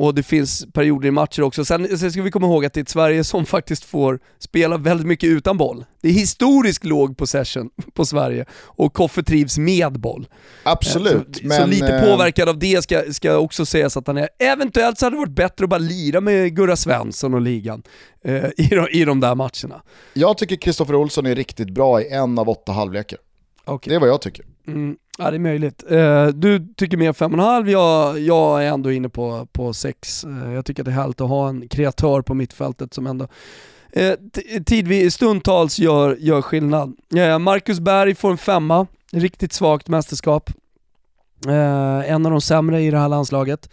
Och 0.00 0.14
det 0.14 0.22
finns 0.22 0.66
perioder 0.72 1.08
i 1.08 1.10
matcher 1.10 1.42
också. 1.42 1.64
Sen, 1.64 1.98
sen 1.98 2.12
ska 2.12 2.22
vi 2.22 2.30
komma 2.30 2.46
ihåg 2.46 2.64
att 2.64 2.72
det 2.72 2.80
är 2.80 2.82
ett 2.82 2.88
Sverige 2.88 3.24
som 3.24 3.46
faktiskt 3.56 3.84
får 3.84 4.18
spela 4.38 4.76
väldigt 4.76 5.06
mycket 5.06 5.28
utan 5.28 5.56
boll. 5.56 5.84
Det 6.00 6.08
är 6.08 6.12
historiskt 6.12 6.84
låg 6.84 7.16
possession 7.16 7.70
på 7.94 8.04
Sverige 8.04 8.44
och 8.62 8.92
Koffe 8.92 9.22
trivs 9.22 9.58
med 9.58 10.00
boll. 10.00 10.28
Absolut. 10.62 11.36
Så, 11.36 11.46
men, 11.46 11.60
så 11.60 11.66
lite 11.66 11.96
eh, 11.96 12.04
påverkad 12.04 12.48
av 12.48 12.58
det 12.58 12.82
ska, 12.82 13.12
ska 13.12 13.36
också 13.36 13.66
sägas 13.66 13.96
att 13.96 14.06
han 14.06 14.16
är. 14.16 14.28
Eventuellt 14.38 14.98
så 14.98 15.06
hade 15.06 15.16
det 15.16 15.20
varit 15.20 15.36
bättre 15.36 15.64
att 15.64 15.70
bara 15.70 15.78
lira 15.78 16.20
med 16.20 16.56
Gurra 16.56 16.76
Svensson 16.76 17.34
och 17.34 17.40
ligan 17.40 17.82
eh, 18.24 18.44
i, 18.56 18.68
de, 18.68 18.88
i 18.90 19.04
de 19.04 19.20
där 19.20 19.34
matcherna. 19.34 19.82
Jag 20.14 20.38
tycker 20.38 20.56
Kristoffer 20.56 20.94
Olsson 20.94 21.26
är 21.26 21.34
riktigt 21.34 21.70
bra 21.70 22.02
i 22.02 22.12
en 22.12 22.38
av 22.38 22.48
åtta 22.48 22.72
halvlekar. 22.72 23.18
Okay. 23.66 23.90
Det 23.90 23.96
är 23.96 24.00
vad 24.00 24.08
jag 24.08 24.20
tycker. 24.20 24.44
Mm. 24.66 24.96
Ja 25.20 25.30
det 25.30 25.36
är 25.36 25.38
möjligt. 25.38 25.84
Uh, 25.92 26.26
du 26.26 26.66
tycker 26.76 26.96
mer 26.96 27.12
5,5, 27.12 27.68
jag, 27.68 28.20
jag 28.20 28.64
är 28.64 28.68
ändå 28.68 28.92
inne 28.92 29.08
på, 29.08 29.46
på 29.52 29.72
6. 29.72 30.24
Uh, 30.24 30.48
eh, 30.48 30.54
jag 30.54 30.64
tycker 30.64 30.82
att 30.82 30.84
det 30.84 30.90
är 30.90 30.94
härligt 30.94 31.20
att 31.20 31.28
ha 31.28 31.48
en 31.48 31.68
kreatör 31.68 32.22
på 32.22 32.34
mittfältet 32.34 32.94
som 32.94 33.06
ändå 33.06 33.28
uh, 33.96 34.12
tidvis, 34.66 35.14
stundtals 35.14 35.78
gör, 35.78 36.16
gör 36.20 36.42
skillnad. 36.42 36.96
Marcus 37.40 37.80
Berg 37.80 38.14
får 38.14 38.30
en 38.30 38.38
femma, 38.38 38.86
riktigt 39.12 39.52
svagt 39.52 39.88
mästerskap. 39.88 40.50
en 42.06 42.26
av 42.26 42.32
de 42.32 42.40
sämre 42.40 42.82
i 42.82 42.90
det 42.90 42.98
här 42.98 43.08
landslaget. 43.08 43.70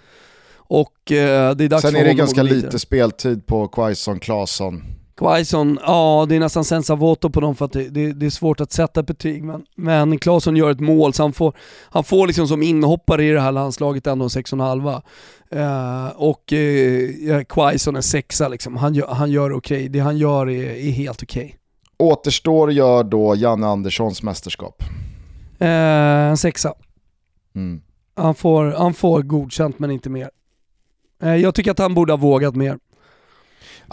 Och 0.58 0.94
det 1.08 1.16
är 1.16 1.70
dags 1.70 1.82
Sen 1.82 1.96
är 1.96 2.06
det 2.06 2.14
ganska 2.14 2.44
lite 2.44 2.80
speltid 2.80 3.46
på 3.46 3.68
Quaison, 3.68 4.20
Claesson, 4.20 4.84
Quaison, 5.18 5.80
ja 5.82 6.26
det 6.30 6.36
är 6.36 6.40
nästan 6.40 6.66
senza 6.66 6.96
voto 6.96 7.30
på 7.30 7.40
dem 7.40 7.56
för 7.56 7.66
att 7.66 7.72
det, 7.72 7.90
det, 7.90 8.14
det, 8.14 8.26
är 8.26 8.30
svårt 8.30 8.62
att 8.62 8.72
sätta 8.72 9.04
betyg 9.04 9.44
men, 9.44 9.66
men 9.76 10.20
Claesson 10.20 10.56
gör 10.56 10.72
ett 10.72 10.80
mål 10.80 11.14
så 11.14 11.24
han 11.24 11.34
får, 11.34 11.54
han 11.90 12.04
får 12.04 12.28
liksom 12.28 12.48
som 12.48 12.64
inhoppare 12.64 13.24
i 13.24 13.32
det 13.32 13.42
här 13.42 13.52
landslaget 13.52 14.08
ändå 14.08 14.24
en 14.26 14.30
6,5. 14.30 15.02
Uh, 15.54 16.08
och 16.16 16.54
uh, 16.54 17.44
Quaison 17.44 17.96
är 17.96 18.02
sexa 18.02 18.48
liksom, 18.48 18.78
han 18.78 18.94
gör, 18.94 19.08
han 19.08 19.32
gör 19.32 19.54
okej, 19.54 19.78
okay. 19.78 19.88
det 19.88 20.00
han 20.00 20.18
gör 20.18 20.50
är, 20.50 20.64
är 20.64 20.92
helt 20.92 21.24
okej. 21.24 21.46
Okay. 21.46 21.58
Återstår 21.98 22.72
gör 22.72 23.04
då 23.04 23.36
Janne 23.36 23.68
Anderssons 23.68 24.24
mästerskap? 24.24 24.84
Uh, 25.62 25.68
en 25.68 26.38
sexa. 26.38 26.74
Mm. 27.56 27.82
Han, 28.16 28.36
får, 28.36 28.66
han 28.66 28.94
får 28.94 29.22
godkänt 29.22 29.80
men 29.80 29.92
inte 29.92 30.10
mer. 30.10 30.30
Uh, 31.24 31.36
jag 31.36 31.56
tycker 31.56 31.72
att 31.72 31.80
han 31.80 31.94
borde 31.94 32.14
ha 32.14 32.18
vågat 32.18 32.56
mer. 32.56 32.78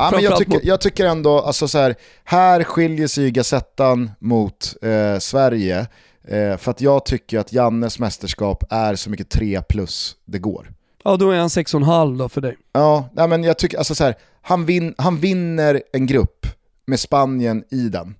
Ja, 0.05 0.11
men 0.15 0.25
jag, 0.25 0.39
tycker, 0.39 0.61
jag 0.63 0.81
tycker 0.81 1.07
ändå, 1.07 1.41
alltså 1.41 1.69
så 1.69 1.79
här, 1.79 1.95
här 2.25 2.65
skiljer 2.65 3.07
sig 3.07 3.31
Gazettan 3.31 4.11
mot 4.19 4.75
eh, 4.83 5.19
Sverige. 5.19 5.87
Eh, 6.25 6.57
för 6.57 6.71
att 6.71 6.81
jag 6.81 7.05
tycker 7.05 7.39
att 7.39 7.53
Jannes 7.53 7.99
mästerskap 7.99 8.65
är 8.71 8.95
så 8.95 9.11
mycket 9.11 9.31
3 9.31 9.63
plus 9.63 10.17
det 10.25 10.39
går. 10.39 10.73
Ja, 11.05 11.17
då 11.17 11.31
är 11.31 11.39
han 11.39 11.49
6,5 11.49 12.19
då 12.19 12.29
för 12.29 12.41
dig. 12.41 12.57
Ja, 12.73 13.09
nej, 13.13 13.29
men 13.29 13.45
jag 13.45 13.59
tycker, 13.59 13.79
alltså 13.79 13.95
så 13.95 14.05
här, 14.05 14.15
han, 14.43 14.67
vin, 14.67 14.95
han 14.99 15.17
vinner 15.17 15.83
en 15.93 16.07
grupp 16.07 16.47
med 16.87 17.01
Spanien 17.01 17.65
i 17.71 17.89
den. 17.89 18.15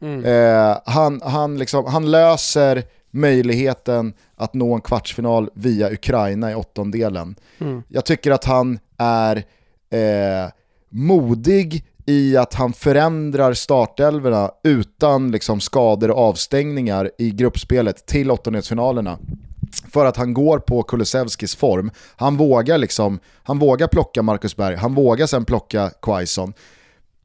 Mm. 0.00 0.24
Eh, 0.24 0.78
han, 0.84 1.20
han, 1.24 1.58
liksom, 1.58 1.86
han 1.86 2.10
löser 2.10 2.82
möjligheten 3.10 4.14
att 4.36 4.54
nå 4.54 4.74
en 4.74 4.80
kvartsfinal 4.80 5.50
via 5.54 5.92
Ukraina 5.92 6.50
i 6.50 6.54
åttondelen. 6.54 7.36
Mm. 7.58 7.82
Jag 7.88 8.04
tycker 8.04 8.30
att 8.30 8.44
han 8.44 8.78
är 8.98 9.36
eh, 9.90 10.50
modig 10.90 11.84
i 12.06 12.36
att 12.36 12.54
han 12.54 12.72
förändrar 12.72 13.54
startelverna 13.54 14.50
utan 14.64 15.30
liksom 15.30 15.60
skador 15.60 16.10
och 16.10 16.18
avstängningar 16.18 17.10
i 17.18 17.30
gruppspelet 17.30 18.06
till 18.06 18.30
åttondelsfinalerna. 18.30 19.18
För 19.92 20.06
att 20.06 20.16
han 20.16 20.34
går 20.34 20.58
på 20.58 20.82
Kulusevskis 20.82 21.56
form. 21.56 21.90
Han 22.16 22.36
vågar, 22.36 22.78
liksom, 22.78 23.18
han 23.42 23.58
vågar 23.58 23.86
plocka 23.86 24.22
Marcus 24.22 24.56
Berg, 24.56 24.76
han 24.76 24.94
vågar 24.94 25.26
sen 25.26 25.44
plocka 25.44 25.90
Quaison 26.02 26.52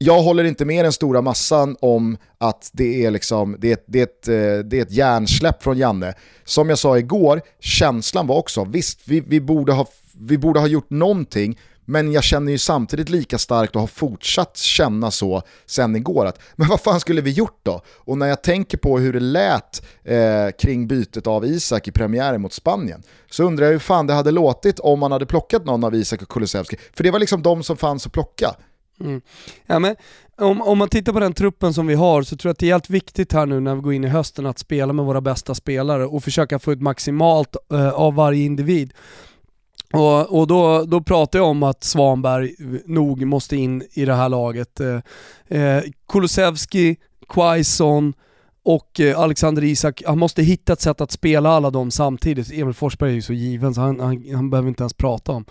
jag 0.04 0.22
håller 0.22 0.44
inte 0.44 0.64
med 0.64 0.84
den 0.84 0.92
stora 0.92 1.22
massan 1.22 1.76
om 1.80 2.16
att 2.38 2.70
det 2.72 3.04
är, 3.04 3.10
liksom, 3.10 3.56
det 3.58 3.68
är, 3.68 3.72
ett, 3.72 3.84
det 3.86 3.98
är, 3.98 4.02
ett, 4.02 4.28
eh, 4.28 4.64
det 4.64 4.78
är 4.78 4.82
ett 4.82 4.92
hjärnsläpp 4.92 5.62
från 5.62 5.78
Janne. 5.78 6.14
Som 6.44 6.68
jag 6.68 6.78
sa 6.78 6.98
igår, 6.98 7.42
känslan 7.60 8.26
var 8.26 8.36
också, 8.36 8.64
visst 8.64 9.00
vi, 9.04 9.20
vi, 9.20 9.40
borde 9.40 9.72
ha, 9.72 9.86
vi 10.20 10.38
borde 10.38 10.60
ha 10.60 10.66
gjort 10.66 10.90
någonting, 10.90 11.58
men 11.84 12.12
jag 12.12 12.24
känner 12.24 12.52
ju 12.52 12.58
samtidigt 12.58 13.08
lika 13.08 13.38
starkt 13.38 13.74
och 13.74 13.80
har 13.80 13.88
fortsatt 13.88 14.56
känna 14.56 15.10
så 15.10 15.42
sen 15.66 15.96
igår. 15.96 16.26
Att, 16.26 16.38
men 16.56 16.68
vad 16.68 16.80
fan 16.80 17.00
skulle 17.00 17.20
vi 17.20 17.30
gjort 17.30 17.60
då? 17.62 17.80
Och 17.96 18.18
när 18.18 18.26
jag 18.26 18.42
tänker 18.42 18.78
på 18.78 18.98
hur 18.98 19.12
det 19.12 19.20
lät 19.20 19.82
eh, 20.04 20.56
kring 20.58 20.86
bytet 20.86 21.26
av 21.26 21.44
Isak 21.44 21.88
i 21.88 21.92
premiären 21.92 22.40
mot 22.40 22.52
Spanien 22.52 23.02
så 23.30 23.44
undrar 23.44 23.66
jag 23.66 23.72
hur 23.72 23.78
fan 23.78 24.06
det 24.06 24.14
hade 24.14 24.30
låtit 24.30 24.78
om 24.80 25.00
man 25.00 25.12
hade 25.12 25.26
plockat 25.26 25.64
någon 25.64 25.84
av 25.84 25.94
Isak 25.94 26.22
och 26.22 26.28
Kulusevski. 26.28 26.76
För 26.92 27.04
det 27.04 27.10
var 27.10 27.18
liksom 27.18 27.42
de 27.42 27.62
som 27.62 27.76
fanns 27.76 28.06
att 28.06 28.12
plocka. 28.12 28.54
Mm. 29.00 29.20
Ja, 29.66 29.78
men 29.78 29.96
om, 30.38 30.62
om 30.62 30.78
man 30.78 30.88
tittar 30.88 31.12
på 31.12 31.20
den 31.20 31.32
truppen 31.32 31.74
som 31.74 31.86
vi 31.86 31.94
har 31.94 32.22
så 32.22 32.36
tror 32.36 32.48
jag 32.48 32.52
att 32.52 32.58
det 32.58 32.66
är 32.66 32.72
helt 32.72 32.90
viktigt 32.90 33.32
här 33.32 33.46
nu 33.46 33.60
när 33.60 33.74
vi 33.74 33.80
går 33.80 33.92
in 33.92 34.04
i 34.04 34.08
hösten 34.08 34.46
att 34.46 34.58
spela 34.58 34.92
med 34.92 35.04
våra 35.04 35.20
bästa 35.20 35.54
spelare 35.54 36.06
och 36.06 36.24
försöka 36.24 36.58
få 36.58 36.72
ut 36.72 36.80
maximalt 36.80 37.56
eh, 37.72 37.88
av 37.88 38.14
varje 38.14 38.44
individ. 38.44 38.92
Och, 39.92 40.40
och 40.40 40.46
då, 40.46 40.84
då 40.84 41.00
pratar 41.00 41.38
jag 41.38 41.48
om 41.48 41.62
att 41.62 41.84
Svanberg 41.84 42.54
nog 42.86 43.26
måste 43.26 43.56
in 43.56 43.82
i 43.92 44.04
det 44.04 44.14
här 44.14 44.28
laget. 44.28 44.80
Eh, 44.80 44.98
eh 45.58 45.82
Kulusevski, 46.08 46.96
Quaison 47.28 48.14
och 48.64 49.00
eh, 49.00 49.18
Alexander 49.18 49.64
Isak, 49.64 50.02
han 50.06 50.18
måste 50.18 50.42
hitta 50.42 50.72
ett 50.72 50.80
sätt 50.80 51.00
att 51.00 51.10
spela 51.10 51.50
alla 51.50 51.70
dem 51.70 51.90
samtidigt. 51.90 52.52
Emil 52.52 52.74
Forsberg 52.74 53.10
är 53.10 53.14
ju 53.14 53.22
så 53.22 53.32
given 53.32 53.74
så 53.74 53.80
han, 53.80 54.00
han, 54.00 54.24
han 54.34 54.50
behöver 54.50 54.68
inte 54.68 54.82
ens 54.82 54.94
prata 54.94 55.32
om. 55.32 55.44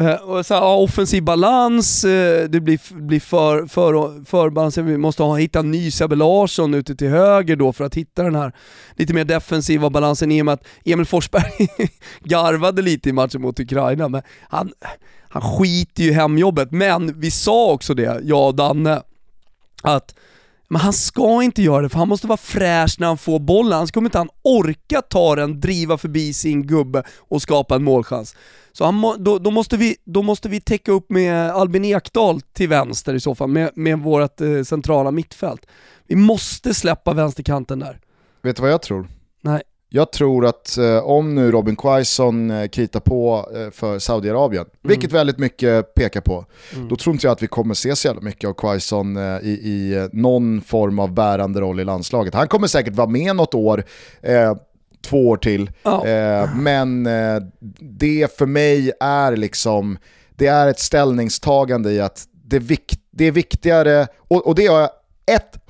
Uh, 0.00 0.14
och 0.14 0.46
så 0.46 0.54
här, 0.54 0.62
offensiv 0.62 1.22
balans, 1.22 2.04
uh, 2.04 2.10
det 2.48 2.60
blir, 2.60 2.94
blir 2.94 3.20
för, 3.20 3.66
för, 3.66 4.24
förbalans, 4.24 4.78
vi 4.78 4.98
måste 4.98 5.22
ha, 5.22 5.36
hitta 5.36 5.58
en 5.58 5.70
ny 5.70 5.90
Sebbe 5.90 6.16
Larsson 6.16 6.74
ute 6.74 6.96
till 6.96 7.08
höger 7.08 7.56
då 7.56 7.72
för 7.72 7.84
att 7.84 7.94
hitta 7.94 8.22
den 8.22 8.34
här 8.34 8.52
lite 8.96 9.14
mer 9.14 9.24
defensiva 9.24 9.90
balansen 9.90 10.32
i 10.32 10.42
och 10.42 10.46
med 10.46 10.54
att 10.54 10.66
Emil 10.84 11.06
Forsberg 11.06 11.68
garvade 12.24 12.82
lite 12.82 13.08
i 13.08 13.12
matchen 13.12 13.42
mot 13.42 13.60
Ukraina, 13.60 14.08
men 14.08 14.22
han, 14.48 14.72
han 15.28 15.42
skiter 15.42 16.02
ju 16.02 16.10
i 16.10 16.12
hemjobbet. 16.12 16.72
Men 16.72 17.20
vi 17.20 17.30
sa 17.30 17.72
också 17.72 17.94
det, 17.94 18.20
jag 18.22 18.46
och 18.46 18.54
Danne, 18.54 19.02
att 19.82 20.14
men 20.70 20.80
han 20.80 20.92
ska 20.92 21.42
inte 21.42 21.62
göra 21.62 21.82
det 21.82 21.88
för 21.88 21.98
han 21.98 22.08
måste 22.08 22.26
vara 22.26 22.36
fräsch 22.36 22.96
när 22.98 23.06
han 23.06 23.18
får 23.18 23.38
bollen, 23.38 23.72
annars 23.72 23.90
kommer 23.90 24.08
inte 24.08 24.18
han 24.18 24.28
orka 24.42 25.02
ta 25.02 25.36
den, 25.36 25.60
driva 25.60 25.98
förbi 25.98 26.32
sin 26.32 26.66
gubbe 26.66 27.02
och 27.18 27.42
skapa 27.42 27.74
en 27.74 27.84
målchans. 27.84 28.36
Så 28.72 28.84
han 28.84 28.94
må, 28.94 29.16
då, 29.16 29.38
då, 29.38 29.50
måste 29.50 29.76
vi, 29.76 29.96
då 30.04 30.22
måste 30.22 30.48
vi 30.48 30.60
täcka 30.60 30.92
upp 30.92 31.10
med 31.10 31.50
Albin 31.50 31.84
Ekdal 31.84 32.40
till 32.40 32.68
vänster 32.68 33.14
i 33.14 33.20
så 33.20 33.34
fall, 33.34 33.48
med, 33.48 33.70
med 33.74 33.98
vårt 33.98 34.40
eh, 34.40 34.62
centrala 34.62 35.10
mittfält. 35.10 35.66
Vi 36.06 36.16
måste 36.16 36.74
släppa 36.74 37.12
vänsterkanten 37.12 37.78
där. 37.78 38.00
Vet 38.42 38.56
du 38.56 38.62
vad 38.62 38.70
jag 38.70 38.82
tror? 38.82 39.08
Nej. 39.40 39.62
Jag 39.90 40.12
tror 40.12 40.46
att 40.46 40.78
eh, 40.78 40.98
om 40.98 41.34
nu 41.34 41.50
Robin 41.50 41.76
Quaison 41.76 42.50
eh, 42.50 42.68
kritar 42.68 43.00
på 43.00 43.50
eh, 43.54 43.70
för 43.70 43.98
Saudiarabien, 43.98 44.62
mm. 44.62 44.74
vilket 44.82 45.12
väldigt 45.12 45.38
mycket 45.38 45.94
pekar 45.94 46.20
på, 46.20 46.44
mm. 46.74 46.88
då 46.88 46.96
tror 46.96 47.14
inte 47.14 47.26
jag 47.26 47.32
att 47.32 47.42
vi 47.42 47.46
kommer 47.46 47.74
se 47.74 47.96
så 47.96 48.08
jävla 48.08 48.20
mycket 48.20 48.48
av 48.48 48.54
Quaison 48.54 49.16
eh, 49.16 49.38
i, 49.42 49.60
i 49.62 49.94
eh, 49.96 50.06
någon 50.12 50.60
form 50.60 50.98
av 50.98 51.12
bärande 51.12 51.60
roll 51.60 51.80
i 51.80 51.84
landslaget. 51.84 52.34
Han 52.34 52.48
kommer 52.48 52.66
säkert 52.66 52.94
vara 52.94 53.08
med 53.08 53.36
något 53.36 53.54
år, 53.54 53.84
eh, 54.22 54.56
två 55.02 55.28
år 55.28 55.36
till. 55.36 55.70
Oh. 55.84 56.56
Men 56.56 57.08
det 57.80 58.36
för 58.38 58.46
mig 58.46 58.92
är 59.00 59.36
liksom, 59.36 59.98
det 60.36 60.46
är 60.46 60.68
ett 60.68 60.80
ställningstagande 60.80 61.92
i 61.92 62.00
att 62.00 62.24
det, 62.44 62.58
vik 62.58 63.00
det 63.10 63.24
är 63.24 63.32
viktigare, 63.32 64.06
och, 64.28 64.46
och 64.46 64.54
det 64.54 64.66
har 64.66 64.80
jag 64.80 64.90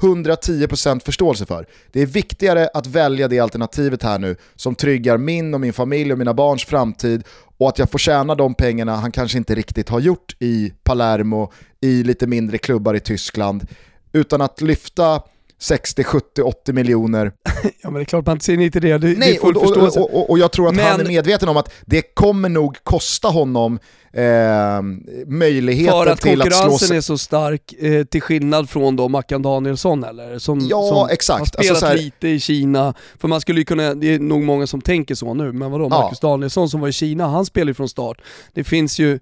110% 0.00 1.04
förståelse 1.04 1.46
för. 1.46 1.66
Det 1.92 2.02
är 2.02 2.06
viktigare 2.06 2.68
att 2.74 2.86
välja 2.86 3.28
det 3.28 3.38
alternativet 3.40 4.02
här 4.02 4.18
nu 4.18 4.36
som 4.56 4.74
tryggar 4.74 5.18
min 5.18 5.54
och 5.54 5.61
min 5.61 5.72
familj 5.72 6.12
och 6.12 6.18
mina 6.18 6.34
barns 6.34 6.64
framtid 6.64 7.24
och 7.59 7.68
att 7.68 7.78
jag 7.78 7.90
får 7.90 7.98
tjäna 7.98 8.34
de 8.34 8.54
pengarna 8.54 8.96
han 8.96 9.12
kanske 9.12 9.38
inte 9.38 9.54
riktigt 9.54 9.88
har 9.88 10.00
gjort 10.00 10.36
i 10.38 10.72
Palermo, 10.82 11.52
i 11.80 12.02
lite 12.02 12.26
mindre 12.26 12.59
klubbar 12.59 12.94
i 12.94 13.00
Tyskland, 13.00 13.66
utan 14.12 14.40
att 14.40 14.61
lyfta 14.61 15.22
60, 15.59 16.04
70, 16.04 16.42
80 16.42 16.72
miljoner. 16.72 17.32
ja 17.82 17.90
men 17.90 17.94
det 17.94 18.00
är 18.00 18.04
klart 18.04 18.26
man 18.26 18.36
inte 18.36 18.44
säger 18.44 18.59
nej 18.59 18.70
till 18.70 18.82
det, 18.82 18.98
det, 18.98 19.06
Nej, 19.06 19.16
det 19.16 19.36
är 19.36 19.40
full 19.40 19.56
och, 19.56 19.62
förståelse. 19.62 20.00
Och, 20.00 20.14
och, 20.14 20.30
och, 20.30 20.38
jag 20.38 20.52
tror 20.52 20.68
att 20.68 20.74
men... 20.74 20.84
han 20.84 21.00
är 21.00 21.04
medveten 21.04 21.48
om 21.48 21.56
att 21.56 21.72
det 21.86 22.02
kommer 22.02 22.48
nog 22.48 22.76
kosta 22.82 23.28
honom 23.28 23.78
eh, 24.12 24.82
möjligheten 25.26 25.92
till 25.94 26.11
att 26.11 26.20
slå 26.20 26.30
För 26.30 26.42
att 26.42 26.52
konkurrensen 26.52 26.96
är 26.96 27.00
så 27.00 27.18
stark, 27.18 27.72
eh, 27.78 28.04
till 28.04 28.22
skillnad 28.22 28.70
från 28.70 28.96
då 28.96 29.09
Mackan 29.09 29.42
Danielsson 29.42 30.04
eller? 30.04 30.38
Som, 30.38 30.61
ja, 30.61 30.88
som 30.88 31.09
exakt. 31.11 31.38
har 31.38 31.46
spelat 31.46 31.70
alltså, 31.70 31.86
här... 31.86 31.96
lite 31.96 32.28
i 32.28 32.40
Kina. 32.40 32.94
För 33.18 33.28
man 33.28 33.40
skulle 33.40 33.61
ju 33.61 33.64
kunna, 33.64 33.94
det 33.94 34.14
är 34.14 34.18
nog 34.18 34.42
många 34.42 34.66
som 34.66 34.80
tänker 34.80 35.14
så 35.14 35.34
nu, 35.34 35.52
men 35.52 35.70
vadå, 35.70 35.84
ja. 35.84 35.88
Marcus 35.88 36.20
Danielsson 36.20 36.70
som 36.70 36.80
var 36.80 36.88
i 36.88 36.92
Kina, 36.92 37.26
han 37.26 37.46
spelar 37.46 37.70
ju 37.70 37.74
från 37.74 37.88
start. 37.88 38.20
Det 38.54 38.64
finns 38.64 38.98
ju 38.98 39.18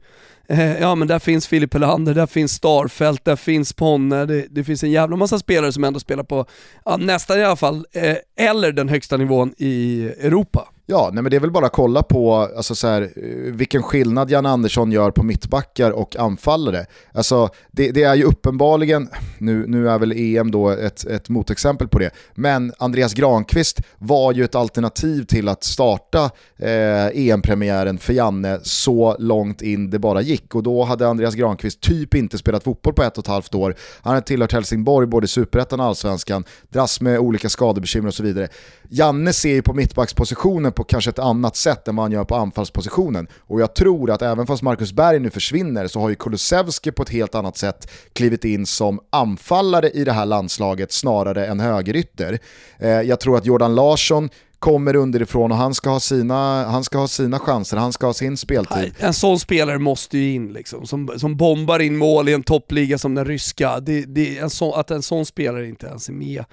Eh, 0.48 0.80
ja 0.80 0.94
men 0.94 1.08
där 1.08 1.18
finns 1.18 1.46
Filip 1.46 1.74
Helander, 1.74 2.14
där 2.14 2.26
finns 2.26 2.52
Starfelt, 2.52 3.24
där 3.24 3.36
finns 3.36 3.72
Ponne, 3.72 4.26
det, 4.26 4.46
det, 4.50 4.64
finns 4.64 4.82
en 4.82 4.90
jävla 4.90 5.16
massa 5.16 5.38
spelare 5.38 5.72
som 5.72 5.84
ändå 5.84 6.00
spelar 6.00 6.24
på, 6.24 6.46
ja, 6.84 6.96
nästan 6.96 7.38
i 7.38 7.44
alla 7.44 7.56
fall, 7.56 7.86
eh, 7.92 8.16
eller 8.36 8.72
den 8.72 8.88
högsta 8.88 9.16
nivån 9.16 9.54
i 9.58 10.04
Europa. 10.20 10.68
Ja, 10.88 11.10
nej 11.12 11.22
men 11.22 11.30
det 11.30 11.36
är 11.36 11.40
väl 11.40 11.50
bara 11.50 11.66
att 11.66 11.72
kolla 11.72 12.02
på 12.02 12.34
alltså 12.34 12.74
så 12.74 12.88
här, 12.88 13.12
vilken 13.50 13.82
skillnad 13.82 14.30
Jan 14.30 14.46
Andersson 14.46 14.92
gör 14.92 15.10
på 15.10 15.22
mittbackar 15.22 15.90
och 15.90 16.16
anfallare. 16.16 16.86
Alltså, 17.12 17.48
det, 17.70 17.90
det, 17.90 18.02
är 18.02 18.14
ju 18.14 18.24
uppenbarligen, 18.24 19.08
nu, 19.38 19.64
nu 19.66 19.88
är 19.88 19.98
väl 19.98 20.12
EM 20.12 20.50
då 20.50 20.70
ett, 20.70 21.04
ett 21.04 21.28
motexempel 21.28 21.88
på 21.88 21.98
det, 21.98 22.10
men 22.34 22.72
Andreas 22.78 23.14
Granqvist 23.14 23.80
var 23.98 24.32
ju 24.32 24.44
ett 24.44 24.54
alternativ 24.54 25.24
till 25.24 25.48
att 25.48 25.64
starta 25.64 26.30
eh, 26.58 27.06
EM-premiären 27.06 27.98
för 27.98 28.12
Janne 28.12 28.60
så 28.62 29.16
långt 29.18 29.62
in 29.62 29.90
det 29.90 29.98
bara 29.98 30.20
gick. 30.20 30.54
Och 30.54 30.62
då 30.62 30.84
hade 30.84 31.08
Andreas 31.08 31.34
Granqvist 31.34 31.80
typ 31.80 32.14
inte 32.14 32.38
spelat 32.38 32.64
fotboll 32.64 32.94
på 32.94 33.02
ett 33.02 33.18
och 33.18 33.24
ett 33.24 33.28
halvt 33.28 33.54
år. 33.54 33.74
Han 34.02 34.14
hade 34.14 34.26
tillhört 34.26 34.52
Helsingborg 34.52 35.06
både 35.06 35.24
i 35.24 35.28
superettan 35.28 35.80
och 35.80 35.86
allsvenskan, 35.86 36.44
dras 36.68 37.00
med 37.00 37.18
olika 37.18 37.48
skadebekymmer 37.48 38.08
och 38.08 38.14
så 38.14 38.22
vidare. 38.22 38.48
Janne 38.88 39.32
ser 39.32 39.54
ju 39.54 39.62
på 39.62 39.74
mittbackspositionen 39.74 40.72
på 40.76 40.84
kanske 40.84 41.10
ett 41.10 41.18
annat 41.18 41.56
sätt 41.56 41.88
än 41.88 41.96
vad 41.96 42.04
han 42.04 42.12
gör 42.12 42.24
på 42.24 42.34
anfallspositionen. 42.34 43.28
Och 43.40 43.60
jag 43.60 43.74
tror 43.74 44.10
att 44.10 44.22
även 44.22 44.46
fast 44.46 44.62
Marcus 44.62 44.92
Berg 44.92 45.18
nu 45.18 45.30
försvinner 45.30 45.86
så 45.86 46.00
har 46.00 46.08
ju 46.08 46.14
Kulusevski 46.14 46.92
på 46.92 47.02
ett 47.02 47.10
helt 47.10 47.34
annat 47.34 47.56
sätt 47.56 47.90
klivit 48.12 48.44
in 48.44 48.66
som 48.66 49.00
anfallare 49.10 49.90
i 49.90 50.04
det 50.04 50.12
här 50.12 50.26
landslaget 50.26 50.92
snarare 50.92 51.46
än 51.46 51.60
högerytter. 51.60 52.38
Eh, 52.78 52.88
jag 52.88 53.20
tror 53.20 53.36
att 53.36 53.46
Jordan 53.46 53.74
Larsson 53.74 54.30
kommer 54.58 54.96
underifrån 54.96 55.52
och 55.52 55.58
han 55.58 55.74
ska 55.74 55.90
ha 55.90 56.00
sina, 56.00 56.64
han 56.64 56.84
ska 56.84 56.98
ha 56.98 57.08
sina 57.08 57.38
chanser, 57.38 57.76
han 57.76 57.92
ska 57.92 58.06
ha 58.06 58.14
sin 58.14 58.36
speltid. 58.36 58.94
En 58.98 59.14
sån 59.14 59.38
spelare 59.38 59.78
måste 59.78 60.18
ju 60.18 60.32
in 60.32 60.52
liksom, 60.52 60.86
som, 60.86 61.10
som 61.16 61.36
bombar 61.36 61.78
in 61.78 61.96
mål 61.96 62.28
i 62.28 62.32
en 62.32 62.42
toppliga 62.42 62.98
som 62.98 63.14
den 63.14 63.24
ryska. 63.24 63.80
Det, 63.80 64.04
det, 64.04 64.38
en 64.38 64.50
sån, 64.50 64.80
att 64.80 64.90
en 64.90 65.02
sån 65.02 65.26
spelare 65.26 65.68
inte 65.68 65.86
ens 65.86 66.08
är 66.08 66.12
med 66.12 66.44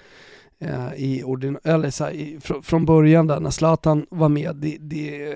i 0.98 1.24
ordin 1.24 1.58
eller 1.64 1.92
så 1.92 2.04
här, 2.04 2.12
i, 2.12 2.40
fr 2.42 2.54
från 2.64 2.86
början 2.86 3.28
där 3.28 3.40
när 3.40 3.50
Zlatan 3.50 4.06
var 4.10 4.30
med, 4.30 4.56
det, 4.56 4.78
det, 4.80 5.36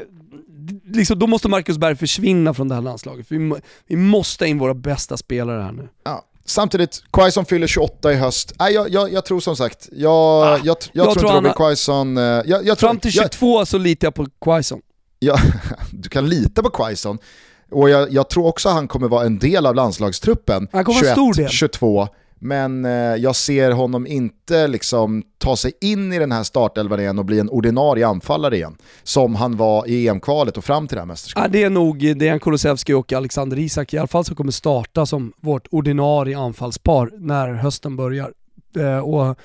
liksom, 0.85 1.19
då 1.19 1.27
måste 1.27 1.47
Marcus 1.47 1.77
Berg 1.77 1.95
försvinna 1.95 2.53
från 2.53 2.67
det 2.67 2.75
här 2.75 2.81
landslaget. 2.81 3.25
Vi, 3.29 3.53
vi 3.87 3.95
måste 3.95 4.45
in 4.45 4.59
våra 4.59 4.73
bästa 4.73 5.17
spelare 5.17 5.61
här 5.61 5.71
nu. 5.71 5.89
Ja. 6.03 6.23
Samtidigt, 6.45 7.03
Quaison 7.11 7.45
fyller 7.45 7.67
28 7.67 8.13
i 8.13 8.15
höst. 8.15 8.53
Nej, 8.59 8.73
jag, 8.73 8.89
jag, 8.89 9.13
jag 9.13 9.25
tror 9.25 9.39
som 9.39 9.55
sagt, 9.55 9.89
jag, 9.91 10.11
ah, 10.11 10.59
jag, 10.63 10.65
jag, 10.65 10.77
jag, 10.93 11.13
tror 11.13 11.25
inte 11.25 11.37
Robin 11.37 11.53
Quaison... 11.53 12.17
Eh, 12.17 12.75
fram 12.75 12.99
till 12.99 13.11
22 13.11 13.65
så 13.65 13.77
litar 13.77 14.07
jag 14.07 14.15
på 14.15 14.25
Quaison. 14.41 14.81
Ja, 15.19 15.37
du 15.91 16.09
kan 16.09 16.29
lita 16.29 16.63
på 16.63 16.69
Quaison. 16.69 17.17
Och 17.71 17.89
jag, 17.89 18.11
jag 18.11 18.29
tror 18.29 18.45
också 18.45 18.69
att 18.69 18.75
han 18.75 18.87
kommer 18.87 19.07
vara 19.07 19.25
en 19.25 19.39
del 19.39 19.65
av 19.65 19.75
landslagstruppen 19.75 20.67
Han 20.71 20.85
kommer 20.85 21.01
vara 21.01 21.05
21, 21.05 21.13
stor 21.13 21.33
del. 21.33 21.49
22. 21.49 22.07
Men 22.39 22.85
eh, 22.85 22.91
jag 22.91 23.35
ser 23.35 23.71
honom 23.71 24.07
inte 24.07 24.67
liksom 24.67 25.23
ta 25.37 25.55
sig 25.55 25.71
in 25.81 26.13
i 26.13 26.19
den 26.19 26.31
här 26.31 26.43
startelvan 26.43 26.99
igen 26.99 27.19
och 27.19 27.25
bli 27.25 27.39
en 27.39 27.49
ordinarie 27.49 28.07
anfallare 28.07 28.55
igen. 28.55 28.77
Som 29.03 29.35
han 29.35 29.57
var 29.57 29.87
i 29.87 30.07
EM-kvalet 30.07 30.57
och 30.57 30.65
fram 30.65 30.87
till 30.87 30.95
det 30.95 31.01
här 31.01 31.05
mästerskapet. 31.05 31.53
Ja, 31.53 31.59
det 31.59 31.63
är 31.63 31.69
nog 31.69 32.17
Dejan 32.17 32.39
Kulusevski 32.39 32.93
och 32.93 33.13
Alexander 33.13 33.59
Isak 33.59 33.93
i 33.93 33.97
alla 33.97 34.07
fall 34.07 34.25
som 34.25 34.35
kommer 34.35 34.51
starta 34.51 35.05
som 35.05 35.33
vårt 35.41 35.67
ordinarie 35.71 36.37
anfallspar 36.37 37.11
när 37.17 37.53
hösten 37.53 37.95
börjar. 37.95 38.33
Eh, 38.77 38.99
och 38.99 39.37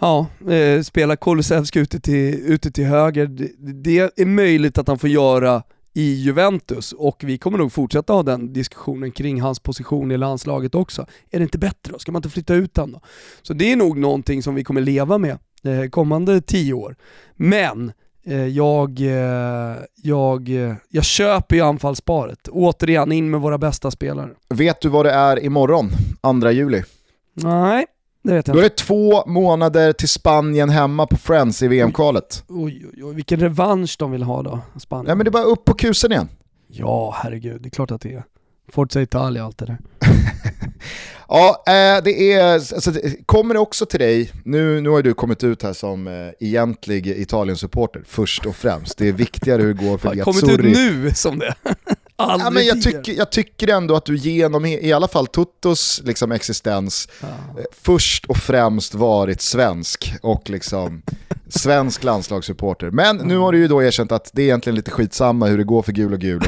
ja, 0.00 0.26
eh, 0.50 0.82
spela 0.82 1.16
Kulusevski 1.16 1.78
ute 1.78 2.00
till, 2.00 2.34
ute 2.34 2.70
till 2.70 2.84
höger, 2.84 3.26
det, 3.26 3.50
det 3.58 4.20
är 4.20 4.26
möjligt 4.26 4.78
att 4.78 4.88
han 4.88 4.98
får 4.98 5.10
göra 5.10 5.62
i 5.94 6.14
Juventus 6.14 6.92
och 6.92 7.24
vi 7.24 7.38
kommer 7.38 7.58
nog 7.58 7.72
fortsätta 7.72 8.12
ha 8.12 8.22
den 8.22 8.52
diskussionen 8.52 9.12
kring 9.12 9.40
hans 9.40 9.60
position 9.60 10.10
i 10.10 10.16
landslaget 10.16 10.74
också. 10.74 11.06
Är 11.30 11.38
det 11.38 11.42
inte 11.42 11.58
bättre 11.58 11.92
då? 11.92 11.98
Ska 11.98 12.12
man 12.12 12.18
inte 12.18 12.28
flytta 12.28 12.54
ut 12.54 12.76
honom 12.76 12.92
då? 12.92 13.00
Så 13.42 13.54
det 13.54 13.72
är 13.72 13.76
nog 13.76 13.98
någonting 13.98 14.42
som 14.42 14.54
vi 14.54 14.64
kommer 14.64 14.80
leva 14.80 15.18
med 15.18 15.38
eh, 15.64 15.88
kommande 15.90 16.40
tio 16.40 16.72
år. 16.72 16.96
Men 17.36 17.92
eh, 18.26 18.46
jag, 18.46 19.00
eh, 19.00 19.76
jag, 20.02 20.48
jag 20.88 21.04
köper 21.04 21.56
ju 21.56 21.62
anfallsparet. 21.62 22.48
Återigen, 22.48 23.12
in 23.12 23.30
med 23.30 23.40
våra 23.40 23.58
bästa 23.58 23.90
spelare. 23.90 24.30
Vet 24.48 24.80
du 24.80 24.88
vad 24.88 25.06
det 25.06 25.12
är 25.12 25.44
imorgon, 25.44 25.90
2 26.40 26.50
juli? 26.50 26.82
Nej, 27.34 27.86
det 28.24 28.34
vet 28.34 28.46
jag 28.46 28.56
Då 28.56 28.60
är 28.60 28.64
det 28.64 28.76
två 28.76 29.26
månader 29.26 29.92
till 29.92 30.08
Spanien 30.08 30.68
hemma 30.68 31.06
på 31.06 31.16
Friends 31.16 31.62
i 31.62 31.68
VM-kvalet. 31.68 32.44
Oj, 32.48 32.86
oj, 32.92 33.04
oj, 33.04 33.14
vilken 33.14 33.40
revansch 33.40 33.96
de 33.98 34.10
vill 34.10 34.22
ha 34.22 34.42
då, 34.42 34.60
Spanien. 34.78 35.08
Ja 35.08 35.14
men 35.14 35.24
det 35.24 35.28
är 35.28 35.32
bara 35.32 35.42
upp 35.44 35.64
på 35.64 35.74
kusen 35.74 36.12
igen. 36.12 36.28
Ja, 36.68 37.14
herregud, 37.16 37.62
det 37.62 37.68
är 37.68 37.70
klart 37.70 37.90
att 37.90 38.00
det 38.00 38.14
är. 38.14 38.24
Forza 38.72 39.02
Italia, 39.02 39.44
allt 39.44 39.58
det 39.58 39.66
där. 39.66 39.78
Ja, 41.28 41.64
eh, 41.66 42.02
det 42.04 42.32
är, 42.32 42.52
alltså, 42.52 42.92
kommer 43.26 43.54
det 43.54 43.60
också 43.60 43.86
till 43.86 44.00
dig, 44.00 44.32
nu, 44.44 44.80
nu 44.80 44.88
har 44.88 45.02
du 45.02 45.14
kommit 45.14 45.44
ut 45.44 45.62
här 45.62 45.72
som 45.72 46.06
eh, 46.06 46.46
egentlig 46.48 47.06
Italien-supporter 47.06 48.02
först 48.06 48.46
och 48.46 48.56
främst. 48.56 48.98
Det 48.98 49.08
är 49.08 49.12
viktigare 49.12 49.62
hur 49.62 49.74
det 49.74 49.84
går 49.84 49.98
för 49.98 50.08
Har 50.08 50.16
kommit 50.24 50.48
ut 50.48 50.60
nu 50.60 51.14
som 51.14 51.38
det. 51.38 51.54
Aldrig 52.16 52.46
Ja, 52.46 52.50
men 52.50 52.66
jag, 52.66 52.82
tycker, 52.82 53.12
jag 53.12 53.32
tycker 53.32 53.68
ändå 53.68 53.96
att 53.96 54.04
du 54.04 54.16
genom 54.16 54.64
i 54.66 54.92
alla 54.92 55.08
fall 55.08 55.26
Tuttos 55.26 56.00
liksom, 56.04 56.32
existens 56.32 57.08
Ja. 57.20 57.26
eh, 57.28 57.64
först 57.82 58.24
och 58.24 58.36
främst 58.36 58.94
varit 58.94 59.40
svensk 59.40 60.14
och 60.22 60.50
liksom 60.50 61.02
svensk 61.58 62.04
landslagssupporter. 62.04 62.90
Men 62.90 63.16
nu 63.16 63.36
har 63.36 63.52
du 63.52 63.58
ju 63.58 63.68
då 63.68 63.82
erkänt 63.82 64.12
att 64.12 64.30
det 64.32 64.42
är 64.42 64.46
egentligen 64.46 64.76
lite 64.76 64.90
skitsamma 64.90 65.46
hur 65.46 65.58
det 65.58 65.64
går 65.64 65.82
för 65.82 65.92
gul 65.92 66.12
och 66.12 66.20
gul. 66.20 66.42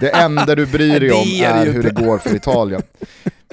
Det 0.00 0.10
enda 0.10 0.54
du 0.54 0.66
bryr 0.66 1.00
dig 1.00 1.12
om 1.12 1.58
är 1.58 1.72
hur 1.72 1.82
det 1.82 1.90
går 1.90 2.18
för 2.18 2.36
Italien. 2.36 2.82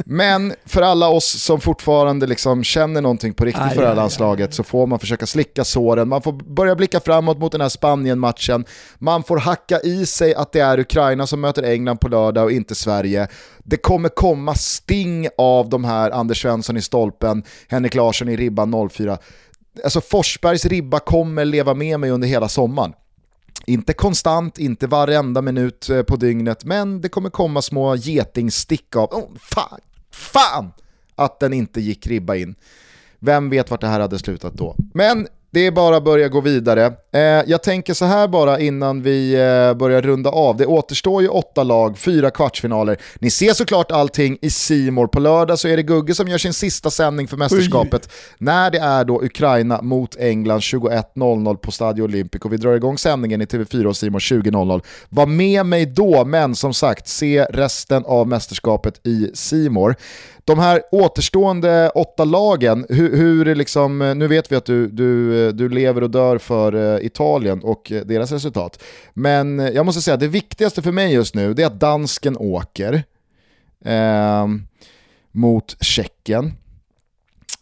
Men 0.05 0.53
för 0.65 0.81
alla 0.81 1.07
oss 1.07 1.43
som 1.43 1.61
fortfarande 1.61 2.27
liksom 2.27 2.63
känner 2.63 3.01
någonting 3.01 3.33
på 3.33 3.45
riktigt 3.45 3.63
Aj, 3.63 3.75
för 3.75 3.81
det 3.81 3.87
här 3.87 3.95
landslaget 3.95 4.53
så 4.53 4.63
får 4.63 4.87
man 4.87 4.99
försöka 4.99 5.25
slicka 5.25 5.63
såren, 5.63 6.09
man 6.09 6.21
får 6.21 6.31
börja 6.31 6.75
blicka 6.75 6.99
framåt 6.99 7.39
mot 7.39 7.51
den 7.51 7.61
här 7.61 7.69
Spanien-matchen, 7.69 8.65
man 8.97 9.23
får 9.23 9.37
hacka 9.37 9.79
i 9.79 10.05
sig 10.05 10.35
att 10.35 10.51
det 10.51 10.59
är 10.59 10.79
Ukraina 10.79 11.27
som 11.27 11.41
möter 11.41 11.63
England 11.63 11.97
på 11.97 12.07
lördag 12.07 12.43
och 12.43 12.51
inte 12.51 12.75
Sverige. 12.75 13.27
Det 13.63 13.77
kommer 13.77 14.09
komma 14.09 14.55
sting 14.55 15.27
av 15.37 15.69
de 15.69 15.83
här 15.83 16.11
Anders 16.11 16.41
Svensson 16.41 16.77
i 16.77 16.81
stolpen, 16.81 17.43
Henrik 17.67 17.95
Larsson 17.95 18.29
i 18.29 18.35
ribban 18.35 18.89
04. 18.89 19.17
Alltså 19.83 20.01
Forsbergs 20.01 20.65
ribba 20.65 20.99
kommer 20.99 21.45
leva 21.45 21.73
med 21.73 21.99
mig 21.99 22.11
under 22.11 22.27
hela 22.27 22.49
sommaren. 22.49 22.93
Inte 23.65 23.93
konstant, 23.93 24.57
inte 24.57 24.87
varenda 24.87 25.41
minut 25.41 25.89
eh, 25.89 26.01
på 26.03 26.15
dygnet, 26.15 26.65
men 26.65 27.01
det 27.01 27.09
kommer 27.09 27.29
komma 27.29 27.61
små 27.61 27.95
getingstick 27.95 28.95
av 28.95 29.13
oh, 29.13 29.29
fan, 29.39 29.79
fan 30.11 30.71
att 31.15 31.39
den 31.39 31.53
inte 31.53 31.81
gick 31.81 32.07
ribba 32.07 32.35
in. 32.35 32.55
Vem 33.19 33.49
vet 33.49 33.71
vart 33.71 33.81
det 33.81 33.87
här 33.87 33.99
hade 33.99 34.19
slutat 34.19 34.53
då? 34.53 34.75
Men 34.93 35.27
det 35.51 35.65
är 35.65 35.71
bara 35.71 35.97
att 35.97 36.03
börja 36.03 36.27
gå 36.27 36.41
vidare. 36.41 36.93
Eh, 37.13 37.21
jag 37.21 37.63
tänker 37.63 37.93
så 37.93 38.05
här 38.05 38.27
bara 38.27 38.59
innan 38.59 39.01
vi 39.01 39.33
eh, 39.33 39.73
börjar 39.73 40.01
runda 40.01 40.29
av. 40.29 40.57
Det 40.57 40.65
återstår 40.65 41.21
ju 41.21 41.27
åtta 41.27 41.63
lag, 41.63 41.97
fyra 41.97 42.31
kvartsfinaler. 42.31 42.97
Ni 43.19 43.29
ser 43.31 43.53
såklart 43.53 43.91
allting 43.91 44.37
i 44.41 44.49
Simor 44.49 45.07
På 45.07 45.19
lördag 45.19 45.59
så 45.59 45.67
är 45.67 45.77
det 45.77 45.83
Gugge 45.83 46.15
som 46.15 46.27
gör 46.27 46.37
sin 46.37 46.53
sista 46.53 46.89
sändning 46.89 47.27
för 47.27 47.37
mästerskapet. 47.37 48.09
När 48.37 48.71
det 48.71 48.79
är 48.79 49.05
då 49.05 49.21
Ukraina 49.23 49.81
mot 49.81 50.15
England 50.19 50.59
21.00 50.59 51.55
på 51.55 51.71
Stadio 51.71 52.03
Olympico. 52.03 52.49
Vi 52.49 52.57
drar 52.57 52.75
igång 52.75 52.97
sändningen 52.97 53.41
i 53.41 53.45
TV4 53.45 53.85
och 53.85 53.97
Simor 53.97 54.19
20.00. 54.19 54.81
Var 55.09 55.25
med 55.25 55.65
mig 55.65 55.85
då, 55.85 56.25
men 56.25 56.55
som 56.55 56.73
sagt, 56.73 57.07
se 57.07 57.43
resten 57.43 58.05
av 58.05 58.27
mästerskapet 58.27 59.07
i 59.07 59.31
Simor. 59.33 59.95
De 60.49 60.59
här 60.59 60.81
återstående 60.91 61.89
åtta 61.89 62.25
lagen, 62.25 62.85
hur, 62.89 63.17
hur 63.17 63.47
är 63.47 63.55
liksom, 63.55 64.13
nu 64.15 64.27
vet 64.27 64.51
vi 64.51 64.55
att 64.55 64.65
du, 64.65 64.87
du, 64.87 65.51
du 65.51 65.69
lever 65.69 66.03
och 66.03 66.09
dör 66.09 66.37
för 66.37 66.95
eh, 66.95 67.05
Italien 67.05 67.63
och 67.63 67.91
eh, 67.91 68.05
deras 68.05 68.31
resultat. 68.31 68.83
Men 69.13 69.59
eh, 69.59 69.69
jag 69.69 69.85
måste 69.85 70.01
säga, 70.01 70.17
det 70.17 70.27
viktigaste 70.27 70.81
för 70.81 70.91
mig 70.91 71.13
just 71.13 71.35
nu 71.35 71.51
är 71.51 71.65
att 71.65 71.79
dansken 71.79 72.37
åker 72.37 73.03
eh, 73.85 74.47
mot 75.31 75.77
Tjeckien. 75.81 76.53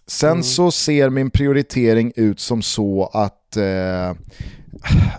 Sen 0.05 0.43
så 0.43 0.71
ser 0.71 1.09
min 1.09 1.29
prioritering 1.29 2.13
ut 2.15 2.39
som 2.39 2.61
så 2.61 3.09
att 3.13 3.57
eh, 3.57 4.09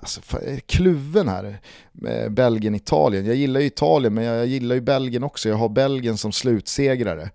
alltså, 0.00 0.20
kluven 0.66 1.28
här. 1.28 1.60
Eh, 2.08 2.28
Belgien, 2.28 2.74
Italien. 2.74 3.26
Jag 3.26 3.36
gillar 3.36 3.60
ju 3.60 3.66
Italien 3.66 4.14
men 4.14 4.24
jag, 4.24 4.36
jag 4.36 4.46
gillar 4.46 4.74
ju 4.74 4.80
Belgien 4.80 5.24
också. 5.24 5.48
Jag 5.48 5.56
har 5.56 5.68
Belgien 5.68 6.16
som 6.16 6.32
slutsegrare. 6.32 7.30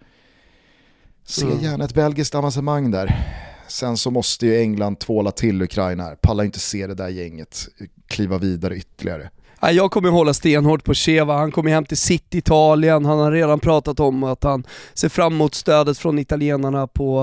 Ser 1.25 1.45
Mm. 1.45 1.59
gärna 1.63 1.85
ett 1.85 1.93
belgiskt 1.93 2.35
avancemang 2.35 2.91
där. 2.91 3.25
Sen 3.67 3.97
så 3.97 4.11
måste 4.11 4.45
ju 4.45 4.59
England 4.59 4.99
tvåla 4.99 5.31
till 5.31 5.61
Ukraina 5.61 6.03
här. 6.03 6.15
Pallar 6.15 6.43
inte 6.43 6.59
se 6.59 6.87
det 6.87 6.95
där 6.95 7.09
gänget 7.09 7.67
kliva 8.07 8.37
vidare 8.37 8.75
ytterligare. 8.75 9.29
Jag 9.71 9.91
kommer 9.91 10.09
hålla 10.09 10.33
stenhårt 10.33 10.83
på 10.83 10.93
Cheva, 10.93 11.37
han 11.37 11.51
kommer 11.51 11.71
hem 11.71 11.85
till 11.85 11.97
sitt 11.97 12.35
Italien, 12.35 13.05
han 13.05 13.19
har 13.19 13.31
redan 13.31 13.59
pratat 13.59 13.99
om 13.99 14.23
att 14.23 14.43
han 14.43 14.63
ser 14.93 15.09
fram 15.09 15.33
emot 15.33 15.55
stödet 15.55 15.97
från 15.97 16.19
italienarna 16.19 16.87
på 16.87 17.19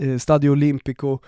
eh, 0.00 0.18
Stadio 0.18 0.50
Olimpico. 0.50 1.18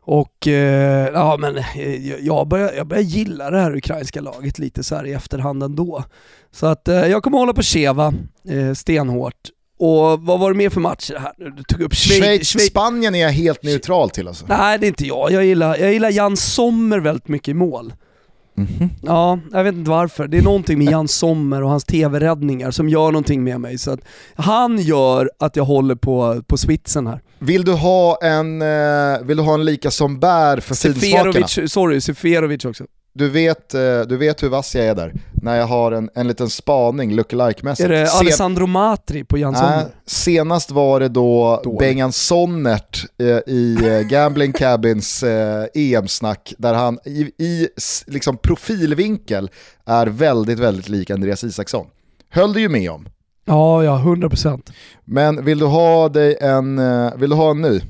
Och 0.00 0.46
eh, 0.48 1.08
ja 1.12 1.36
men 1.40 1.56
eh, 1.56 2.06
jag 2.26 2.48
börjar, 2.48 2.72
jag 2.72 2.86
börjar 2.86 3.02
gilla 3.02 3.50
det 3.50 3.58
här 3.60 3.76
ukrainska 3.76 4.20
laget 4.20 4.58
lite 4.58 4.84
så 4.84 4.96
här 4.96 5.06
i 5.06 5.12
efterhand 5.12 5.62
ändå. 5.62 6.04
Så 6.52 6.66
att 6.66 6.88
eh, 6.88 7.06
jag 7.06 7.22
kommer 7.22 7.38
hålla 7.38 7.52
på 7.52 7.62
Cheva 7.62 8.14
eh, 8.48 8.72
stenhårt. 8.74 9.48
Och 9.80 10.20
vad 10.20 10.40
var 10.40 10.52
det 10.52 10.56
mer 10.56 10.70
för 10.70 10.80
matcher 10.80 11.16
här 11.18 11.32
nu? 11.38 11.50
Du 11.50 11.62
tog 11.62 11.80
upp 11.80 11.94
Schweiz. 11.94 12.22
Schweiz, 12.22 12.48
Schweiz. 12.48 12.66
Spanien 12.66 13.14
är 13.14 13.22
jag 13.22 13.30
helt 13.30 13.62
neutral 13.62 14.10
till 14.10 14.28
alltså. 14.28 14.46
Nej 14.48 14.78
det 14.78 14.86
är 14.86 14.88
inte 14.88 15.06
jag, 15.06 15.32
jag 15.32 15.44
gillar, 15.44 15.76
jag 15.76 15.92
gillar 15.92 16.10
Jan 16.10 16.36
Sommer 16.36 16.98
väldigt 17.00 17.28
mycket 17.28 17.48
i 17.48 17.54
mål. 17.54 17.92
Mhm. 18.54 18.90
Ja, 19.02 19.38
jag 19.52 19.64
vet 19.64 19.74
inte 19.74 19.90
varför. 19.90 20.28
Det 20.28 20.38
är 20.38 20.42
någonting 20.42 20.78
med 20.78 20.90
Jan 20.92 21.08
Sommer 21.08 21.62
och 21.62 21.70
hans 21.70 21.84
tv-räddningar 21.84 22.70
som 22.70 22.88
gör 22.88 23.12
någonting 23.12 23.44
med 23.44 23.60
mig. 23.60 23.78
Så 23.78 23.98
han 24.34 24.78
gör 24.78 25.30
att 25.38 25.56
jag 25.56 25.64
håller 25.64 25.94
på, 25.94 26.42
på 26.46 26.56
switsen 26.56 27.06
här. 27.06 27.20
Vill 27.38 27.64
du 27.64 27.72
ha 27.72 28.18
en, 28.22 28.62
eh, 28.62 29.20
vill 29.22 29.36
du 29.36 29.42
ha 29.42 29.54
en 29.54 29.64
lika 29.64 29.90
som 29.90 30.20
bär 30.20 30.60
för 30.60 30.74
finsmakarna? 30.74 31.32
Seferovic, 31.48 31.72
sorry, 31.72 32.00
Seferovic 32.00 32.64
också. 32.64 32.84
Du 33.12 33.28
vet, 33.28 33.74
eh, 33.74 34.00
du 34.08 34.16
vet 34.16 34.42
hur 34.42 34.48
vass 34.48 34.74
jag 34.74 34.86
är 34.86 34.94
där. 34.94 35.12
När 35.42 35.56
jag 35.56 35.66
har 35.66 35.92
en, 35.92 36.10
en 36.14 36.28
liten 36.28 36.50
spaning, 36.50 37.12
lookalike-mässigt. 37.12 37.84
Är 37.84 37.88
det 37.88 38.06
Sen- 38.06 38.20
Alessandro 38.20 38.66
Matri 38.66 39.24
på 39.24 39.38
Jan 39.38 39.52
Nej, 39.52 39.84
senast 40.06 40.70
var 40.70 41.00
det 41.00 41.08
då 41.08 41.60
Dåligt. 41.64 41.78
Bengan 41.78 42.12
Sonnert 42.12 43.04
eh, 43.18 43.26
i 43.54 43.78
eh, 43.82 44.00
Gambling 44.08 44.52
Cabins 44.52 45.22
eh, 45.22 45.66
EM-snack 45.74 46.54
där 46.58 46.74
han 46.74 46.98
i, 47.04 47.20
i 47.38 47.68
liksom 48.06 48.36
profilvinkel 48.36 49.50
är 49.86 50.06
väldigt, 50.06 50.58
väldigt 50.58 50.88
lik 50.88 51.10
Andreas 51.10 51.44
Isaksson. 51.44 51.86
Höll 52.30 52.52
du 52.52 52.60
ju 52.60 52.68
med 52.68 52.90
om. 52.90 53.08
Ja, 53.44 53.84
ja, 53.84 53.98
100%. 54.04 54.60
Men 55.04 55.44
vill 55.44 55.58
du 55.58 55.66
ha 55.66 56.08
dig 56.08 56.36
en, 56.40 56.78
eh, 56.78 57.12
vill 57.16 57.30
du 57.30 57.36
ha 57.36 57.50
en 57.50 57.62
ny? 57.62 57.80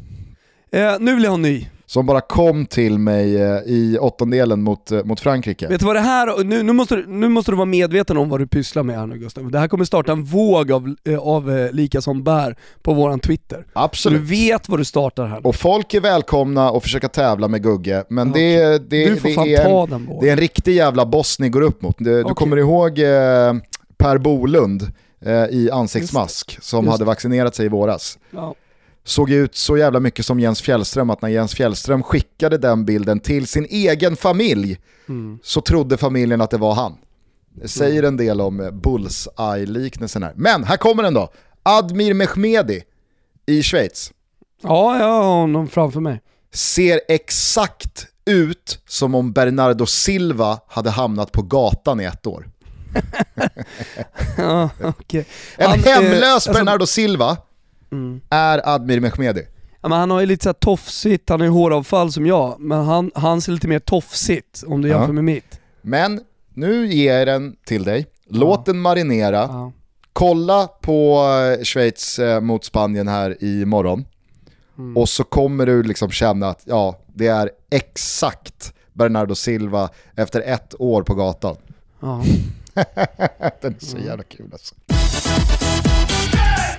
Eh, 0.73 0.93
nu 1.01 1.15
vill 1.15 1.25
jag 1.25 1.31
ha 1.31 1.37
en 1.37 1.43
ny. 1.43 1.69
Som 1.91 2.07
bara 2.07 2.21
kom 2.21 2.67
till 2.67 2.99
mig 2.99 3.37
eh, 3.43 3.59
i 3.67 3.99
åttondelen 4.01 4.63
mot, 4.63 4.91
eh, 4.93 5.05
mot 5.05 5.21
Frankrike. 5.21 5.69
Vet 5.69 5.81
du 5.81 5.87
vad 5.87 5.97
det 5.97 6.01
här, 6.01 6.45
nu, 6.45 6.63
nu, 6.63 6.73
måste, 6.73 6.97
du- 6.97 7.07
nu 7.07 7.29
måste 7.29 7.53
du 7.53 7.57
vara 7.57 7.65
medveten 7.67 8.17
om 8.17 8.29
vad 8.29 8.41
du 8.41 8.47
pysslar 8.47 8.83
med 8.83 8.97
här 8.99 9.07
nu 9.07 9.19
Gustav. 9.19 9.51
Det 9.51 9.59
här 9.59 9.69
kommer 9.69 9.85
starta 9.85 10.13
en 10.13 10.25
våg 10.25 10.73
av, 10.73 10.95
eh, 11.09 11.19
av 11.19 11.69
lika 11.73 12.01
som 12.01 12.23
bär 12.25 12.57
på 12.83 12.95
våran 12.95 13.21
Twitter. 13.21 13.57
Så 13.57 13.63
du 13.63 13.71
Absolut. 13.85 14.21
vet 14.21 14.69
vad 14.69 14.81
du 14.81 14.85
startar 14.85 15.27
här. 15.27 15.47
Och 15.47 15.55
folk 15.57 15.95
är 15.95 16.01
välkomna 16.01 16.69
att 16.71 16.83
försöka 16.83 17.09
tävla 17.09 17.49
med 17.49 17.63
Gugge, 17.63 18.05
men 18.09 18.33
det, 18.33 18.91
det, 18.91 19.07
du 19.09 19.17
får 19.17 19.29
det 19.29 19.35
fan 19.35 19.49
är 19.49 19.95
en. 19.95 20.09
Det 20.21 20.29
är 20.29 20.33
en 20.33 20.39
riktig 20.39 20.75
jävla 20.75 21.07
boss 21.07 21.39
ni 21.39 21.49
går 21.49 21.61
upp 21.63 21.83
mot. 21.83 21.97
Du, 21.99 22.05
du 22.05 22.23
Okej. 22.23 22.35
kommer 22.35 22.57
ihåg 22.57 22.99
eh, 22.99 23.55
Per 23.97 24.19
Bolund 24.19 24.83
eh, 25.27 25.33
i 25.33 25.71
ansiktsmask 25.73 26.59
som 26.63 26.85
Just 26.85 26.93
hade 26.93 27.05
vaccinerat 27.05 27.55
sig 27.55 27.67
i 27.67 27.69
våras. 27.69 28.19
Ja. 28.31 28.55
Såg 29.11 29.31
ut 29.31 29.57
så 29.57 29.77
jävla 29.77 30.01
mycket 30.01 30.27
som 30.27 30.41
Jens 30.41 30.63
Fjällström 30.63 31.11
att 31.11 31.23
när 31.23 31.29
Jens 31.29 31.55
Fjällström 31.55 32.03
skickade 32.03 32.59
den 32.59 32.85
bilden 32.85 33.21
till 33.21 33.47
sin 33.47 33.65
egen 33.65 34.17
familj 34.17 34.79
Mm. 35.09 35.39
så 35.43 35.61
trodde 35.61 35.97
familjen 35.97 36.41
att 36.41 36.51
det 36.51 36.57
var 36.57 36.75
han. 36.75 36.97
Det 37.55 37.69
säger 37.69 38.03
en 38.03 38.17
del 38.17 38.41
om 38.41 38.71
bullseye-liknelsen 38.73 40.23
här. 40.23 40.33
Men 40.37 40.65
här 40.65 40.77
kommer 40.77 41.03
den 41.03 41.15
då. 41.15 41.33
Admir 41.63 42.15
Mehmedi 42.15 42.83
i 43.47 43.63
Schweiz. 43.63 44.13
Ja, 44.63 44.99
jag 44.99 45.07
har 45.07 45.23
honom 45.23 45.69
framför 45.69 46.01
mig. 46.01 46.21
Ser 46.53 47.01
exakt 47.09 48.07
ut 48.25 48.83
som 48.87 49.15
om 49.15 49.33
Bernardo 49.33 49.87
Silva 49.87 50.61
hade 50.69 50.91
hamnat 50.91 51.33
på 51.33 51.43
gatan 51.43 52.01
i 52.01 52.05
ett 52.05 52.27
år. 52.27 52.49
ja, 54.37 54.71
okay. 54.99 55.25
En 55.57 55.71
han, 55.71 55.79
hemlös 55.79 56.47
eh, 56.47 56.53
Bernardo 56.53 56.83
alltså, 56.83 56.95
Silva 56.95 57.37
mm. 57.93 58.21
är 58.31 58.75
Admir 58.75 59.01
Mehmedi. 59.01 59.47
Ja, 59.83 59.89
men 59.89 59.99
han 59.99 60.11
har 60.11 60.21
ju 60.21 60.27
lite 60.27 60.43
såhär 60.43 60.55
tofsigt, 60.55 61.29
han 61.29 61.41
har 61.41 61.47
ju 61.47 61.53
håravfall 61.53 62.13
som 62.13 62.27
jag, 62.27 62.61
men 62.61 62.85
han, 62.85 63.11
han 63.15 63.41
ser 63.41 63.53
lite 63.53 63.69
mer 63.69 63.79
tofsigt 63.79 64.65
om 64.67 64.83
du 64.83 64.89
jämför 64.89 65.07
ja. 65.07 65.13
med 65.13 65.25
mitt. 65.25 65.61
Men 65.83 66.21
nu 66.55 66.87
ger 66.87 67.19
jag 67.19 67.27
den 67.27 67.57
till 67.67 67.85
dig, 67.85 68.07
låt 68.29 68.63
ja. 68.67 68.73
den 68.73 68.81
marinera, 68.81 69.37
ja. 69.37 69.73
kolla 70.13 70.67
på 70.67 71.27
eh, 71.59 71.65
Schweiz 71.65 72.19
eh, 72.19 72.41
mot 72.41 72.65
Spanien 72.65 73.09
här 73.09 73.45
i 73.45 73.65
morgon. 73.65 74.05
Mm. 74.79 74.97
Och 74.97 75.09
så 75.09 75.25
kommer 75.25 75.67
du 75.67 75.83
liksom 75.83 76.11
känna 76.11 76.49
att 76.49 76.63
ja, 76.65 76.99
det 77.15 77.27
är 77.27 77.51
exakt 77.71 78.75
Bernardo 78.93 79.35
Silva 79.35 79.89
efter 80.15 80.41
ett 80.41 80.75
år 80.79 81.03
på 81.03 81.15
gatan. 81.15 81.57
Ja. 82.01 82.23
Den 83.61 83.75
är 83.75 83.85
så 83.85 83.99
jävla 83.99 84.25
kul 84.25 84.49
alltså. 84.53 84.75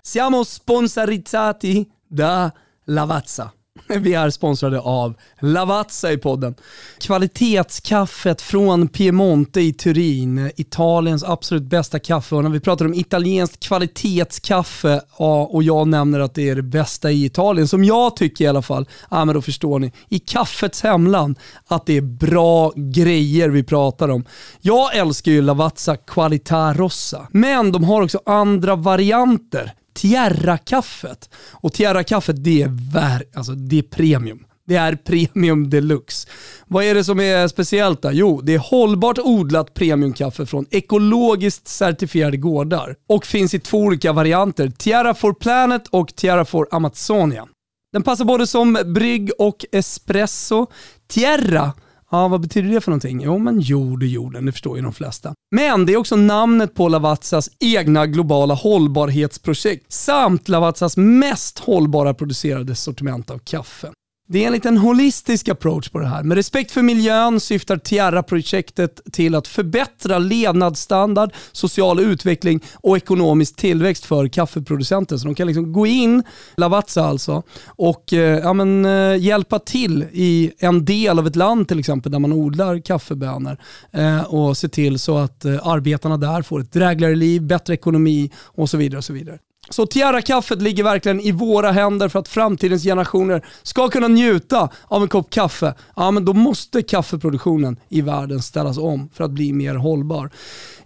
Siamo 0.04 0.44
sponsorizzati 0.44 1.88
da 2.08 2.52
Lavazza. 2.86 3.52
Vi 4.00 4.14
är 4.14 4.30
sponsrade 4.30 4.80
av 4.80 5.14
Lavazza 5.40 6.12
i 6.12 6.18
podden. 6.18 6.56
Kvalitetskaffet 7.00 8.42
från 8.42 8.88
Piemonte 8.88 9.62
i 9.62 9.74
Turin, 9.74 10.52
Italiens 10.56 11.24
absolut 11.24 11.64
bästa 11.64 12.00
kaffe. 12.00 12.36
Och 12.36 12.44
när 12.44 12.50
vi 12.50 12.60
pratar 12.60 12.86
om 12.86 12.94
italienskt 12.94 13.60
kvalitetskaffe 13.60 15.02
och 15.50 15.64
jag 15.64 15.88
nämner 15.88 16.20
att 16.20 16.34
det 16.34 16.50
är 16.50 16.56
det 16.56 16.62
bästa 16.62 17.12
i 17.12 17.26
Italien, 17.26 17.68
som 17.68 17.84
jag 17.84 18.16
tycker 18.16 18.46
i 18.46 18.48
alla 18.48 18.62
fall, 18.62 18.88
ja 19.10 19.26
men 19.26 19.36
då 19.36 19.42
förstår 19.42 19.80
ni, 19.80 19.92
i 20.10 20.20
kaffets 20.20 20.84
hemland, 20.84 21.40
att 21.68 21.86
det 21.86 21.98
är 21.98 22.02
bra 22.02 22.72
grejer 22.76 23.50
vi 23.50 23.64
pratar 23.64 24.10
om. 24.10 24.26
Jag 24.62 24.96
älskar 24.96 25.32
ju 25.32 25.42
Lavazza 25.42 25.98
Qualità 25.98 26.74
Rossa, 26.74 27.28
men 27.32 27.72
de 27.72 27.84
har 27.84 28.02
också 28.02 28.20
andra 28.26 28.76
varianter. 28.76 29.74
Tierra-kaffet. 29.94 31.30
Och 31.52 31.74
Tierra-kaffet 31.74 32.44
det 32.44 32.62
är, 32.62 32.92
vär, 32.94 33.24
alltså, 33.36 33.52
det 33.52 33.78
är 33.78 33.84
premium. 33.84 34.46
Det 34.68 34.76
är 34.76 34.96
premium 34.96 35.70
deluxe. 35.70 36.28
Vad 36.68 36.84
är 36.84 36.96
det 36.96 37.04
som 37.04 37.20
är 37.20 37.48
speciellt 37.48 38.02
då? 38.02 38.10
Jo, 38.12 38.42
det 38.42 38.54
är 38.54 38.60
hållbart 38.60 39.20
odlat 39.20 39.74
premiumkaffe 39.74 40.46
från 40.46 40.66
ekologiskt 40.72 41.68
certifierade 41.68 42.38
gårdar 42.38 42.96
och 43.10 43.26
finns 43.26 43.54
i 43.54 43.60
två 43.60 43.78
olika 43.78 44.14
varianter. 44.14 44.70
Tierra 44.78 45.14
for 45.14 45.34
Planet 45.34 45.88
och 45.88 46.16
Tierra 46.16 46.46
for 46.46 46.68
Amazonia. 46.72 47.48
Den 47.94 48.04
passar 48.04 48.26
både 48.26 48.48
som 48.48 48.78
brygg 48.86 49.32
och 49.38 49.66
espresso. 49.72 50.68
Tierra 51.08 51.74
Ja, 52.12 52.28
vad 52.28 52.42
betyder 52.42 52.70
det 52.70 52.82
för 52.82 52.92
någonting? 52.92 53.22
Jo, 53.22 53.38
men 53.38 53.60
jord 53.60 54.04
och 54.04 54.10
jorden, 54.10 54.46
det 54.46 54.52
förstår 54.52 54.78
ju 54.78 54.84
de 54.84 54.94
flesta. 54.94 55.34
Men 55.56 55.86
det 55.86 55.94
är 55.94 55.98
också 55.98 56.16
namnet 56.16 56.76
på 56.76 56.88
Lavazzas 56.88 57.50
egna 57.60 58.08
globala 58.08 58.54
hållbarhetsprojekt 58.54 59.94
samt 59.94 60.50
Lavazzas 60.50 60.98
mest 60.98 61.60
hållbara 61.60 62.14
producerade 62.14 62.76
sortiment 62.76 63.32
av 63.32 63.38
kaffe. 63.38 63.92
Det 64.32 64.44
är 64.44 64.48
en 64.48 64.54
liten 64.54 64.78
holistisk 64.78 65.50
approach 65.50 65.90
på 65.90 66.00
det 66.00 66.08
här. 66.08 66.24
Med 66.24 66.36
respekt 66.36 66.72
för 66.72 66.82
miljön 66.82 67.40
syftar 67.40 67.78
Tiara-projektet 67.78 69.02
till 69.12 69.36
att 69.36 69.48
förbättra 69.48 70.18
levnadsstandard, 70.18 71.34
social 71.52 72.00
utveckling 72.00 72.60
och 72.74 72.98
ekonomisk 72.98 73.56
tillväxt 73.56 74.06
för 74.06 74.28
kaffeproducenter. 74.28 75.18
Så 75.18 75.26
de 75.26 75.36
kan 75.36 75.48
liksom 75.48 75.74
gå 75.74 75.88
in, 75.88 76.24
Lavazza 76.58 77.06
alltså, 77.06 77.44
och 77.66 78.14
eh, 78.14 78.40
ja, 78.40 78.54
men, 78.54 78.86
eh, 78.86 79.16
hjälpa 79.16 79.60
till 79.60 80.06
i 80.12 80.52
en 80.60 80.86
del 80.86 81.20
av 81.20 81.28
ett 81.28 81.36
land 81.36 81.68
till 81.68 81.80
exempel 81.80 82.12
där 82.12 82.20
man 82.20 82.34
odlar 82.34 82.80
kaffebönor 82.80 83.58
eh, 83.92 84.24
och 84.24 84.58
se 84.58 84.70
till 84.70 85.00
så 85.00 85.18
att 85.18 85.46
eh, 85.46 85.68
arbetarna 85.68 86.18
där 86.18 86.42
får 86.42 86.62
ett 86.62 86.74
drägligare 86.74 87.16
liv, 87.16 87.42
bättre 87.42 87.74
ekonomi 87.74 88.32
och 88.38 88.70
så 88.70 88.78
vidare. 88.78 88.98
Och 88.98 89.06
så 89.06 89.14
vidare. 89.14 89.40
Så 89.70 89.86
Tierra-kaffet 89.86 90.62
ligger 90.62 90.84
verkligen 90.84 91.20
i 91.20 91.32
våra 91.32 91.72
händer 91.72 92.10
för 92.10 92.20
att 92.20 92.28
framtidens 92.28 92.84
generationer 92.84 93.46
ska 93.64 93.90
kunna 93.90 94.08
njuta 94.08 94.70
av 94.88 95.02
en 95.02 95.10
kopp 95.10 95.30
kaffe. 95.30 95.74
Ja, 95.96 96.12
men 96.12 96.26
då 96.26 96.34
måste 96.34 96.82
kaffeproduktionen 96.82 97.80
i 97.90 98.02
världen 98.02 98.42
ställas 98.42 98.78
om 98.78 99.10
för 99.14 99.24
att 99.24 99.32
bli 99.32 99.54
mer 99.54 99.76
hållbar. 99.76 100.30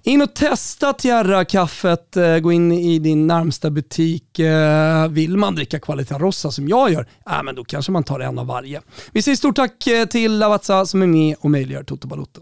In 0.03 0.21
och 0.21 0.33
testa 0.33 0.93
Tierra-kaffet, 0.93 2.17
eh, 2.17 2.37
gå 2.37 2.51
in 2.51 2.71
i 2.71 2.99
din 2.99 3.27
närmsta 3.27 3.69
butik. 3.69 4.39
Eh, 4.39 5.07
vill 5.07 5.37
man 5.37 5.55
dricka 5.55 5.79
Qualita 5.79 6.19
Rossa 6.19 6.51
som 6.51 6.67
jag 6.67 6.91
gör, 6.91 7.07
ja, 7.25 7.43
men 7.43 7.55
då 7.55 7.63
kanske 7.63 7.91
man 7.91 8.03
tar 8.03 8.19
en 8.19 8.39
av 8.39 8.47
varje. 8.47 8.81
Vi 9.11 9.21
säger 9.21 9.35
stort 9.35 9.55
tack 9.55 9.87
eh, 9.87 10.05
till 10.05 10.37
Lavazza 10.37 10.85
som 10.85 11.01
är 11.01 11.07
med 11.07 11.35
och 11.39 11.51
möjliggör 11.51 11.83
Toto 11.83 12.07
Balotto. 12.07 12.41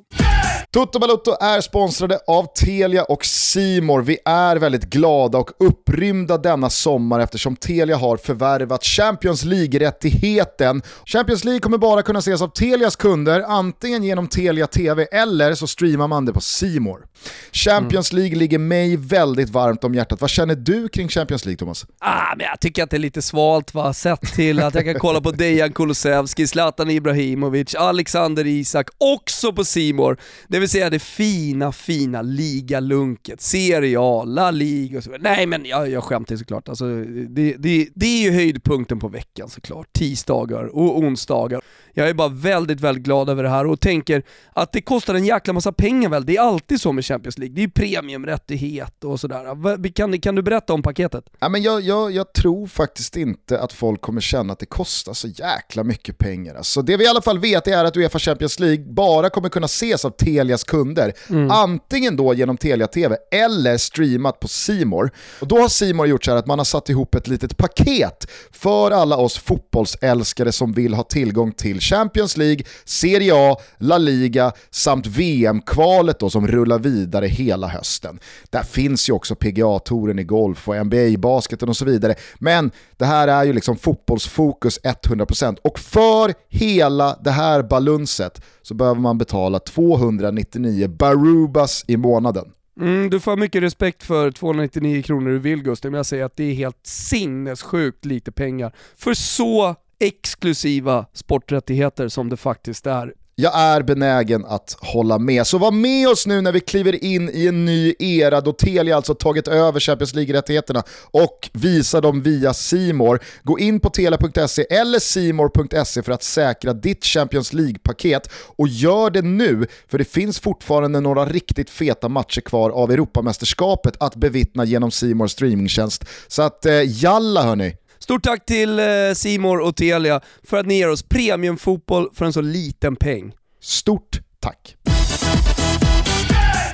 Toto 0.71 0.99
Balotto 0.99 1.35
är 1.41 1.61
sponsrade 1.61 2.19
av 2.27 2.47
Telia 2.53 3.03
och 3.03 3.25
Simor. 3.25 4.01
Vi 4.01 4.17
är 4.25 4.55
väldigt 4.55 4.83
glada 4.83 5.37
och 5.37 5.51
upprymda 5.59 6.37
denna 6.37 6.69
sommar 6.69 7.19
eftersom 7.19 7.55
Telia 7.55 7.97
har 7.97 8.17
förvärvat 8.17 8.83
Champions 8.83 9.43
League-rättigheten. 9.43 10.81
Champions 11.05 11.43
League 11.43 11.59
kommer 11.59 11.77
bara 11.77 12.01
kunna 12.01 12.19
ses 12.19 12.41
av 12.41 12.47
Telias 12.47 12.95
kunder, 12.95 13.41
antingen 13.47 14.03
genom 14.03 14.27
Telia 14.27 14.67
TV 14.67 15.07
eller 15.11 15.55
så 15.55 15.67
streamar 15.67 16.07
man 16.07 16.25
det 16.25 16.33
på 16.33 16.41
Simor. 16.41 17.05
Champions 17.51 18.11
mm. 18.11 18.21
League 18.21 18.39
ligger 18.39 18.59
mig 18.59 18.97
väldigt 18.97 19.49
varmt 19.49 19.83
om 19.83 19.95
hjärtat. 19.95 20.21
Vad 20.21 20.29
känner 20.29 20.55
du 20.55 20.87
kring 20.87 21.09
Champions 21.09 21.45
League 21.45 21.57
Thomas? 21.57 21.85
Ah, 21.99 22.35
men 22.37 22.45
jag 22.45 22.59
tycker 22.59 22.83
att 22.83 22.89
det 22.89 22.97
är 22.97 22.99
lite 22.99 23.21
svalt 23.21 23.73
va, 23.73 23.93
sett 23.93 24.21
till 24.21 24.59
att 24.59 24.75
jag 24.75 24.85
kan 24.85 24.99
kolla 24.99 25.21
på 25.21 25.31
Dejan 25.43 25.71
Kulusevski, 25.71 26.47
Zlatan 26.47 26.89
Ibrahimovic, 26.89 27.75
Alexander 27.75 28.47
Isak, 28.47 28.89
också 28.97 29.53
på 29.53 29.63
Simor. 29.63 30.17
Det 30.47 30.59
vill 30.59 30.69
säga 30.69 30.89
det 30.89 30.99
fina, 30.99 31.71
fina 31.71 32.21
ligalunket, 32.21 33.41
Serie 33.41 33.97
A, 33.99 34.23
La 34.23 34.51
Liga 34.51 34.97
och 34.97 35.03
så 35.03 35.11
vidare. 35.11 35.35
Nej 35.35 35.45
men 35.45 35.65
jag, 35.65 35.89
jag 35.89 36.03
skämtar 36.03 36.35
såklart, 36.35 36.69
alltså, 36.69 36.85
det, 37.29 37.55
det, 37.57 37.89
det 37.95 38.05
är 38.05 38.23
ju 38.23 38.31
höjdpunkten 38.31 38.99
på 38.99 39.07
veckan 39.07 39.49
såklart. 39.49 39.87
Tisdagar 39.93 40.63
och 40.63 40.99
onsdagar. 40.99 41.61
Jag 41.93 42.09
är 42.09 42.13
bara 42.13 42.29
väldigt, 42.29 42.81
väldigt 42.81 43.03
glad 43.03 43.29
över 43.29 43.43
det 43.43 43.49
här 43.49 43.65
och 43.65 43.79
tänker 43.79 44.23
att 44.53 44.71
det 44.71 44.81
kostar 44.81 45.15
en 45.15 45.25
jäkla 45.25 45.53
massa 45.53 45.71
pengar 45.71 46.09
väl, 46.09 46.25
det 46.25 46.37
är 46.37 46.41
alltid 46.41 46.81
så 46.81 46.91
med 46.91 47.05
Champions 47.05 47.37
League, 47.37 47.55
det 47.55 47.61
är 47.61 47.63
ju 47.63 47.69
premiumrättighet 47.69 49.03
och 49.03 49.19
sådär. 49.19 49.93
Kan, 49.93 50.19
kan 50.19 50.35
du 50.35 50.41
berätta 50.41 50.73
om 50.73 50.81
paketet? 50.81 51.25
Ja, 51.39 51.49
men 51.49 51.61
jag, 51.61 51.81
jag, 51.81 52.11
jag 52.11 52.33
tror 52.33 52.67
faktiskt 52.67 53.17
inte 53.17 53.59
att 53.59 53.73
folk 53.73 54.01
kommer 54.01 54.21
känna 54.21 54.53
att 54.53 54.59
det 54.59 54.65
kostar 54.65 55.13
så 55.13 55.27
jäkla 55.27 55.83
mycket 55.83 56.17
pengar. 56.17 56.55
Alltså, 56.55 56.81
det 56.81 56.97
vi 56.97 57.03
i 57.03 57.07
alla 57.07 57.21
fall 57.21 57.39
vet 57.39 57.67
är 57.67 57.85
att 57.85 57.97
Uefa 57.97 58.19
Champions 58.19 58.59
League 58.59 58.85
bara 58.93 59.29
kommer 59.29 59.49
kunna 59.49 59.65
ses 59.65 60.05
av 60.05 60.09
Telias 60.09 60.63
kunder, 60.63 61.13
mm. 61.29 61.51
antingen 61.51 62.15
då 62.15 62.33
genom 62.33 62.57
Telia 62.57 62.87
TV 62.87 63.17
eller 63.31 63.77
streamat 63.77 64.39
på 64.39 64.47
Simor. 64.47 65.11
Och 65.41 65.47
då 65.47 65.57
har 65.57 65.67
Simor 65.67 66.07
gjort 66.07 66.25
så 66.25 66.31
här 66.31 66.37
att 66.37 66.47
man 66.47 66.59
har 66.59 66.65
satt 66.65 66.89
ihop 66.89 67.15
ett 67.15 67.27
litet 67.27 67.57
paket 67.57 68.27
för 68.51 68.91
alla 68.91 69.17
oss 69.17 69.37
fotbollsälskare 69.37 70.51
som 70.51 70.73
vill 70.73 70.93
ha 70.93 71.03
tillgång 71.03 71.51
till 71.51 71.79
Champions 71.83 72.37
League, 72.37 72.63
Serie 72.85 73.31
A, 73.35 73.57
La 73.77 73.97
Liga 73.97 74.51
samt 74.69 75.07
VM-kvalet 75.07 76.19
då 76.19 76.29
som 76.29 76.47
rullar 76.47 76.79
vidare 76.79 77.27
hela 77.27 77.67
hösten. 77.67 78.19
Där 78.49 78.63
finns 78.63 79.09
ju 79.09 79.13
också 79.13 79.35
PGA-touren 79.35 80.19
i 80.19 80.23
golf 80.23 80.67
och 80.67 80.85
NBA-basketen 80.85 81.69
och 81.69 81.77
så 81.77 81.85
vidare. 81.85 82.15
Men 82.39 82.71
det 82.97 83.05
här 83.05 83.27
är 83.27 83.43
ju 83.43 83.53
liksom 83.53 83.77
fotbollsfokus 83.77 84.79
100% 84.83 85.57
och 85.63 85.79
för 85.79 86.33
hela 86.49 87.17
det 87.23 87.31
här 87.31 87.63
balunset 87.63 88.41
så 88.61 88.73
behöver 88.73 89.01
man 89.01 89.17
betala 89.17 89.59
299 89.59 90.87
barubas 90.87 91.85
i 91.87 91.97
månaden. 91.97 92.45
Mm, 92.79 93.09
du 93.09 93.19
får 93.19 93.37
mycket 93.37 93.63
respekt 93.63 94.03
för 94.03 94.31
299 94.31 95.01
kronor 95.01 95.29
du 95.29 95.39
vill 95.39 95.55
Vilgus, 95.55 95.83
men 95.83 95.93
jag 95.93 96.05
säger 96.05 96.25
att 96.25 96.37
det 96.37 96.43
är 96.43 96.53
helt 96.53 96.87
sinnessjukt 96.87 98.05
lite 98.05 98.31
pengar 98.31 98.75
för 98.95 99.13
så 99.13 99.75
exklusiva 100.03 101.05
sporträttigheter 101.13 102.07
som 102.07 102.29
det 102.29 102.37
faktiskt 102.37 102.87
är. 102.87 103.13
Jag 103.35 103.59
är 103.59 103.81
benägen 103.81 104.45
att 104.45 104.77
hålla 104.79 105.19
med. 105.19 105.47
Så 105.47 105.57
var 105.57 105.71
med 105.71 106.07
oss 106.07 106.27
nu 106.27 106.41
när 106.41 106.51
vi 106.51 106.59
kliver 106.59 107.03
in 107.03 107.29
i 107.33 107.47
en 107.47 107.65
ny 107.65 107.93
era 107.99 108.41
då 108.41 108.53
Telia 108.53 108.95
alltså 108.95 109.15
tagit 109.15 109.47
över 109.47 109.79
Champions 109.79 110.13
League-rättigheterna 110.13 110.83
och 111.11 111.49
visar 111.53 112.01
dem 112.01 112.21
via 112.21 112.53
Simor. 112.53 113.19
Gå 113.43 113.59
in 113.59 113.79
på 113.79 113.89
telia.se 113.89 114.65
eller 114.69 114.99
simor.se 114.99 116.03
för 116.03 116.11
att 116.11 116.23
säkra 116.23 116.73
ditt 116.73 117.05
Champions 117.05 117.53
League-paket 117.53 118.29
och 118.55 118.67
gör 118.67 119.09
det 119.09 119.21
nu 119.21 119.67
för 119.87 119.97
det 119.97 120.05
finns 120.05 120.39
fortfarande 120.39 120.99
några 120.99 121.25
riktigt 121.25 121.69
feta 121.69 122.09
matcher 122.09 122.41
kvar 122.41 122.69
av 122.69 122.91
Europamästerskapet 122.91 123.95
att 123.99 124.15
bevittna 124.15 124.65
genom 124.65 124.91
Simors 124.91 125.31
streamingtjänst. 125.31 126.05
Så 126.27 126.41
att 126.41 126.65
eh, 126.65 126.81
jalla 126.85 127.43
hörni! 127.43 127.75
Stort 128.03 128.23
tack 128.23 128.45
till 128.45 128.79
eh, 128.79 128.85
Simor 129.15 129.59
och 129.59 129.75
Telia 129.75 130.21
för 130.43 130.57
att 130.57 130.65
ni 130.65 130.77
ger 130.77 130.89
oss 130.89 131.03
premiumfotboll 131.03 132.09
för 132.13 132.25
en 132.25 132.33
så 132.33 132.41
liten 132.41 132.95
peng. 132.95 133.33
Stort 133.61 134.19
tack! 134.39 134.75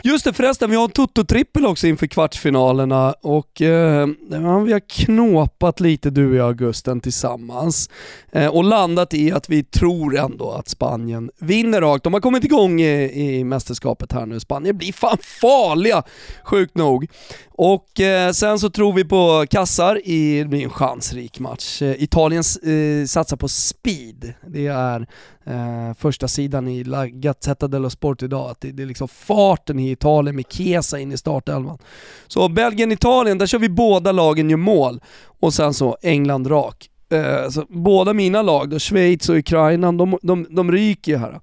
Just 0.03 0.25
det 0.25 0.33
förresten, 0.33 0.69
vi 0.69 0.75
har 0.75 0.83
en 0.83 0.89
Toto-trippel 0.89 1.65
också 1.65 1.87
inför 1.87 2.07
kvartsfinalerna 2.07 3.15
och 3.21 3.61
eh, 3.61 4.07
vi 4.65 4.73
har 4.73 4.89
knåpat 4.89 5.79
lite 5.79 6.09
du 6.09 6.29
och 6.29 6.35
jag 6.35 6.47
Augusten 6.47 7.01
tillsammans 7.01 7.89
eh, 8.31 8.47
och 8.47 8.63
landat 8.63 9.13
i 9.13 9.31
att 9.31 9.49
vi 9.49 9.63
tror 9.63 10.17
ändå 10.17 10.51
att 10.51 10.69
Spanien 10.69 11.31
vinner 11.39 11.81
rakt. 11.81 12.03
De 12.03 12.13
har 12.13 12.21
kommit 12.21 12.43
igång 12.43 12.81
i, 12.81 13.37
i 13.39 13.43
mästerskapet 13.43 14.11
här 14.11 14.25
nu. 14.25 14.39
Spanien 14.39 14.77
blir 14.77 14.93
fan 14.93 15.17
farliga, 15.41 16.03
sjukt 16.43 16.75
nog. 16.75 17.07
Och 17.51 17.99
eh, 17.99 18.31
sen 18.31 18.59
så 18.59 18.69
tror 18.69 18.93
vi 18.93 19.05
på 19.05 19.45
kassar 19.49 20.07
i, 20.07 20.39
det 20.39 20.49
blir 20.49 20.63
en 20.63 20.69
chansrik 20.69 21.39
match. 21.39 21.81
Eh, 21.81 22.03
Italien 22.03 22.43
eh, 22.63 23.05
satsar 23.05 23.37
på 23.37 23.47
speed. 23.47 24.33
Det 24.47 24.67
är 24.67 25.07
eh, 25.45 25.93
första 25.97 26.27
sidan 26.27 26.67
i 26.67 26.83
La 26.83 27.07
Gazzetta 27.07 27.67
dello 27.67 27.89
Sport 27.89 28.23
idag, 28.23 28.49
att 28.49 28.61
det, 28.61 28.71
det, 28.71 28.83
är 28.83 28.87
liksom 28.87 29.07
farten 29.07 29.79
i 29.79 29.91
Italien 29.91 30.35
med 30.35 30.45
Chiesa 30.49 30.99
in 30.99 31.11
i 31.11 31.17
startelvan. 31.17 31.77
Så 32.27 32.49
Belgien-Italien, 32.49 33.37
där 33.37 33.45
kör 33.45 33.59
vi 33.59 33.69
båda 33.69 34.11
lagen 34.11 34.49
gör 34.49 34.57
mål. 34.57 35.01
Och 35.39 35.53
sen 35.53 35.73
så 35.73 35.97
England 36.01 36.47
rak. 36.47 36.89
Eh, 37.11 37.49
så 37.49 37.65
båda 37.69 38.13
mina 38.13 38.41
lag, 38.41 38.69
då, 38.69 38.79
Schweiz 38.79 39.29
och 39.29 39.35
Ukraina, 39.35 39.91
de, 39.91 40.17
de, 40.21 40.47
de 40.49 40.71
ryker 40.71 41.11
ju 41.11 41.17
här. 41.17 41.39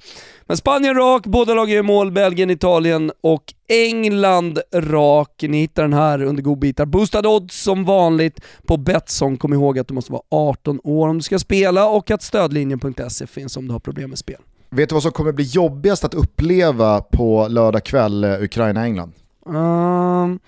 Men 0.47 0.57
Spanien 0.57 0.95
rak, 0.95 1.27
båda 1.27 1.55
lagen 1.55 1.75
gör 1.75 1.83
mål, 1.83 2.13
Belgien, 2.13 2.51
Italien 2.51 3.13
och 3.21 3.55
England 3.69 4.59
rak. 4.75 5.43
Ni 5.43 5.59
hittar 5.59 5.83
den 5.83 5.93
här 5.93 6.23
under 6.23 6.43
godbitar. 6.43 6.87
Boostad 6.87 7.27
odds 7.27 7.63
som 7.63 7.85
vanligt 7.85 8.41
på 8.67 8.77
Betsson. 8.77 9.37
Kom 9.37 9.53
ihåg 9.53 9.79
att 9.79 9.89
du 9.89 9.95
måste 9.95 10.13
vara 10.13 10.23
18 10.31 10.81
år 10.85 11.09
om 11.09 11.17
du 11.17 11.23
ska 11.23 11.39
spela 11.39 11.89
och 11.89 12.11
att 12.11 12.23
stödlinjen.se 12.23 13.27
finns 13.27 13.57
om 13.57 13.67
du 13.67 13.73
har 13.73 13.81
problem 13.81 14.11
med 14.11 14.19
spel. 14.19 14.41
Vet 14.71 14.89
du 14.89 14.95
vad 14.95 15.03
som 15.03 15.13
kommer 15.13 15.33
bli 15.33 15.45
jobbigast 15.45 16.05
att 16.05 16.15
uppleva 16.15 17.01
på 17.01 17.49
lördag 17.49 17.85
kväll, 17.85 18.25
eh, 18.25 18.43
Ukraina-England? 18.43 19.13
Um, 19.47 20.39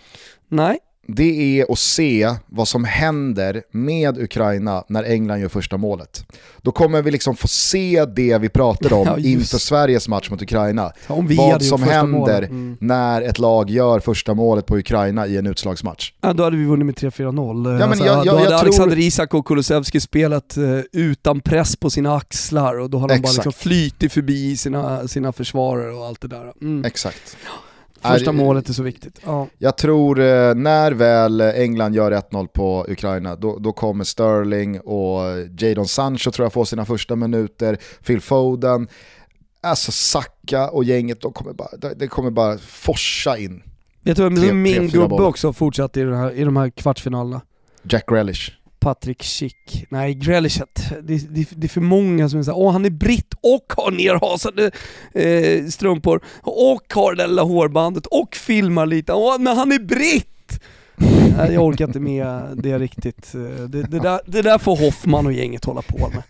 nej 0.48 0.78
det 1.10 1.60
är 1.60 1.72
att 1.72 1.78
se 1.78 2.34
vad 2.46 2.68
som 2.68 2.84
händer 2.84 3.62
med 3.70 4.18
Ukraina 4.18 4.84
när 4.88 5.04
England 5.04 5.40
gör 5.40 5.48
första 5.48 5.76
målet. 5.76 6.24
Då 6.62 6.72
kommer 6.72 7.02
vi 7.02 7.10
liksom 7.10 7.36
få 7.36 7.48
se 7.48 8.04
det 8.04 8.38
vi 8.38 8.48
pratade 8.48 8.94
om 8.94 9.06
ja, 9.06 9.18
inför 9.18 9.58
Sveriges 9.58 10.08
match 10.08 10.30
mot 10.30 10.42
Ukraina. 10.42 10.92
vad 11.06 11.62
som 11.62 11.82
händer 11.82 12.42
mm. 12.42 12.76
när 12.80 13.22
ett 13.22 13.38
lag 13.38 13.70
gör 13.70 14.00
första 14.00 14.34
målet 14.34 14.66
på 14.66 14.78
Ukraina 14.78 15.26
i 15.26 15.36
en 15.36 15.46
utslagsmatch. 15.46 16.12
Ja, 16.20 16.32
då 16.32 16.44
hade 16.44 16.56
vi 16.56 16.64
vunnit 16.64 16.86
med 16.86 16.94
3-4-0. 16.94 17.78
Ja, 17.80 17.86
alltså, 17.86 18.04
jag, 18.04 18.16
jag, 18.16 18.26
då 18.26 18.30
hade 18.38 18.50
jag 18.50 18.60
Alexander 18.60 18.96
tror... 18.96 19.04
Isak 19.04 19.34
och 19.34 19.46
Kulusevski 19.46 20.00
spelat 20.00 20.58
uh, 20.58 20.80
utan 20.92 21.40
press 21.40 21.76
på 21.76 21.90
sina 21.90 22.16
axlar 22.16 22.78
och 22.78 22.90
då 22.90 22.98
har 22.98 23.08
de 23.08 23.18
bara 23.18 23.32
liksom 23.32 23.52
flytit 23.52 24.12
förbi 24.12 24.56
sina, 24.56 25.08
sina 25.08 25.32
försvarare 25.32 25.92
och 25.92 26.06
allt 26.06 26.20
det 26.20 26.28
där. 26.28 26.52
Mm. 26.60 26.84
Exakt. 26.84 27.36
Första 28.02 28.32
målet 28.32 28.68
är 28.68 28.72
så 28.72 28.82
viktigt. 28.82 29.20
Ja. 29.24 29.46
Jag 29.58 29.76
tror 29.76 30.20
eh, 30.20 30.54
när 30.54 30.92
väl 30.92 31.40
England 31.40 31.94
gör 31.94 32.12
1-0 32.12 32.46
på 32.46 32.86
Ukraina, 32.88 33.36
då, 33.36 33.58
då, 33.58 33.72
kommer 33.72 34.04
Sterling 34.04 34.80
och 34.80 35.20
Jadon 35.58 35.88
Sancho 35.88 36.30
tror 36.30 36.44
jag 36.44 36.52
får 36.52 36.64
sina 36.64 36.84
första 36.84 37.16
minuter, 37.16 37.78
Phil 38.06 38.20
Foden, 38.20 38.88
alltså 39.62 39.92
Saka 39.92 40.70
och 40.70 40.84
gänget, 40.84 41.20
de 41.20 41.32
kommer 41.32 41.52
bara, 41.52 41.94
det 41.96 42.08
kommer 42.08 42.30
bara 42.30 42.58
forsa 42.58 43.38
in. 43.38 43.62
Jag 44.02 44.16
tror 44.16 44.26
att 44.26 44.54
min 44.54 44.88
gubbe 44.88 45.14
också 45.14 45.52
fortsatte 45.52 46.00
i, 46.00 46.04
här, 46.04 46.32
i 46.32 46.44
de 46.44 46.56
här 46.56 46.70
kvartsfinalerna. 46.70 47.40
Jack 47.82 48.04
Relish. 48.08 48.57
Patrick 48.80 49.22
Schick. 49.22 49.86
Nej, 49.88 50.14
Grealishet. 50.14 50.82
Det, 51.02 51.34
det, 51.34 51.48
det, 51.50 51.66
är 51.66 51.68
för 51.68 51.80
många 51.80 52.28
som 52.28 52.38
är 52.38 52.42
såhär, 52.42 52.58
åh 52.58 52.72
han 52.72 52.84
är 52.84 52.90
britt 52.90 53.34
och 53.40 53.72
har 53.76 53.90
nerhasade 53.90 54.70
eh, 55.12 55.66
strumpor 55.66 56.20
och 56.42 56.94
har 56.94 57.14
det 57.14 57.26
lilla 57.26 57.42
hårbandet 57.42 58.06
och 58.06 58.36
filmar 58.36 58.86
lite. 58.86 59.12
Åh, 59.12 59.38
men 59.38 59.56
han 59.56 59.72
är 59.72 59.78
britt! 59.78 60.60
Nej, 61.36 61.52
jag 61.52 61.64
orkar 61.64 61.84
inte 61.84 62.00
med 62.00 62.42
det 62.54 62.78
riktigt. 62.78 63.34
Eh, 63.34 63.40
det, 63.40 63.82
det, 63.82 63.98
där, 63.98 64.20
det 64.26 64.42
där 64.42 64.58
får 64.58 64.76
Hoffman 64.76 65.26
och 65.26 65.32
gänget 65.32 65.64
hålla 65.64 65.82
på 65.82 66.08
med. 66.08 66.22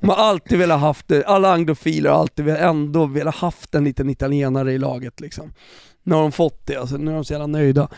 De 0.00 0.08
har 0.08 0.16
alltid 0.16 0.58
velat 0.58 0.80
haft 0.80 1.08
det, 1.08 1.24
alla 1.24 1.52
anglofiler 1.52 2.10
har 2.10 2.18
alltid 2.18 2.48
ändå 2.48 3.06
velat 3.06 3.34
haft 3.34 3.74
en 3.74 3.84
liten 3.84 4.10
italienare 4.10 4.72
i 4.72 4.78
laget 4.78 5.20
liksom. 5.20 5.52
Nu 6.02 6.14
har 6.14 6.22
de 6.22 6.32
fått 6.32 6.66
det, 6.66 6.76
alltså, 6.76 6.96
nu 6.96 7.10
är 7.10 7.14
de 7.14 7.24
så 7.24 7.32
jävla 7.32 7.46
nöjda. 7.46 7.88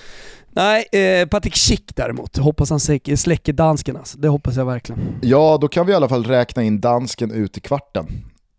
Nej, 0.55 0.85
eh, 0.93 1.29
Patrik 1.29 1.57
Schick 1.57 1.97
däremot. 1.97 2.37
Hoppas 2.37 2.71
han 2.71 2.81
släcker 2.81 3.53
dansken 3.53 3.97
alltså. 3.97 4.19
Det 4.19 4.29
hoppas 4.29 4.57
jag 4.57 4.65
verkligen. 4.65 5.01
Ja, 5.21 5.59
då 5.61 5.69
kan 5.69 5.87
vi 5.87 5.93
i 5.93 5.97
alla 5.97 6.09
fall 6.09 6.25
räkna 6.25 6.63
in 6.63 6.81
dansken 6.81 7.31
ut 7.31 7.59
i 7.59 7.61
kvarten. 7.61 8.07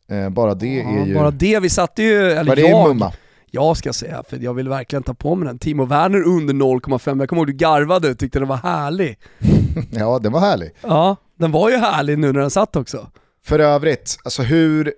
Eh, 0.08 0.30
bara 0.30 0.54
det 0.54 0.76
ja, 0.76 0.90
är 0.90 1.06
ju... 1.06 1.16
Bara 1.16 1.32
det, 1.32 1.60
vi 1.60 1.70
satte 1.70 2.04
ju, 2.04 2.32
eller 2.32 2.52
Var 2.52 2.56
det 2.56 2.62
jag, 2.62 2.88
mumma? 2.88 3.14
jag 3.52 3.78
ska 3.78 3.94
säga, 3.94 4.24
för 4.30 4.38
jag 4.38 4.54
vill 4.54 4.70
verkligen 4.70 5.04
ta 5.04 5.14
på 5.14 5.36
mig 5.36 5.48
den. 5.48 5.60
Timo 5.60 5.86
Werner 5.86 6.24
under 6.24 6.54
0,5, 6.54 7.20
jag 7.20 7.30
kommer 7.30 7.40
ihåg 7.40 7.48
du 7.48 7.54
garvade 7.54 8.10
och 8.10 8.18
tyckte 8.20 8.40
den 8.40 8.48
var 8.48 8.58
härlig. 8.58 9.18
ja, 9.92 10.20
den 10.20 10.32
var 10.32 10.40
härlig. 10.40 10.72
Ja, 10.82 11.16
den 11.40 11.52
var 11.52 11.70
ju 11.70 11.78
härlig 11.78 12.20
nu 12.20 12.32
när 12.32 12.40
den 12.40 12.50
satt 12.50 12.76
också. 12.76 13.08
För 13.46 13.60
övrigt, 13.60 14.18
alltså 14.24 14.44
hur, 14.44 14.94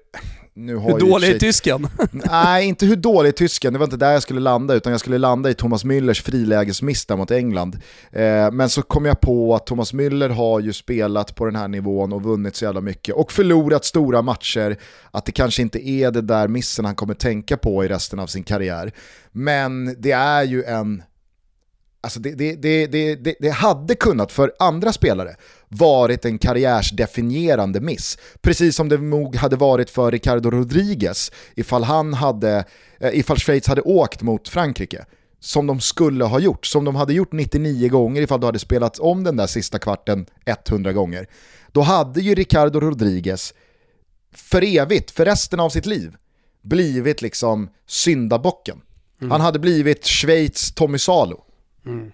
nu 0.57 0.75
har 0.75 0.91
hur 0.91 0.99
dålig 0.99 1.29
är 1.29 1.39
tysken? 1.39 1.87
Nej, 2.11 2.65
inte 2.65 2.85
hur 2.85 2.95
dålig 2.95 3.27
är 3.27 3.31
tysken, 3.31 3.73
det 3.73 3.79
var 3.79 3.85
inte 3.85 3.97
där 3.97 4.11
jag 4.11 4.21
skulle 4.21 4.39
landa, 4.39 4.73
utan 4.73 4.91
jag 4.91 4.99
skulle 4.99 5.17
landa 5.17 5.49
i 5.49 5.53
Thomas 5.53 5.85
Müllers 5.85 6.23
frilägesmiss 6.23 7.09
mot 7.09 7.31
England. 7.31 7.79
Eh, 8.11 8.51
men 8.51 8.69
så 8.69 8.81
kom 8.81 9.05
jag 9.05 9.21
på 9.21 9.55
att 9.55 9.65
Thomas 9.65 9.93
Müller 9.93 10.29
har 10.29 10.59
ju 10.59 10.73
spelat 10.73 11.35
på 11.35 11.45
den 11.45 11.55
här 11.55 11.67
nivån 11.67 12.13
och 12.13 12.23
vunnit 12.23 12.55
så 12.55 12.65
jävla 12.65 12.81
mycket 12.81 13.15
och 13.15 13.31
förlorat 13.31 13.85
stora 13.85 14.21
matcher, 14.21 14.77
att 15.11 15.25
det 15.25 15.31
kanske 15.31 15.61
inte 15.61 15.89
är 15.89 16.11
det 16.11 16.21
där 16.21 16.47
missen 16.47 16.85
han 16.85 16.95
kommer 16.95 17.13
tänka 17.13 17.57
på 17.57 17.85
i 17.85 17.87
resten 17.87 18.19
av 18.19 18.27
sin 18.27 18.43
karriär. 18.43 18.91
Men 19.31 19.95
det 20.01 20.11
är 20.11 20.43
ju 20.43 20.63
en 20.63 21.03
Alltså 22.01 22.19
det, 22.19 22.55
det, 22.55 22.87
det, 22.87 23.35
det 23.39 23.49
hade 23.49 23.95
kunnat 23.95 24.31
för 24.31 24.53
andra 24.59 24.93
spelare 24.93 25.35
varit 25.77 26.25
en 26.25 26.37
karriärsdefinierande 26.37 27.79
miss. 27.79 28.17
Precis 28.41 28.75
som 28.75 28.89
det 28.89 28.97
nog 28.97 29.35
hade 29.35 29.55
varit 29.55 29.89
för 29.89 30.11
Ricardo 30.11 30.49
Rodriguez 30.49 31.31
ifall, 31.55 31.83
han 31.83 32.13
hade, 32.13 32.65
eh, 32.99 33.19
ifall 33.19 33.37
Schweiz 33.37 33.67
hade 33.67 33.81
åkt 33.81 34.21
mot 34.21 34.49
Frankrike. 34.49 35.05
Som 35.39 35.67
de 35.67 35.79
skulle 35.79 36.25
ha 36.25 36.39
gjort, 36.39 36.65
som 36.65 36.85
de 36.85 36.95
hade 36.95 37.13
gjort 37.13 37.31
99 37.31 37.89
gånger 37.89 38.21
ifall 38.21 38.39
du 38.39 38.45
hade 38.45 38.59
spelat 38.59 38.99
om 38.99 39.23
den 39.23 39.37
där 39.37 39.47
sista 39.47 39.79
kvarten 39.79 40.25
100 40.45 40.93
gånger. 40.93 41.27
Då 41.71 41.81
hade 41.81 42.21
ju 42.21 42.35
Ricardo 42.35 42.79
Rodriguez 42.79 43.53
för 44.31 44.77
evigt, 44.77 45.11
för 45.11 45.25
resten 45.25 45.59
av 45.59 45.69
sitt 45.69 45.85
liv, 45.85 46.15
blivit 46.61 47.21
liksom 47.21 47.69
syndabocken. 47.87 48.81
Mm. 49.21 49.31
Han 49.31 49.41
hade 49.41 49.59
blivit 49.59 50.05
Schweiz 50.05 50.71
Tommy 50.71 50.97
Salo. 50.97 51.43
Mm. 51.85 52.11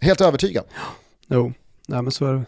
Helt 0.00 0.20
övertygad. 0.20 0.64
Jo, 1.26 1.52
nej 1.88 2.02
men 2.02 2.12
så 2.12 2.26
är 2.26 2.34
det. 2.34 2.44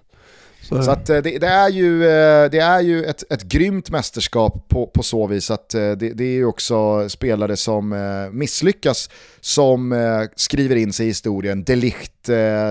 Så, 0.71 0.83
så 0.83 0.91
att, 0.91 1.11
eh, 1.11 1.19
det, 1.19 1.39
det, 1.39 1.47
är 1.47 1.69
ju, 1.69 2.05
eh, 2.05 2.51
det 2.51 2.59
är 2.59 2.81
ju 2.81 3.05
ett, 3.05 3.33
ett 3.33 3.43
grymt 3.43 3.91
mästerskap 3.91 4.69
på, 4.69 4.87
på 4.87 5.03
så 5.03 5.27
vis 5.27 5.51
att 5.51 5.75
eh, 5.75 5.91
det, 5.91 6.13
det 6.13 6.25
är 6.25 6.33
ju 6.33 6.45
också 6.45 7.09
spelare 7.09 7.57
som 7.57 7.95
misslyckas 8.33 9.11
som 9.41 9.95
skriver 10.37 10.77
in 10.77 10.93
sig 10.93 11.07
i 11.07 11.09
historien. 11.09 11.65
Delicht, 11.65 12.13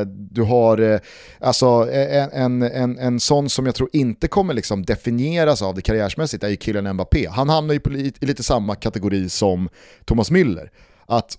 du 0.07 0.41
har 0.41 0.99
alltså 1.39 1.65
en, 1.91 2.61
en, 2.61 2.97
en 2.97 3.19
sån 3.19 3.49
som 3.49 3.65
jag 3.65 3.75
tror 3.75 3.89
inte 3.93 4.27
kommer 4.27 4.53
liksom 4.53 4.85
definieras 4.85 5.61
av 5.61 5.75
det 5.75 5.81
karriärsmässigt 5.81 6.43
är 6.43 6.49
ju 6.49 6.57
Kylian 6.57 6.93
Mbappé. 6.93 7.27
Han 7.27 7.49
hamnar 7.49 7.73
ju 7.73 7.79
i 8.21 8.25
lite 8.25 8.43
samma 8.43 8.75
kategori 8.75 9.29
som 9.29 9.69
Thomas 10.05 10.31
Müller. 10.31 10.69
Att 11.05 11.37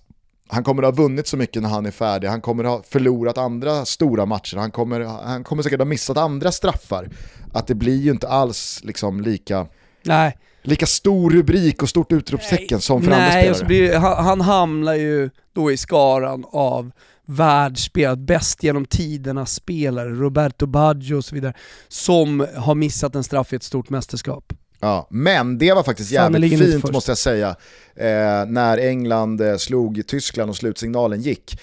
han 0.51 0.63
kommer 0.63 0.83
att 0.83 0.97
ha 0.97 1.03
vunnit 1.03 1.27
så 1.27 1.37
mycket 1.37 1.61
när 1.61 1.69
han 1.69 1.85
är 1.85 1.91
färdig, 1.91 2.27
han 2.27 2.41
kommer 2.41 2.63
att 2.63 2.69
ha 2.69 2.83
förlorat 2.83 3.37
andra 3.37 3.85
stora 3.85 4.25
matcher, 4.25 4.57
han 4.57 4.71
kommer, 4.71 5.01
han 5.01 5.43
kommer 5.43 5.63
säkert 5.63 5.79
ha 5.79 5.85
missat 5.85 6.17
andra 6.17 6.51
straffar. 6.51 7.09
Att 7.53 7.67
det 7.67 7.75
blir 7.75 8.01
ju 8.01 8.11
inte 8.11 8.27
alls 8.27 8.79
liksom 8.83 9.21
lika, 9.21 9.67
Nej. 10.03 10.37
lika 10.61 10.85
stor 10.85 11.29
rubrik 11.31 11.83
och 11.83 11.89
stort 11.89 12.11
utropstecken 12.11 12.75
Nej. 12.75 12.81
som 12.81 13.01
för 13.01 13.09
Nej, 13.09 13.19
andra 13.19 13.53
spelare. 13.53 13.67
Blir, 13.67 13.97
han, 13.97 14.25
han 14.25 14.41
hamnar 14.41 14.93
ju 14.93 15.29
då 15.53 15.71
i 15.71 15.77
skaran 15.77 16.45
av 16.51 16.91
världsspelare, 17.25 18.15
bäst 18.15 18.63
genom 18.63 18.85
tiderna 18.85 19.45
spelare, 19.45 20.09
Roberto 20.09 20.65
Baggio 20.65 21.15
och 21.15 21.25
så 21.25 21.35
vidare, 21.35 21.53
som 21.87 22.47
har 22.57 22.75
missat 22.75 23.15
en 23.15 23.23
straff 23.23 23.53
i 23.53 23.55
ett 23.55 23.63
stort 23.63 23.89
mästerskap. 23.89 24.53
Ja, 24.81 25.07
men 25.09 25.57
det 25.57 25.73
var 25.73 25.83
faktiskt 25.83 26.11
jävligt 26.11 26.59
fint 26.59 26.91
måste 26.91 27.11
jag 27.11 27.17
säga, 27.17 27.55
eh, 27.95 28.45
när 28.47 28.77
England 28.77 29.41
eh, 29.41 29.57
slog 29.57 30.07
Tyskland 30.07 30.49
och 30.49 30.55
slutsignalen 30.55 31.21
gick. 31.21 31.59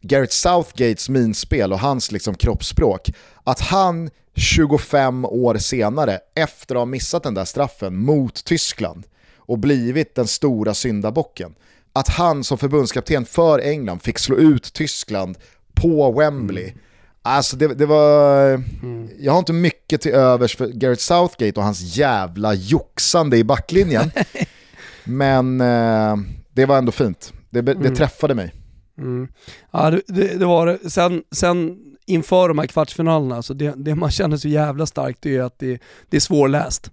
Gareth 0.00 0.32
Southgates 0.32 1.08
minspel 1.08 1.72
och 1.72 1.78
hans 1.78 2.12
liksom, 2.12 2.34
kroppsspråk, 2.34 3.10
att 3.44 3.60
han 3.60 4.10
25 4.36 5.24
år 5.24 5.58
senare, 5.58 6.18
efter 6.34 6.74
att 6.74 6.80
ha 6.80 6.86
missat 6.86 7.22
den 7.22 7.34
där 7.34 7.44
straffen 7.44 7.96
mot 7.96 8.44
Tyskland 8.44 9.04
och 9.36 9.58
blivit 9.58 10.14
den 10.14 10.26
stora 10.26 10.74
syndabocken, 10.74 11.54
att 11.92 12.08
han 12.08 12.44
som 12.44 12.58
förbundskapten 12.58 13.24
för 13.24 13.58
England 13.58 14.02
fick 14.02 14.18
slå 14.18 14.36
ut 14.36 14.72
Tyskland 14.72 15.38
på 15.74 16.12
Wembley. 16.12 16.64
Mm 16.64 16.78
Alltså 17.22 17.56
det, 17.56 17.74
det 17.74 17.86
var... 17.86 18.48
Mm. 18.82 19.08
Jag 19.18 19.32
har 19.32 19.38
inte 19.38 19.52
mycket 19.52 20.00
till 20.00 20.12
övers 20.12 20.56
för 20.56 20.66
Gareth 20.66 21.00
Southgate 21.00 21.60
och 21.60 21.64
hans 21.64 21.96
jävla 21.96 22.54
joxande 22.54 23.36
i 23.36 23.44
backlinjen. 23.44 24.10
Men 25.04 25.60
eh, 25.60 26.16
det 26.52 26.66
var 26.66 26.78
ändå 26.78 26.92
fint. 26.92 27.32
Det, 27.50 27.60
det 27.60 27.72
mm. 27.72 27.94
träffade 27.94 28.34
mig. 28.34 28.54
Mm. 28.98 29.28
Ja, 29.70 29.90
det, 29.90 30.02
det, 30.06 30.38
det, 30.38 30.46
var 30.46 30.66
det. 30.66 30.90
Sen, 30.90 31.22
sen 31.30 31.78
inför 32.06 32.48
de 32.48 32.58
här 32.58 32.66
kvartsfinalerna, 32.66 33.42
så 33.42 33.54
det, 33.54 33.74
det 33.76 33.94
man 33.94 34.10
känner 34.10 34.36
så 34.36 34.48
jävla 34.48 34.86
starkt 34.86 35.26
är 35.26 35.42
att 35.42 35.58
det, 35.58 35.82
det 36.08 36.16
är 36.16 36.20
svårläst. 36.20 36.90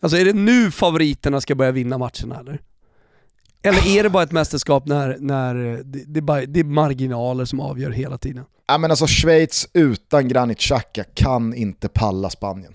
Alltså 0.00 0.18
är 0.18 0.24
det 0.24 0.32
nu 0.32 0.70
favoriterna 0.70 1.40
ska 1.40 1.54
börja 1.54 1.70
vinna 1.70 1.98
matcherna 1.98 2.40
eller? 2.40 2.60
Eller 3.62 3.86
är 3.98 4.02
det 4.02 4.10
bara 4.10 4.22
ett 4.22 4.32
mästerskap 4.32 4.86
när, 4.86 5.16
när 5.20 5.54
det, 5.84 6.04
det, 6.06 6.20
bara, 6.20 6.46
det 6.46 6.60
är 6.60 6.64
marginaler 6.64 7.44
som 7.44 7.60
avgör 7.60 7.90
hela 7.90 8.18
tiden? 8.18 8.44
Ja 8.66 8.78
men 8.78 8.90
alltså 8.90 9.06
Schweiz 9.06 9.68
utan 9.72 10.28
Granit 10.28 10.58
Xhaka 10.58 11.04
kan 11.14 11.54
inte 11.54 11.88
palla 11.88 12.30
Spanien. 12.30 12.72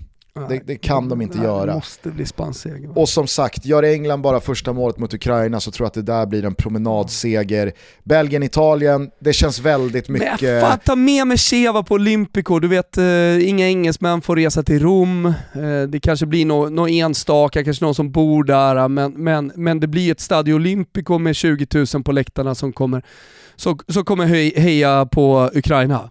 Det, 0.50 0.62
det, 0.66 0.76
kan 0.76 1.10
de 1.10 1.22
inte 1.22 1.38
Nej, 1.38 1.46
göra. 1.46 1.66
Det 1.66 1.74
måste 1.74 2.10
bli 2.10 2.26
spanseger. 2.26 2.98
Och 2.98 3.10
som 3.10 3.28
sagt, 3.28 3.66
gör 3.66 3.84
England 3.84 4.22
bara 4.22 4.40
första 4.40 4.74
målet 4.74 4.98
mot 4.98 5.14
Ukraina 5.14 5.60
så 5.60 5.72
tror 5.72 5.86
jag 5.86 5.88
att 5.88 5.94
det 5.94 6.02
där 6.02 6.26
blir 6.26 6.46
en 6.46 6.56
promenadseger. 6.56 7.74
Belgien, 8.04 8.44
Italien, 8.44 9.12
det 9.20 9.34
känns 9.34 9.60
väldigt 9.60 10.10
mycket... 10.10 10.42
Men 10.42 10.62
fan, 10.62 10.80
ta 10.86 10.96
med 10.96 11.28
mig 11.28 11.38
Cheva 11.38 11.84
på 11.84 11.94
Olympico. 11.94 12.60
Du 12.60 12.68
vet, 12.68 12.98
eh, 12.98 13.50
inga 13.50 13.68
engelsmän 13.68 14.22
får 14.22 14.36
resa 14.36 14.64
till 14.64 14.80
Rom. 14.80 15.26
Eh, 15.26 15.82
det 15.88 16.00
kanske 16.00 16.26
blir 16.26 16.46
någon 16.46 16.76
no 16.76 16.88
enstaka, 16.88 17.64
kanske 17.64 17.86
någon 17.86 17.96
som 17.96 18.12
bor 18.12 18.44
där, 18.44 18.88
men, 18.88 19.12
men, 19.12 19.52
men 19.56 19.80
det 19.80 19.88
blir 19.88 20.12
ett 20.12 20.20
Stadio 20.20 20.54
Olympico 20.54 21.18
med 21.18 21.36
20 21.36 21.68
000 21.94 22.04
på 22.04 22.12
läktarna 22.12 22.56
som 22.56 22.74
kommer, 22.74 23.04
så, 23.56 23.78
så 23.88 24.04
kommer 24.04 24.26
heja 24.60 25.06
på 25.06 25.50
Ukraina. 25.54 26.10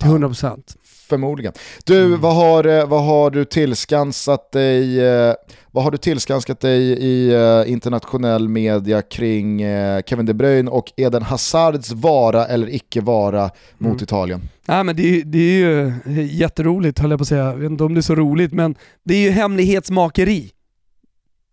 Till 0.00 0.08
100%. 0.08 0.76
Förmodligen. 1.08 1.52
Du, 1.84 2.04
mm. 2.04 2.20
vad, 2.20 2.34
har, 2.34 2.64
eh, 2.64 2.86
vad 2.86 3.04
har 3.04 3.30
du 3.30 3.44
tillskansat 3.44 4.52
dig, 4.52 5.00
eh, 5.00 5.34
vad 5.70 5.84
har 5.84 5.90
du 5.90 5.98
tillskansat 5.98 6.60
dig 6.60 6.82
i 6.82 7.34
eh, 7.34 7.72
internationell 7.72 8.48
media 8.48 9.02
kring 9.02 9.58
Kevin 10.06 10.26
De 10.26 10.34
Bruyne 10.34 10.70
och 10.70 10.92
Eden 10.96 11.22
Hazards 11.22 11.92
vara 11.92 12.46
eller 12.46 12.74
icke 12.74 13.00
vara 13.00 13.50
mot 13.78 13.92
mm. 13.92 14.02
Italien? 14.02 14.48
Nej, 14.66 14.84
men 14.84 14.96
det, 14.96 15.22
det 15.22 15.38
är 15.38 15.58
ju 15.58 15.92
jätteroligt 16.30 16.98
höll 16.98 17.10
jag 17.10 17.18
på 17.18 17.22
att 17.22 17.28
säga, 17.28 17.44
jag 17.44 17.56
vet 17.56 17.70
inte 17.70 17.84
om 17.84 17.94
det 17.94 18.00
är 18.00 18.02
så 18.02 18.14
roligt, 18.14 18.52
men 18.52 18.74
det 19.04 19.14
är 19.14 19.20
ju 19.20 19.30
hemlighetsmakeri. 19.30 20.52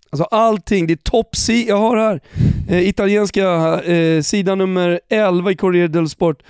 Alltså 0.10 0.24
allting, 0.24 0.88
det 0.88 0.94
är 0.94 0.98
top 0.98 1.28
jag 1.68 1.78
har 1.78 1.98
här, 1.98 2.22
eh, 2.70 2.88
italienska 2.90 3.82
eh, 3.82 4.22
sidan 4.22 4.58
nummer 4.58 5.00
11 5.10 5.52
i 5.52 5.56
Corriere 5.56 5.88
dello 5.88 6.10
Sport. 6.10 6.44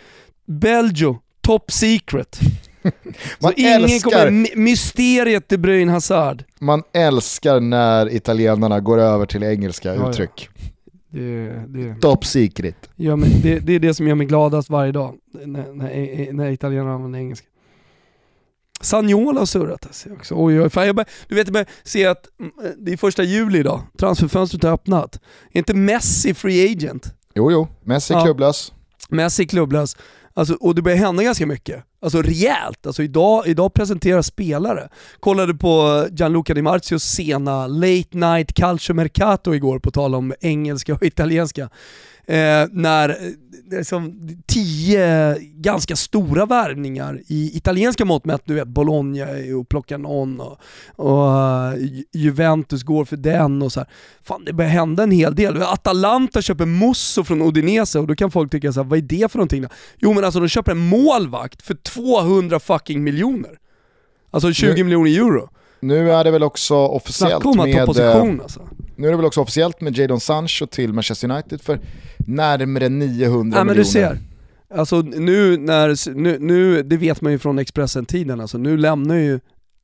Belgio, 0.45 1.19
top 1.41 1.71
secret. 1.71 2.39
Man 3.39 3.53
älskar, 3.57 4.25
kommer, 4.25 4.57
mysteriet 4.57 5.49
De 5.49 5.57
Bruyne 5.57 5.91
Hazard. 5.91 6.43
Man 6.59 6.83
älskar 6.93 7.59
när 7.59 8.13
italienarna 8.15 8.79
går 8.79 8.97
över 8.97 9.25
till 9.25 9.43
engelska 9.43 9.95
ja, 9.95 10.09
uttryck. 10.09 10.49
Ja. 10.55 10.69
Det, 11.09 11.49
det, 11.67 11.95
Top 12.01 12.25
secret. 12.25 12.89
Ja, 12.95 13.15
men 13.15 13.29
det, 13.41 13.59
det, 13.59 13.73
är 13.73 13.79
det 13.79 13.93
som 13.93 14.07
gör 14.07 14.15
mig 14.15 14.27
gladast 14.27 14.69
varje 14.69 14.91
dag, 14.91 15.15
när, 15.33 15.73
när, 15.73 16.33
när 16.33 16.51
italienarna 16.51 16.93
använder 16.93 17.19
engelska. 17.19 17.47
Sanjola 18.81 19.41
har 19.41 19.45
surrat 19.45 19.85
alltså 19.85 20.13
också. 20.13 20.35
Oj, 20.37 20.61
oj, 20.61 20.69
fan 20.69 20.85
jag 20.85 20.95
bara, 20.95 21.05
du 21.27 21.35
vet, 21.35 21.55
jag 21.55 21.65
ser 21.83 22.09
att 22.09 22.27
mm, 22.39 22.51
det 22.77 22.93
är 22.93 22.97
första 22.97 23.23
juli 23.23 23.59
idag, 23.59 23.81
transferfönstret 23.97 24.63
har 24.63 24.71
öppnat. 24.71 25.19
Är 25.53 25.57
inte 25.57 25.73
Messi 25.73 26.33
free 26.33 26.71
agent? 26.71 27.13
Jo, 27.35 27.51
jo, 27.51 27.67
Messi 27.83 28.13
ja. 28.13 28.23
klubblös. 28.23 28.73
Messi 29.09 29.45
klubblös. 29.45 29.97
Alltså, 30.35 30.53
och 30.53 30.75
det 30.75 30.81
börjar 30.81 30.97
hända 30.97 31.23
ganska 31.23 31.45
mycket. 31.45 31.83
Alltså 32.01 32.21
rejält. 32.21 32.85
Alltså 32.85 33.03
idag, 33.03 33.47
idag 33.47 33.73
presenterar 33.73 34.21
spelare. 34.21 34.89
Kollade 35.19 35.53
på 35.53 36.05
Gianluca 36.11 36.53
Di 36.53 36.61
Marzios 36.61 37.03
sena 37.03 37.67
Late 37.67 38.17
Night 38.17 38.53
Calcio 38.53 38.93
Mercato 38.93 39.53
igår, 39.53 39.79
på 39.79 39.91
tal 39.91 40.15
om 40.15 40.33
engelska 40.41 40.93
och 40.93 41.03
italienska. 41.03 41.69
Eh, 42.27 42.67
när 42.71 43.17
liksom, 43.77 44.29
tio 44.45 45.37
ganska 45.39 45.95
stora 45.95 46.45
värvningar 46.45 47.21
i 47.27 47.57
italienska 47.57 48.05
mått 48.05 48.25
mätt, 48.25 48.41
du 48.45 48.53
vet 48.53 48.67
Bologna 48.67 49.25
och 49.59 49.69
plockar 49.69 49.97
någon 49.97 50.39
och, 50.39 50.59
och 50.95 51.27
uh, 51.27 52.01
Juventus 52.13 52.83
går 52.83 53.05
för 53.05 53.17
den 53.17 53.61
och 53.61 53.71
så 53.71 53.79
här. 53.79 53.89
Fan 54.23 54.45
det 54.45 54.53
börjar 54.53 54.71
hända 54.71 55.03
en 55.03 55.11
hel 55.11 55.35
del. 55.35 55.61
Atalanta 55.61 56.41
köper 56.41 56.65
Musso 56.65 57.23
från 57.23 57.41
Udinese 57.41 57.99
och 57.99 58.07
då 58.07 58.15
kan 58.15 58.31
folk 58.31 58.51
tycka 58.51 58.73
så 58.73 58.83
här, 58.83 58.89
vad 58.89 58.99
är 58.99 59.03
det 59.03 59.31
för 59.31 59.37
någonting 59.37 59.61
då? 59.61 59.69
Jo 59.97 60.13
men 60.13 60.23
alltså 60.23 60.39
de 60.39 60.47
köper 60.47 60.71
en 60.71 60.87
målvakt 60.87 61.61
för 61.61 61.73
200 61.73 62.59
fucking 62.59 63.03
miljoner. 63.03 63.59
Alltså 64.31 64.53
20 64.53 64.73
nu, 64.73 64.83
miljoner 64.83 65.11
euro. 65.11 65.49
Nu 65.79 66.11
är 66.11 66.23
det 66.23 66.31
väl 66.31 66.43
också 66.43 66.75
officiellt 66.75 67.55
med... 67.55 67.85
Position, 67.85 68.41
alltså. 68.41 68.61
Nu 68.95 69.07
är 69.07 69.11
det 69.11 69.17
väl 69.17 69.25
också 69.25 69.41
officiellt 69.41 69.81
med 69.81 69.97
Jadon 69.97 70.19
Sancho 70.19 70.65
till 70.65 70.93
Manchester 70.93 71.31
United 71.31 71.61
för 71.61 71.79
närmare 72.27 72.89
900 72.89 73.57
ja, 73.57 73.63
miljoner. 73.63 73.63
men 73.63 73.75
du 73.75 73.85
ser. 73.85 74.17
Alltså 74.75 75.01
nu 75.01 75.57
när, 75.57 76.15
nu, 76.15 76.37
nu, 76.39 76.83
det 76.83 76.97
vet 76.97 77.21
man 77.21 77.31
ju 77.31 77.39
från 77.39 77.59
Expressen-tiden, 77.59 78.41
alltså 78.41 78.57
nu 78.57 78.77
lämnar 78.77 79.15
ju 79.15 79.39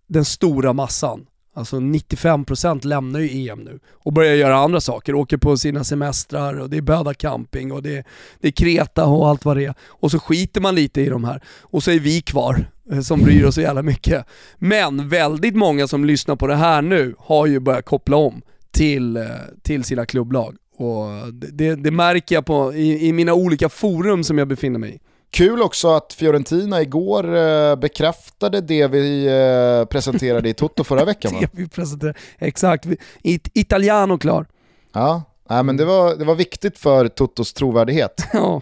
den 0.08 0.26
stora 0.26 0.74
massan, 0.74 1.26
alltså 1.56 1.76
95% 1.78 2.88
lämnar 2.88 3.20
ju 3.20 3.50
EM 3.50 3.60
nu 3.60 3.80
och 3.92 4.14
börjar 4.14 4.36
göra 4.36 4.58
andra 4.58 4.82
saker, 4.82 5.16
åker 5.16 5.38
på 5.38 5.58
sina 5.58 5.84
semestrar 5.84 6.60
och 6.60 6.70
det 6.70 6.78
är 6.78 6.82
Böda 6.82 7.14
camping 7.14 7.72
och 7.72 7.84
det 7.84 7.98
är, 7.98 8.04
det 8.40 8.48
är 8.48 8.52
Kreta 8.52 9.06
och 9.06 9.28
allt 9.28 9.46
vad 9.46 9.58
det 9.58 9.66
är. 9.66 9.74
Och 9.82 10.12
så 10.12 10.20
skiter 10.20 10.62
man 10.62 10.76
lite 10.76 11.02
i 11.02 11.10
de 11.10 11.24
här 11.24 11.44
och 11.62 11.84
så 11.84 11.92
är 11.92 12.00
vi 12.00 12.22
kvar 12.22 12.66
eh, 12.92 13.00
som 13.00 13.20
bryr 13.20 13.46
oss 13.46 13.56
så 13.56 13.62
jävla 13.62 13.82
mycket. 13.82 14.26
Men 14.58 15.10
väldigt 15.10 15.56
många 15.56 15.88
som 15.88 16.06
lyssnar 16.06 16.36
på 16.36 16.48
det 16.48 16.56
här 16.56 16.82
nu 16.82 17.16
har 17.18 17.46
ju 17.46 17.60
börjat 17.60 17.86
koppla 17.86 18.18
om 18.18 18.42
till, 18.72 19.18
eh, 19.18 19.24
till 19.62 19.84
sina 19.84 20.06
klubblag. 20.06 20.56
Och 20.80 21.34
det, 21.34 21.76
det 21.76 21.92
märker 21.92 22.36
jag 22.36 22.46
på, 22.46 22.74
i, 22.74 23.08
i, 23.08 23.14
mina 23.14 23.34
olika 23.34 23.70
forum 23.70 24.24
som 24.24 24.38
jag 24.38 24.48
befinner 24.48 24.80
mig 24.80 24.96
i. 24.96 25.00
Kul 25.32 25.62
också 25.62 25.88
att 25.88 26.14
Fiorentina 26.14 26.82
igår 26.82 27.38
eh, 27.38 27.76
bekräftade 27.76 28.62
det 28.62 28.88
vi 28.88 29.26
eh, 29.26 29.86
presenterade 29.86 30.50
i 30.50 30.54
Toto 30.54 30.84
förra 30.84 31.06
veckan 31.06 31.34
va? 31.34 31.40
det 31.40 31.50
vi 31.52 31.68
presenterade, 31.68 32.20
exakt. 32.38 32.88
It, 33.22 33.50
Italiano 33.54 34.18
klar. 34.18 34.46
Ja, 34.94 35.24
Nej, 35.50 35.64
men 35.64 35.78
det 35.78 35.86
var, 35.86 36.16
det 36.16 36.26
var 36.26 36.36
viktigt 36.36 36.78
för 36.78 37.08
Totos 37.08 37.54
trovärdighet. 37.54 38.28
ja, 38.34 38.62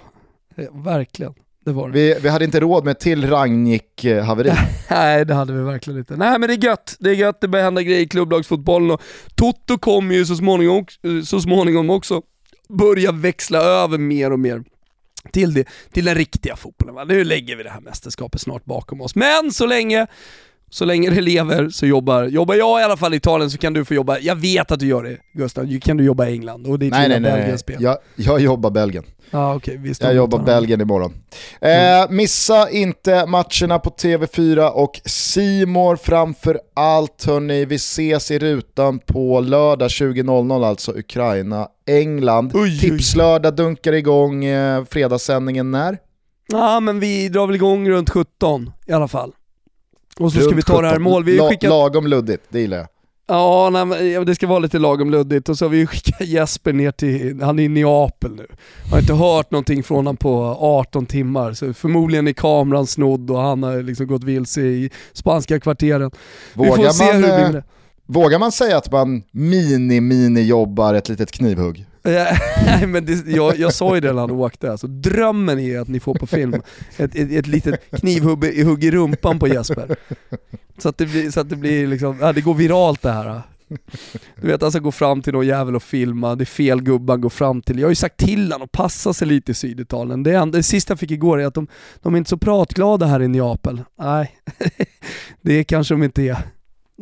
verkligen. 0.72 1.34
Det 1.68 1.74
var 1.74 1.90
det. 1.90 1.94
Vi, 1.94 2.20
vi 2.22 2.30
hade 2.30 2.46
inte 2.46 2.60
råd 2.60 2.86
med 2.86 3.00
till 3.00 3.30
Rangnick-haveri. 3.30 4.54
Nej, 4.90 5.26
det 5.26 5.34
hade 5.34 5.54
vi 5.54 5.64
verkligen 5.64 6.00
inte. 6.00 6.16
Nej, 6.16 6.40
men 6.40 6.50
det 6.50 6.54
är 6.54 6.64
gött. 6.64 6.96
Det 7.00 7.10
är 7.10 7.14
gött, 7.14 7.42
det 7.42 7.48
börjar 7.48 7.66
hända 7.66 7.82
grejer 7.82 8.02
i 8.02 8.08
klubblagsfotbollen 8.08 8.92
och 8.92 9.02
Toto 9.36 9.78
kommer 9.78 10.16
ju 10.16 10.26
så 10.26 10.36
småningom, 10.36 10.86
så 11.26 11.42
småningom 11.42 11.90
också 11.90 12.22
börja 12.70 13.12
växla 13.12 13.60
över 13.60 13.98
mer 13.98 14.32
och 14.32 14.40
mer 14.40 14.64
till, 15.32 15.54
det, 15.54 15.68
till 15.92 16.06
den 16.06 16.16
riktiga 16.16 16.56
fotbollen. 16.56 16.96
Va? 16.96 17.04
Nu 17.04 17.24
lägger 17.24 17.56
vi 17.56 17.64
det 17.64 17.70
här 17.70 17.82
mästerskapet 17.82 18.42
snart 18.42 18.66
bakom 18.66 19.02
oss. 19.02 19.16
Men 19.16 19.52
så 19.52 19.66
länge 19.66 20.08
så 20.70 20.86
länge 20.86 21.10
det 21.10 21.22
lever 21.22 21.70
så 21.70 21.86
jobbar, 21.86 22.24
jobbar 22.24 22.56
jag 22.56 22.82
i 22.82 22.84
alla 22.84 22.98
fall 22.98 23.14
i 23.14 23.18
Italien 23.18 23.50
så 23.52 23.58
kan 23.58 23.74
du 23.74 23.86
få 23.86 23.94
jobba, 23.94 24.20
jag 24.20 24.36
vet 24.36 24.72
att 24.72 24.80
du 24.80 24.88
gör 24.88 25.04
det 25.04 25.18
Gustav, 25.34 25.80
kan 25.80 25.98
du 25.98 26.04
jobba 26.04 26.28
i 26.28 26.32
England 26.32 26.68
och 26.68 26.80
det 26.80 26.86
är 26.86 26.92
nej, 26.92 27.10
nej, 27.10 27.20
nej, 27.20 27.48
nej. 27.48 27.58
spel. 27.58 27.78
Jag, 27.80 27.98
jag 28.16 28.40
jobbar 28.40 28.70
Belgien. 28.70 29.04
Ah, 29.32 29.56
okay. 29.56 29.80
jag 30.00 30.16
jobbar 30.16 30.40
Belgien 30.40 30.82
imorgon. 30.82 31.14
Mm. 31.62 32.04
Eh, 32.04 32.10
missa 32.10 32.70
inte 32.70 33.26
matcherna 33.26 33.80
på 33.80 33.90
TV4 33.90 34.70
och 34.70 35.02
Simor 35.06 35.96
framför 35.96 36.60
allt 36.76 37.26
hörni. 37.26 37.66
Vi 37.66 37.76
ses 37.76 38.32
i 38.32 38.40
rutan 38.40 39.00
på 39.00 39.40
lördag 39.40 39.88
20.00 39.88 40.66
alltså 40.66 40.92
Ukraina, 40.92 41.68
England. 41.88 42.52
Oj, 42.54 42.80
Tipslördag 42.80 43.56
dunkar 43.56 43.94
igång 43.94 44.46
eh, 44.46 44.86
fredagssändningen 44.86 45.72
när? 45.72 45.98
Ja 46.48 46.80
men 46.80 47.00
vi 47.00 47.30
drar 47.30 47.48
väl 47.48 47.56
igång 47.56 47.90
runt 47.90 48.10
17 48.10 48.72
i 48.88 48.92
alla 48.92 49.08
fall. 49.08 49.34
Och 50.20 50.32
så 50.32 50.42
ska 50.42 50.56
vi 50.56 50.62
ta 50.62 50.82
det 50.82 50.88
här 50.88 51.00
mål. 51.00 51.24
Vi 51.24 51.40
skickat... 51.40 51.70
Lagom 51.70 52.08
luddigt, 52.08 52.44
det 52.50 52.60
gillar 52.60 52.78
jag. 52.78 52.88
Ja, 53.30 53.70
nej, 53.70 54.26
det 54.26 54.36
ska 54.36 54.48
vara 54.48 54.60
lite 54.60 54.80
lagom 54.80 55.12
luddigt 55.12 55.50
och 55.50 55.58
så 55.58 55.66
har 55.66 55.70
vi 55.70 55.88
skickat 55.88 56.28
Jesper 56.28 56.74
ner 56.74 56.92
till, 56.92 57.42
han 57.42 57.60
är 57.60 57.64
i 57.64 57.68
Neapel 57.68 58.36
nu. 58.36 58.48
Jag 58.84 58.92
har 58.92 59.00
inte 59.00 59.14
hört 59.14 59.52
någonting 59.52 59.84
från 59.84 59.98
honom 59.98 60.18
på 60.18 60.58
18 60.60 61.06
timmar, 61.06 61.54
så 61.54 61.74
förmodligen 61.74 62.28
är 62.28 62.34
kameran 62.34 62.88
snodd 62.88 63.32
och 63.32 63.42
han 63.42 63.64
har 63.64 63.84
liksom 63.84 64.08
gått 64.08 64.24
vilse 64.24 64.62
i 64.62 64.90
spanska 65.14 65.60
kvarteren. 65.60 66.12
Vågar 66.54 66.78
vi 66.78 66.84
får 66.84 66.90
se 66.90 67.04
man, 67.04 67.16
hur 67.16 67.22
det 67.22 67.50
blir. 67.50 67.58
Eh, 67.58 67.64
vågar 68.06 68.40
man 68.40 68.52
säga 68.52 68.78
att 68.78 68.92
man 68.92 69.24
mini-mini-jobbar 69.32 70.94
ett 70.94 71.10
litet 71.10 71.32
knivhugg? 71.32 71.86
Nej 72.66 72.88
men 72.88 73.06
det, 73.06 73.28
jag, 73.28 73.58
jag 73.58 73.74
sa 73.74 73.96
ju 73.96 74.02
det 74.02 74.14
när 74.14 74.22
han 74.22 74.32
åkte, 74.32 74.72
alltså, 74.72 74.88
drömmen 74.88 75.60
är 75.60 75.80
att 75.80 75.88
ni 75.88 76.00
får 76.00 76.14
på 76.14 76.28
film 76.28 76.54
ett, 76.98 77.16
ett, 77.16 77.32
ett 77.32 77.48
litet 77.48 77.92
knivhugg 77.92 78.84
i 78.84 78.92
rumpan 78.92 79.40
på 79.40 79.48
Jesper. 79.48 79.96
Så 80.78 80.90
att 80.90 80.98
det 80.98 81.06
blir, 81.06 81.32
så 81.32 81.40
att 81.40 81.50
det 81.50 81.56
blir 81.56 81.88
liksom, 81.88 82.18
ja, 82.22 82.34
det 82.34 82.42
går 82.42 82.54
viralt 82.54 83.02
det 83.02 83.12
här. 83.12 83.42
Du 84.42 84.48
vet 84.48 84.62
han 84.62 84.72
ska 84.72 84.80
gå 84.80 84.92
fram 84.92 85.22
till 85.22 85.34
någon 85.34 85.48
jävel 85.48 85.76
och 85.76 85.84
filma, 85.84 86.36
det 86.36 86.44
är 86.44 86.46
fel 86.46 86.82
gubbar 86.82 87.18
går 87.18 87.30
fram 87.30 87.62
till. 87.62 87.80
Jag 87.80 87.86
har 87.86 87.92
ju 87.92 87.96
sagt 87.96 88.18
till 88.18 88.52
honom 88.52 88.66
att 88.66 88.72
passa 88.72 89.14
sig 89.14 89.28
lite 89.28 89.52
i 89.52 89.56
Syditalien. 89.56 90.24
Det, 90.24 90.46
det 90.52 90.64
sista 90.64 90.92
jag 90.92 91.00
fick 91.00 91.12
igår 91.12 91.42
är 91.42 91.46
att 91.46 91.54
de, 91.54 91.68
de 92.02 92.14
är 92.14 92.18
inte 92.18 92.30
så 92.30 92.38
pratglada 92.38 93.06
här 93.06 93.22
i 93.22 93.28
Neapel. 93.28 93.84
Nej, 94.00 94.32
det 95.42 95.64
kanske 95.64 95.94
de 95.94 96.04
inte 96.04 96.22
är. 96.22 96.38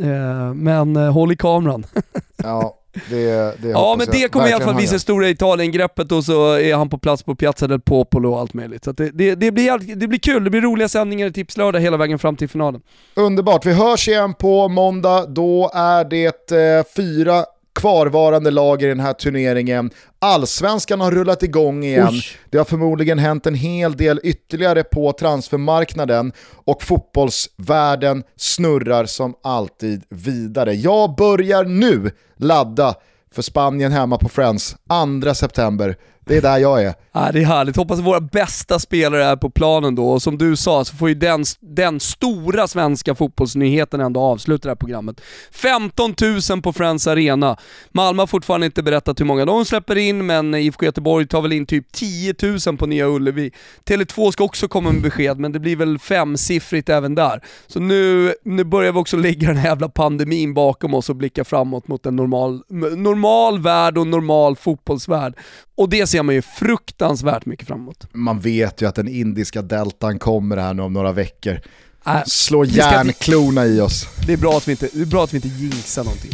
Eh, 0.01 0.53
men 0.53 0.95
eh, 0.95 1.11
håll 1.11 1.31
i 1.31 1.35
kameran. 1.35 1.85
Ja, 2.43 2.77
Det, 3.09 3.61
det 3.61 3.69
ja 3.69 3.95
men 3.97 4.07
det 4.11 4.31
kommer 4.31 4.49
i 4.49 4.53
alla 4.53 4.65
fall 4.65 4.75
visa 4.75 4.99
stora 4.99 5.29
Italien-greppet 5.29 6.11
och 6.11 6.23
så 6.23 6.53
är 6.53 6.75
han 6.75 6.89
på 6.89 6.97
plats 6.97 7.23
på 7.23 7.35
Piazza 7.35 7.67
del 7.67 7.79
Popolo 7.79 8.31
och 8.31 8.39
allt 8.39 8.53
möjligt. 8.53 8.83
Så 8.83 8.91
det, 8.91 9.09
det, 9.09 9.35
det, 9.35 9.51
blir, 9.51 9.95
det 9.95 10.07
blir 10.07 10.19
kul, 10.19 10.43
det 10.43 10.49
blir 10.49 10.61
roliga 10.61 10.89
sändningar 10.89 11.27
i 11.27 11.33
Tipslördag 11.33 11.79
hela 11.79 11.97
vägen 11.97 12.19
fram 12.19 12.35
till 12.35 12.49
finalen. 12.49 12.81
Underbart, 13.15 13.65
vi 13.65 13.73
hörs 13.73 14.07
igen 14.07 14.33
på 14.33 14.67
måndag. 14.67 15.25
Då 15.25 15.71
är 15.73 16.03
det 16.03 16.51
eh, 16.51 16.85
fyra 16.95 17.45
kvarvarande 17.75 18.51
lag 18.51 18.81
i 18.81 18.85
den 18.85 18.99
här 18.99 19.13
turneringen. 19.13 19.91
Allsvenskan 20.19 21.01
har 21.01 21.11
rullat 21.11 21.43
igång 21.43 21.83
igen. 21.83 22.07
Usch. 22.07 22.37
Det 22.49 22.57
har 22.57 22.65
förmodligen 22.65 23.19
hänt 23.19 23.45
en 23.45 23.55
hel 23.55 23.97
del 23.97 24.19
ytterligare 24.23 24.83
på 24.83 25.11
transfermarknaden 25.11 26.31
och 26.65 26.83
fotbollsvärlden 26.83 28.23
snurrar 28.35 29.05
som 29.05 29.33
alltid 29.43 30.03
vidare. 30.09 30.73
Jag 30.73 31.15
börjar 31.15 31.63
nu 31.63 32.11
ladda 32.37 32.95
för 33.35 33.41
Spanien 33.41 33.91
hemma 33.91 34.17
på 34.17 34.29
Friends 34.29 34.75
2 35.23 35.33
september. 35.33 35.97
Det 36.27 36.37
är 36.37 36.41
där 36.41 36.57
jag 36.57 36.83
är. 36.83 36.93
Ja, 37.11 37.29
det 37.33 37.39
är 37.41 37.45
härligt. 37.45 37.75
Hoppas 37.75 37.99
att 37.99 38.05
våra 38.05 38.19
bästa 38.19 38.79
spelare 38.79 39.25
är 39.25 39.35
på 39.35 39.49
planen 39.49 39.95
då 39.95 40.09
och 40.09 40.21
som 40.21 40.37
du 40.37 40.55
sa 40.55 40.85
så 40.85 40.95
får 40.95 41.09
ju 41.09 41.15
den, 41.15 41.43
den 41.59 41.99
stora 41.99 42.67
svenska 42.67 43.15
fotbollsnyheten 43.15 44.01
ändå 44.01 44.19
avsluta 44.19 44.67
det 44.67 44.69
här 44.69 44.75
programmet. 44.75 45.21
15 45.51 46.15
000 46.51 46.61
på 46.61 46.73
Friends 46.73 47.07
Arena. 47.07 47.57
Malmö 47.91 48.21
har 48.21 48.27
fortfarande 48.27 48.65
inte 48.65 48.83
berättat 48.83 49.19
hur 49.19 49.25
många 49.25 49.45
de 49.45 49.65
släpper 49.65 49.95
in, 49.95 50.25
men 50.25 50.55
IFK 50.55 50.85
Göteborg 50.85 51.27
tar 51.27 51.41
väl 51.41 51.53
in 51.53 51.65
typ 51.65 51.91
10 51.91 52.35
000 52.67 52.77
på 52.77 52.85
Nya 52.85 53.07
Ullevi. 53.07 53.51
Tele2 53.85 54.31
ska 54.31 54.43
också 54.43 54.67
komma 54.67 54.91
med 54.91 55.01
besked, 55.01 55.39
men 55.39 55.51
det 55.51 55.59
blir 55.59 55.75
väl 55.75 55.99
femsiffrigt 55.99 56.89
även 56.89 57.15
där. 57.15 57.41
Så 57.67 57.79
nu, 57.79 58.33
nu 58.45 58.63
börjar 58.63 58.91
vi 58.91 58.99
också 58.99 59.17
lägga 59.17 59.47
den 59.47 59.57
här 59.57 59.69
jävla 59.69 59.89
pandemin 59.89 60.53
bakom 60.53 60.93
oss 60.93 61.09
och 61.09 61.15
blicka 61.15 61.43
framåt 61.43 61.87
mot 61.87 62.05
en 62.05 62.15
normal, 62.15 62.63
normal 62.97 63.59
värld 63.59 63.97
och 63.97 64.07
normal 64.07 64.55
fotbollsvärld. 64.55 65.33
Och 65.75 65.89
det 65.89 66.07
ser 66.07 66.23
man 66.23 66.35
ju 66.35 66.41
fruktansvärt 66.41 67.45
mycket 67.45 67.67
fram 67.67 67.79
emot. 67.79 68.07
Man 68.13 68.39
vet 68.39 68.81
ju 68.81 68.87
att 68.87 68.95
den 68.95 69.07
indiska 69.07 69.61
deltan 69.61 70.19
kommer 70.19 70.57
här 70.57 70.73
nu 70.73 70.81
om 70.81 70.93
några 70.93 71.11
veckor. 71.11 71.59
Äh, 72.07 72.23
Slå 72.25 72.65
järnklorna 72.65 73.65
i 73.65 73.81
oss. 73.81 74.07
Det 74.27 74.33
är, 74.33 74.37
bra 74.37 74.57
att 74.57 74.67
vi 74.67 74.71
inte, 74.71 74.89
det 74.93 75.01
är 75.01 75.05
bra 75.05 75.23
att 75.23 75.33
vi 75.33 75.37
inte 75.37 75.47
jinxar 75.47 76.03
någonting. 76.03 76.31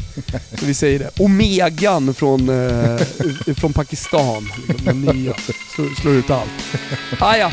Så 0.59 0.65
vi 0.65 0.73
säger 0.73 0.99
det. 0.99 1.09
Omegan 1.19 2.13
från, 2.13 2.49
eh, 2.49 2.97
från 3.57 3.73
Pakistan, 3.73 4.49
liksom, 4.67 4.85
den 4.85 5.01
nya, 5.01 5.33
slår, 5.75 6.01
slår 6.01 6.13
ut 6.13 6.29
allt. 6.29 6.49
Ah, 7.19 7.35
ja. 7.35 7.51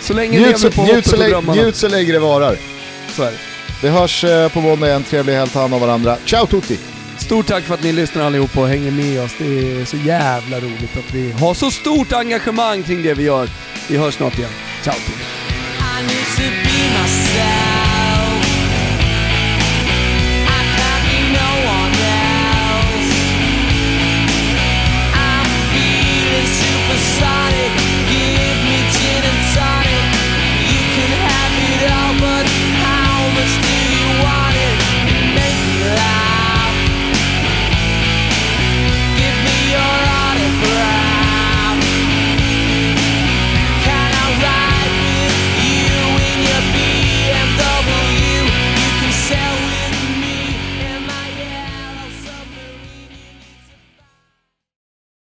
Så 0.00 0.14
länge 0.14 0.38
njut 0.38 0.62
lever 0.62 0.76
på 0.76 0.82
njut 0.82 1.06
så, 1.06 1.16
länge, 1.16 1.54
njut 1.54 1.76
så 1.76 1.88
länge 1.88 2.12
det 2.12 2.18
varar. 2.18 2.56
Så 3.16 3.22
är 3.22 3.30
det. 3.30 3.38
Vi 3.82 3.88
hörs 3.88 4.24
eh, 4.24 4.52
på 4.52 4.60
måndag 4.60 4.88
igen, 4.88 5.04
trevlig 5.04 5.34
helg, 5.34 5.50
ta 5.50 5.60
hand 5.60 5.74
om 5.74 5.80
varandra. 5.80 6.16
Ciao 6.26 6.46
tutti! 6.46 6.78
Stort 7.18 7.46
tack 7.46 7.64
för 7.64 7.74
att 7.74 7.82
ni 7.82 7.92
lyssnar 7.92 8.22
allihopa 8.22 8.60
och 8.60 8.68
hänger 8.68 8.90
med 8.90 9.22
oss. 9.22 9.32
Det 9.38 9.80
är 9.80 9.84
så 9.84 9.96
jävla 9.96 10.60
roligt 10.60 10.96
att 10.96 11.14
vi 11.14 11.32
har 11.32 11.54
så 11.54 11.70
stort 11.70 12.12
engagemang 12.12 12.82
kring 12.82 13.02
det 13.02 13.14
vi 13.14 13.22
gör. 13.22 13.48
Vi 13.88 13.96
hörs 13.96 14.14
snart 14.14 14.38
igen. 14.38 14.50
Ciao! 14.82 14.94